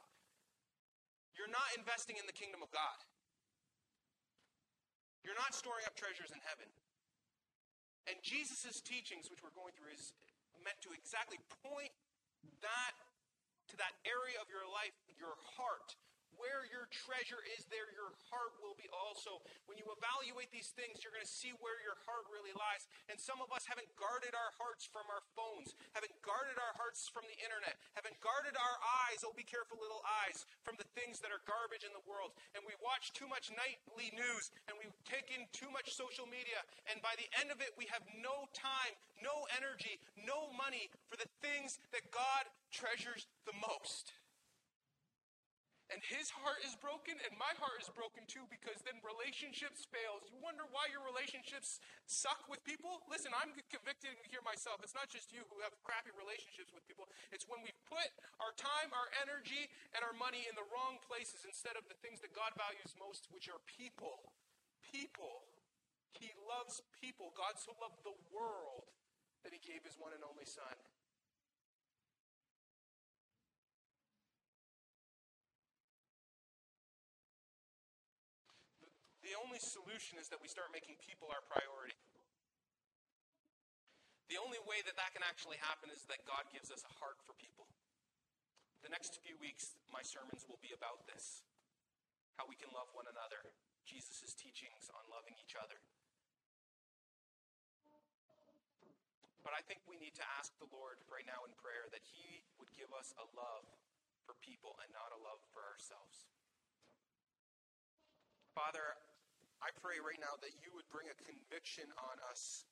you're 1.35 1.51
not 1.51 1.75
investing 1.75 2.23
in 2.23 2.31
the 2.31 2.39
kingdom 2.39 2.63
of 2.63 2.71
God. 2.71 3.03
You're 5.27 5.35
not 5.35 5.59
storing 5.59 5.83
up 5.91 5.99
treasures 5.99 6.31
in 6.31 6.39
heaven. 6.47 6.71
And 8.07 8.17
Jesus' 8.23 8.79
teachings, 8.83 9.27
which 9.27 9.43
we're 9.43 9.55
going 9.55 9.75
through, 9.75 9.95
is 9.95 10.15
meant 10.63 10.79
to 10.87 10.95
exactly 10.95 11.39
point 11.63 11.91
that 12.63 12.95
to 13.71 13.75
that 13.83 13.99
area 14.07 14.39
of 14.39 14.47
your 14.47 14.63
life, 14.71 14.95
your 15.19 15.35
heart, 15.59 15.99
where 16.39 16.65
your 16.69 16.87
treasure 16.93 17.41
is, 17.57 17.65
there 17.69 17.89
your 17.93 18.13
heart 18.33 18.57
will 18.61 18.77
be 18.77 18.89
also. 18.93 19.41
When 19.69 19.81
you 19.81 19.89
evaluate 19.93 20.53
these 20.53 20.73
things, 20.73 21.01
you're 21.03 21.15
going 21.15 21.25
to 21.25 21.29
see 21.29 21.53
where 21.59 21.79
your 21.83 21.97
heart 22.05 22.29
really 22.33 22.53
lies. 22.55 22.87
And 23.09 23.17
some 23.17 23.41
of 23.41 23.53
us 23.53 23.67
haven't 23.67 23.89
guarded 23.97 24.37
our 24.37 24.53
hearts 24.57 24.87
from 24.89 25.05
our 25.09 25.25
phones, 25.35 25.75
haven't 25.97 26.15
guarded 26.21 26.57
our 26.61 26.75
hearts 26.77 27.09
from 27.09 27.25
the 27.29 27.39
internet, 27.41 27.77
haven't 27.97 28.17
guarded 28.21 28.55
our 28.57 28.77
eyes, 29.07 29.25
oh, 29.25 29.33
be 29.33 29.47
careful, 29.47 29.81
little 29.81 30.05
eyes, 30.25 30.45
from 30.63 30.77
the 30.77 30.89
things 30.97 31.21
that 31.21 31.33
are 31.33 31.43
garbage 31.49 31.85
in 31.85 31.93
the 31.97 32.05
world. 32.05 32.37
And 32.57 32.63
we 32.65 32.77
watch 32.81 33.13
too 33.17 33.29
much 33.29 33.49
nightly 33.55 34.13
news, 34.13 34.53
and 34.69 34.77
we 34.77 34.89
take 35.09 35.33
in 35.33 35.49
too 35.51 35.69
much 35.73 35.97
social 35.97 36.29
media. 36.29 36.61
And 36.91 37.01
by 37.01 37.17
the 37.17 37.29
end 37.41 37.49
of 37.51 37.61
it, 37.65 37.73
we 37.75 37.89
have 37.89 38.05
no 38.21 38.49
time, 38.53 38.95
no 39.25 39.49
energy, 39.57 39.99
no 40.21 40.53
money 40.55 40.93
for 41.09 41.17
the 41.17 41.31
things 41.41 41.79
that 41.93 42.13
God 42.13 42.49
treasures 42.71 43.27
the 43.47 43.57
most. 43.57 44.13
And 45.87 46.03
his 46.03 46.35
heart 46.35 46.59
is 46.67 46.75
broken, 46.75 47.15
and 47.23 47.31
my 47.39 47.55
heart 47.63 47.79
is 47.79 47.87
broken 47.95 48.27
too, 48.27 48.43
because 48.51 48.83
then 48.83 48.99
relationships 49.07 49.87
fails. 49.87 50.27
You 50.27 50.35
wonder 50.43 50.67
why 50.75 50.91
your 50.91 51.07
relationships 51.07 51.79
suck 52.11 52.43
with 52.51 52.59
people? 52.67 53.07
Listen, 53.07 53.31
I'm 53.31 53.55
convicted 53.71 54.19
here 54.27 54.43
myself. 54.43 54.83
It's 54.83 54.99
not 54.99 55.07
just 55.07 55.31
you 55.31 55.47
who 55.47 55.63
have 55.63 55.79
crappy 55.87 56.11
relationships 56.11 56.75
with 56.75 56.83
people. 56.91 57.07
It's 57.31 57.47
when 57.47 57.63
we 57.63 57.71
put 57.87 58.11
our 58.43 58.51
time, 58.59 58.91
our 58.91 59.07
energy, 59.23 59.71
and 59.95 60.03
our 60.03 60.15
money 60.19 60.51
in 60.51 60.59
the 60.59 60.67
wrong 60.75 60.99
places 61.07 61.47
instead 61.47 61.79
of 61.79 61.87
the 61.87 61.99
things 62.03 62.19
that 62.27 62.35
God 62.35 62.51
values 62.59 62.91
most, 62.99 63.31
which 63.31 63.47
are 63.47 63.63
people. 63.71 64.35
People. 64.83 65.47
He 66.19 66.35
loves 66.51 66.83
people. 66.99 67.31
God 67.39 67.63
so 67.63 67.79
loved 67.79 68.03
the 68.03 68.19
world 68.35 68.91
that 69.47 69.55
he 69.55 69.63
gave 69.63 69.87
his 69.87 69.95
one 69.95 70.11
and 70.11 70.27
only 70.27 70.51
Son. 70.51 70.75
The 79.27 79.35
only 79.43 79.59
solution 79.59 80.23
is 80.23 80.31
that 80.31 80.39
we 80.39 80.47
start 80.47 80.71
making 80.71 81.03
people 81.03 81.27
our 81.35 81.43
priority. 81.51 81.99
The 84.31 84.39
only 84.39 84.63
way 84.63 84.87
that 84.87 84.95
that 84.95 85.11
can 85.19 85.27
actually 85.27 85.59
happen 85.59 85.91
is 85.91 86.07
that 86.07 86.23
God 86.31 86.47
gives 86.55 86.71
us 86.71 86.87
a 86.87 86.93
heart 87.03 87.19
for 87.27 87.35
people. 87.35 87.67
The 88.87 88.91
next 88.95 89.19
few 89.27 89.35
weeks, 89.43 89.75
my 89.91 90.07
sermons 90.07 90.47
will 90.47 90.63
be 90.63 90.71
about 90.71 91.11
this 91.11 91.43
how 92.39 92.45
we 92.45 92.55
can 92.55 92.69
love 92.77 92.93
one 92.93 93.09
another, 93.09 93.49
Jesus' 93.89 94.37
teachings 94.37 94.93
on 94.93 95.01
loving 95.09 95.33
each 95.41 95.57
other. 95.57 95.81
But 99.41 99.57
I 99.57 99.65
think 99.65 99.81
we 99.89 99.97
need 99.97 100.13
to 100.21 100.27
ask 100.37 100.53
the 100.61 100.69
Lord 100.69 101.01
right 101.09 101.25
now 101.25 101.49
in 101.49 101.53
prayer 101.57 101.89
that 101.97 102.05
He 102.05 102.45
would 102.61 102.69
give 102.77 102.93
us 102.93 103.17
a 103.17 103.25
love 103.33 103.65
for 104.29 104.37
people 104.45 104.77
and 104.85 104.93
not 104.93 105.17
a 105.17 105.21
love 105.25 105.41
for 105.57 105.65
ourselves. 105.65 106.29
Father, 108.53 109.01
I 109.65 109.73
pray 109.81 109.99
right 110.03 110.21
now 110.21 110.37
that 110.45 110.53
you 110.61 110.71
would 110.77 110.87
bring 110.93 111.09
a 111.09 111.17
conviction 111.25 111.89
on 111.97 112.17
us 112.29 112.67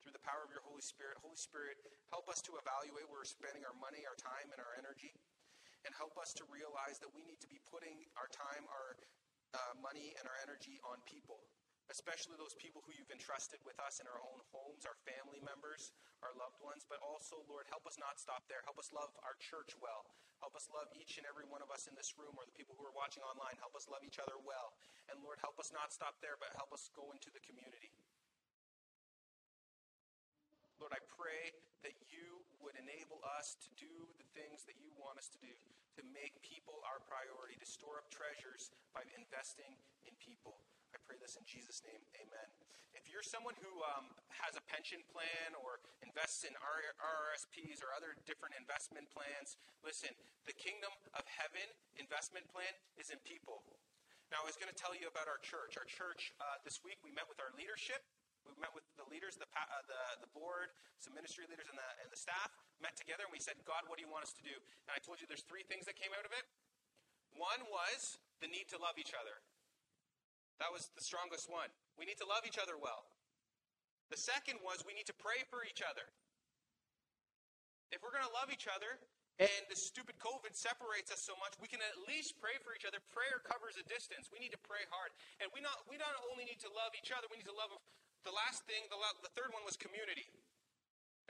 through 0.00 0.14
the 0.14 0.24
power 0.24 0.42
of 0.42 0.50
your 0.54 0.64
Holy 0.64 0.82
Spirit. 0.82 1.20
Holy 1.20 1.38
Spirit, 1.38 1.76
help 2.14 2.30
us 2.32 2.40
to 2.48 2.56
evaluate 2.56 3.06
where 3.08 3.22
we're 3.22 3.28
spending 3.28 3.66
our 3.66 3.76
money, 3.76 4.06
our 4.08 4.16
time, 4.16 4.48
and 4.50 4.60
our 4.62 4.74
energy 4.78 5.12
and 5.86 5.94
help 5.94 6.18
us 6.18 6.34
to 6.34 6.44
realize 6.50 6.98
that 6.98 7.10
we 7.14 7.22
need 7.24 7.38
to 7.38 7.50
be 7.50 7.60
putting 7.70 7.96
our 8.18 8.28
time, 8.28 8.66
our 8.68 8.98
uh, 9.54 9.74
money, 9.78 10.14
and 10.18 10.26
our 10.26 10.38
energy 10.42 10.82
on 10.82 10.98
people, 11.06 11.38
especially 11.88 12.34
those 12.36 12.56
people 12.58 12.82
who 12.82 12.92
you've 12.92 13.12
entrusted 13.14 13.62
with 13.62 13.78
us 13.80 14.02
in 14.02 14.06
our 14.10 14.20
own 14.20 14.40
homes, 14.50 14.84
our 14.84 14.98
family 15.06 15.40
members, 15.40 15.94
our 16.20 16.34
loved 16.34 16.58
ones. 16.60 16.84
But 16.84 17.00
also, 17.00 17.40
Lord, 17.46 17.70
help 17.70 17.86
us 17.86 17.96
not 17.96 18.18
stop 18.18 18.44
there. 18.50 18.60
Help 18.66 18.76
us 18.76 18.90
love 18.90 19.08
our 19.22 19.38
church 19.38 19.72
well. 19.78 20.04
Help 20.38 20.54
us 20.54 20.70
love 20.70 20.86
each 20.94 21.18
and 21.18 21.26
every 21.26 21.46
one 21.46 21.60
of 21.60 21.70
us 21.74 21.90
in 21.90 21.94
this 21.98 22.14
room 22.14 22.34
or 22.38 22.46
the 22.46 22.54
people 22.54 22.78
who 22.78 22.86
are 22.86 22.94
watching 22.94 23.26
online. 23.26 23.58
Help 23.58 23.74
us 23.74 23.90
love 23.90 24.06
each 24.06 24.22
other 24.22 24.38
well. 24.38 24.78
And 25.10 25.18
Lord, 25.22 25.42
help 25.42 25.58
us 25.58 25.74
not 25.74 25.90
stop 25.90 26.18
there, 26.22 26.38
but 26.38 26.54
help 26.54 26.70
us 26.70 26.90
go 26.94 27.10
into 27.10 27.30
the 27.34 27.42
community. 27.42 27.90
Lord, 30.78 30.94
I 30.94 31.02
pray 31.10 31.50
that 31.82 31.94
you 32.06 32.46
would 32.62 32.78
enable 32.78 33.18
us 33.38 33.58
to 33.66 33.68
do 33.74 33.90
the 34.14 34.28
things 34.30 34.62
that 34.70 34.78
you 34.78 34.94
want 34.94 35.18
us 35.18 35.26
to 35.34 35.38
do, 35.42 35.50
to 35.98 36.02
make 36.14 36.38
people 36.38 36.78
our 36.86 37.02
priority, 37.02 37.58
to 37.58 37.66
store 37.66 37.98
up 37.98 38.06
treasures 38.14 38.70
by 38.94 39.02
investing 39.18 39.74
in 40.06 40.14
people. 40.22 40.62
Pray 41.08 41.16
this 41.16 41.40
in 41.40 41.48
Jesus' 41.48 41.80
name. 41.88 42.04
Amen. 42.20 42.48
If 42.92 43.08
you're 43.08 43.24
someone 43.24 43.56
who 43.64 43.72
um, 43.96 44.12
has 44.28 44.60
a 44.60 44.64
pension 44.68 45.00
plan 45.08 45.56
or 45.56 45.80
invests 46.04 46.44
in 46.44 46.52
RRSPs 46.60 47.80
or 47.80 47.96
other 47.96 48.12
different 48.28 48.52
investment 48.60 49.08
plans, 49.08 49.56
listen, 49.80 50.12
the 50.44 50.52
kingdom 50.52 50.92
of 51.16 51.24
heaven 51.24 51.64
investment 51.96 52.44
plan 52.52 52.68
is 53.00 53.08
in 53.08 53.16
people. 53.24 53.64
Now, 54.28 54.44
I 54.44 54.46
was 54.46 54.60
going 54.60 54.68
to 54.68 54.76
tell 54.76 54.92
you 54.92 55.08
about 55.08 55.24
our 55.24 55.40
church. 55.40 55.80
Our 55.80 55.88
church, 55.88 56.36
uh, 56.36 56.60
this 56.60 56.84
week, 56.84 57.00
we 57.00 57.08
met 57.16 57.24
with 57.24 57.40
our 57.40 57.56
leadership 57.56 58.04
we 58.48 58.56
met 58.56 58.72
with 58.72 58.88
the 58.96 59.04
leaders, 59.12 59.36
the, 59.36 59.44
uh, 59.52 59.84
the, 59.84 60.24
the 60.24 60.30
board, 60.32 60.72
some 60.96 61.12
ministry 61.12 61.44
leaders, 61.44 61.68
and 61.68 61.76
the, 61.76 61.88
and 62.00 62.08
the 62.08 62.16
staff 62.16 62.48
met 62.80 62.96
together, 62.96 63.28
and 63.28 63.32
we 63.32 63.42
said, 63.42 63.60
God, 63.68 63.84
what 63.92 64.00
do 64.00 64.02
you 64.02 64.08
want 64.08 64.24
us 64.24 64.32
to 64.40 64.44
do? 64.44 64.56
And 64.88 64.90
I 64.96 64.98
told 65.04 65.20
you 65.20 65.28
there's 65.28 65.44
three 65.44 65.68
things 65.68 65.84
that 65.84 66.00
came 66.00 66.16
out 66.16 66.24
of 66.24 66.32
it. 66.32 66.48
One 67.36 67.60
was 67.68 68.16
the 68.40 68.48
need 68.48 68.72
to 68.72 68.80
love 68.80 68.96
each 68.96 69.12
other. 69.12 69.44
That 70.58 70.74
was 70.74 70.90
the 70.94 71.04
strongest 71.04 71.46
one. 71.46 71.70
We 71.94 72.06
need 72.06 72.18
to 72.18 72.26
love 72.26 72.42
each 72.42 72.58
other 72.58 72.74
well. 72.74 73.06
The 74.10 74.18
second 74.18 74.58
was 74.62 74.82
we 74.82 74.96
need 74.96 75.06
to 75.06 75.16
pray 75.16 75.46
for 75.46 75.62
each 75.62 75.84
other. 75.84 76.04
If 77.94 78.02
we're 78.04 78.12
going 78.12 78.26
to 78.26 78.36
love 78.36 78.50
each 78.50 78.68
other, 78.68 78.98
and 79.38 79.62
the 79.70 79.78
stupid 79.78 80.18
COVID 80.18 80.58
separates 80.58 81.14
us 81.14 81.22
so 81.22 81.38
much, 81.38 81.54
we 81.62 81.70
can 81.70 81.78
at 81.78 81.94
least 82.10 82.34
pray 82.42 82.58
for 82.58 82.74
each 82.74 82.82
other. 82.82 82.98
Prayer 83.14 83.38
covers 83.46 83.78
a 83.78 83.86
distance. 83.86 84.28
We 84.34 84.42
need 84.42 84.50
to 84.50 84.58
pray 84.66 84.82
hard. 84.90 85.14
And 85.38 85.46
we 85.54 85.62
not, 85.62 85.86
we 85.86 85.94
not 85.94 86.10
only 86.26 86.42
need 86.42 86.58
to 86.66 86.70
love 86.74 86.90
each 86.98 87.14
other, 87.14 87.30
we 87.30 87.38
need 87.38 87.46
to 87.46 87.54
love 87.54 87.70
the 88.26 88.34
last 88.34 88.66
thing, 88.66 88.82
the, 88.90 88.98
the 89.22 89.30
third 89.38 89.54
one 89.54 89.62
was 89.62 89.78
community. 89.78 90.26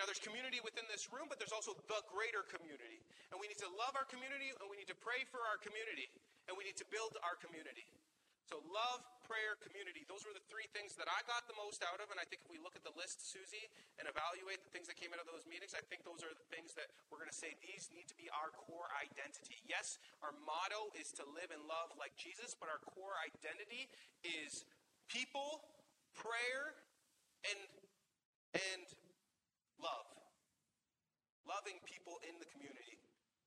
Now, 0.00 0.06
there's 0.06 0.22
community 0.22 0.62
within 0.62 0.86
this 0.86 1.10
room, 1.10 1.26
but 1.26 1.42
there's 1.42 1.52
also 1.52 1.74
the 1.74 2.00
greater 2.06 2.46
community. 2.46 3.02
And 3.34 3.36
we 3.36 3.50
need 3.50 3.60
to 3.60 3.68
love 3.76 3.98
our 3.98 4.06
community, 4.06 4.54
and 4.56 4.70
we 4.70 4.78
need 4.78 4.88
to 4.88 4.96
pray 4.96 5.26
for 5.28 5.42
our 5.42 5.58
community, 5.58 6.06
and 6.46 6.54
we 6.54 6.62
need 6.62 6.78
to 6.78 6.86
build 6.88 7.18
our 7.20 7.34
community. 7.36 7.84
So, 8.48 8.64
love, 8.72 9.04
prayer, 9.28 9.60
community. 9.60 10.08
Those 10.08 10.24
were 10.24 10.32
the 10.32 10.40
three 10.48 10.64
things 10.72 10.96
that 10.96 11.04
I 11.04 11.20
got 11.28 11.44
the 11.44 11.52
most 11.60 11.84
out 11.84 12.00
of. 12.00 12.08
And 12.08 12.16
I 12.16 12.24
think 12.24 12.40
if 12.40 12.48
we 12.48 12.56
look 12.56 12.72
at 12.72 12.80
the 12.80 12.96
list, 12.96 13.28
Susie, 13.28 13.68
and 14.00 14.08
evaluate 14.08 14.64
the 14.64 14.72
things 14.72 14.88
that 14.88 14.96
came 14.96 15.12
out 15.12 15.20
of 15.20 15.28
those 15.28 15.44
meetings, 15.44 15.76
I 15.76 15.84
think 15.92 16.00
those 16.08 16.24
are 16.24 16.32
the 16.32 16.48
things 16.48 16.72
that 16.80 16.88
we're 17.12 17.20
going 17.20 17.28
to 17.28 17.36
say 17.36 17.52
these 17.60 17.92
need 17.92 18.08
to 18.08 18.16
be 18.16 18.32
our 18.32 18.48
core 18.56 18.88
identity. 18.96 19.60
Yes, 19.68 20.00
our 20.24 20.32
motto 20.48 20.88
is 20.96 21.12
to 21.20 21.28
live 21.28 21.52
and 21.52 21.60
love 21.68 21.92
like 22.00 22.16
Jesus, 22.16 22.56
but 22.56 22.72
our 22.72 22.80
core 22.80 23.20
identity 23.20 23.92
is 24.24 24.64
people 25.12 25.60
prayer 26.16 26.72
and, 27.52 27.60
and 28.56 28.88
love. 29.76 30.08
Loving 31.44 31.84
people 31.84 32.16
in 32.24 32.32
the 32.40 32.48
community, 32.48 32.96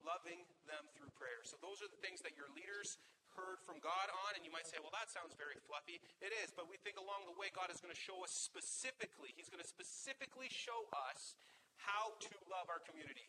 loving 0.06 0.46
them 0.70 0.86
through 0.94 1.10
prayer. 1.18 1.42
So, 1.42 1.58
those 1.58 1.82
are 1.82 1.90
the 1.90 1.98
things 2.02 2.22
that 2.22 2.34
your 2.34 2.50
leaders 2.54 2.98
heard 3.34 3.60
from 3.64 3.80
God 3.80 4.08
on, 4.26 4.36
and 4.36 4.42
you 4.44 4.52
might 4.52 4.68
say, 4.68 4.80
well, 4.80 4.92
that 4.94 5.08
sounds 5.08 5.32
very 5.36 5.56
fluffy. 5.64 6.00
It 6.20 6.32
is, 6.44 6.52
but 6.52 6.68
we 6.68 6.76
think 6.80 7.00
along 7.00 7.28
the 7.28 7.36
way, 7.36 7.52
God 7.52 7.72
is 7.72 7.80
going 7.80 7.92
to 7.92 7.98
show 7.98 8.20
us 8.22 8.32
specifically, 8.32 9.32
He's 9.34 9.48
going 9.48 9.62
to 9.62 9.68
specifically 9.68 10.52
show 10.52 10.88
us 11.12 11.36
how 11.80 12.14
to 12.14 12.32
love 12.46 12.70
our 12.70 12.80
community, 12.84 13.26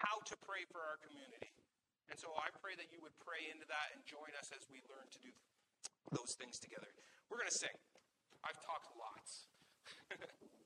how 0.00 0.20
to 0.26 0.34
pray 0.42 0.66
for 0.68 0.82
our 0.82 0.98
community. 1.00 1.52
And 2.08 2.16
so 2.16 2.32
I 2.34 2.48
pray 2.64 2.72
that 2.74 2.88
you 2.88 3.04
would 3.04 3.14
pray 3.20 3.52
into 3.52 3.68
that 3.68 3.92
and 3.92 4.00
join 4.08 4.32
us 4.40 4.48
as 4.50 4.64
we 4.72 4.80
learn 4.88 5.06
to 5.12 5.20
do 5.20 5.30
those 6.10 6.32
things 6.40 6.56
together. 6.56 6.88
We're 7.28 7.44
going 7.44 7.52
to 7.52 7.60
sing. 7.60 7.76
I've 8.40 8.58
talked 8.64 8.88
lots. 8.96 9.44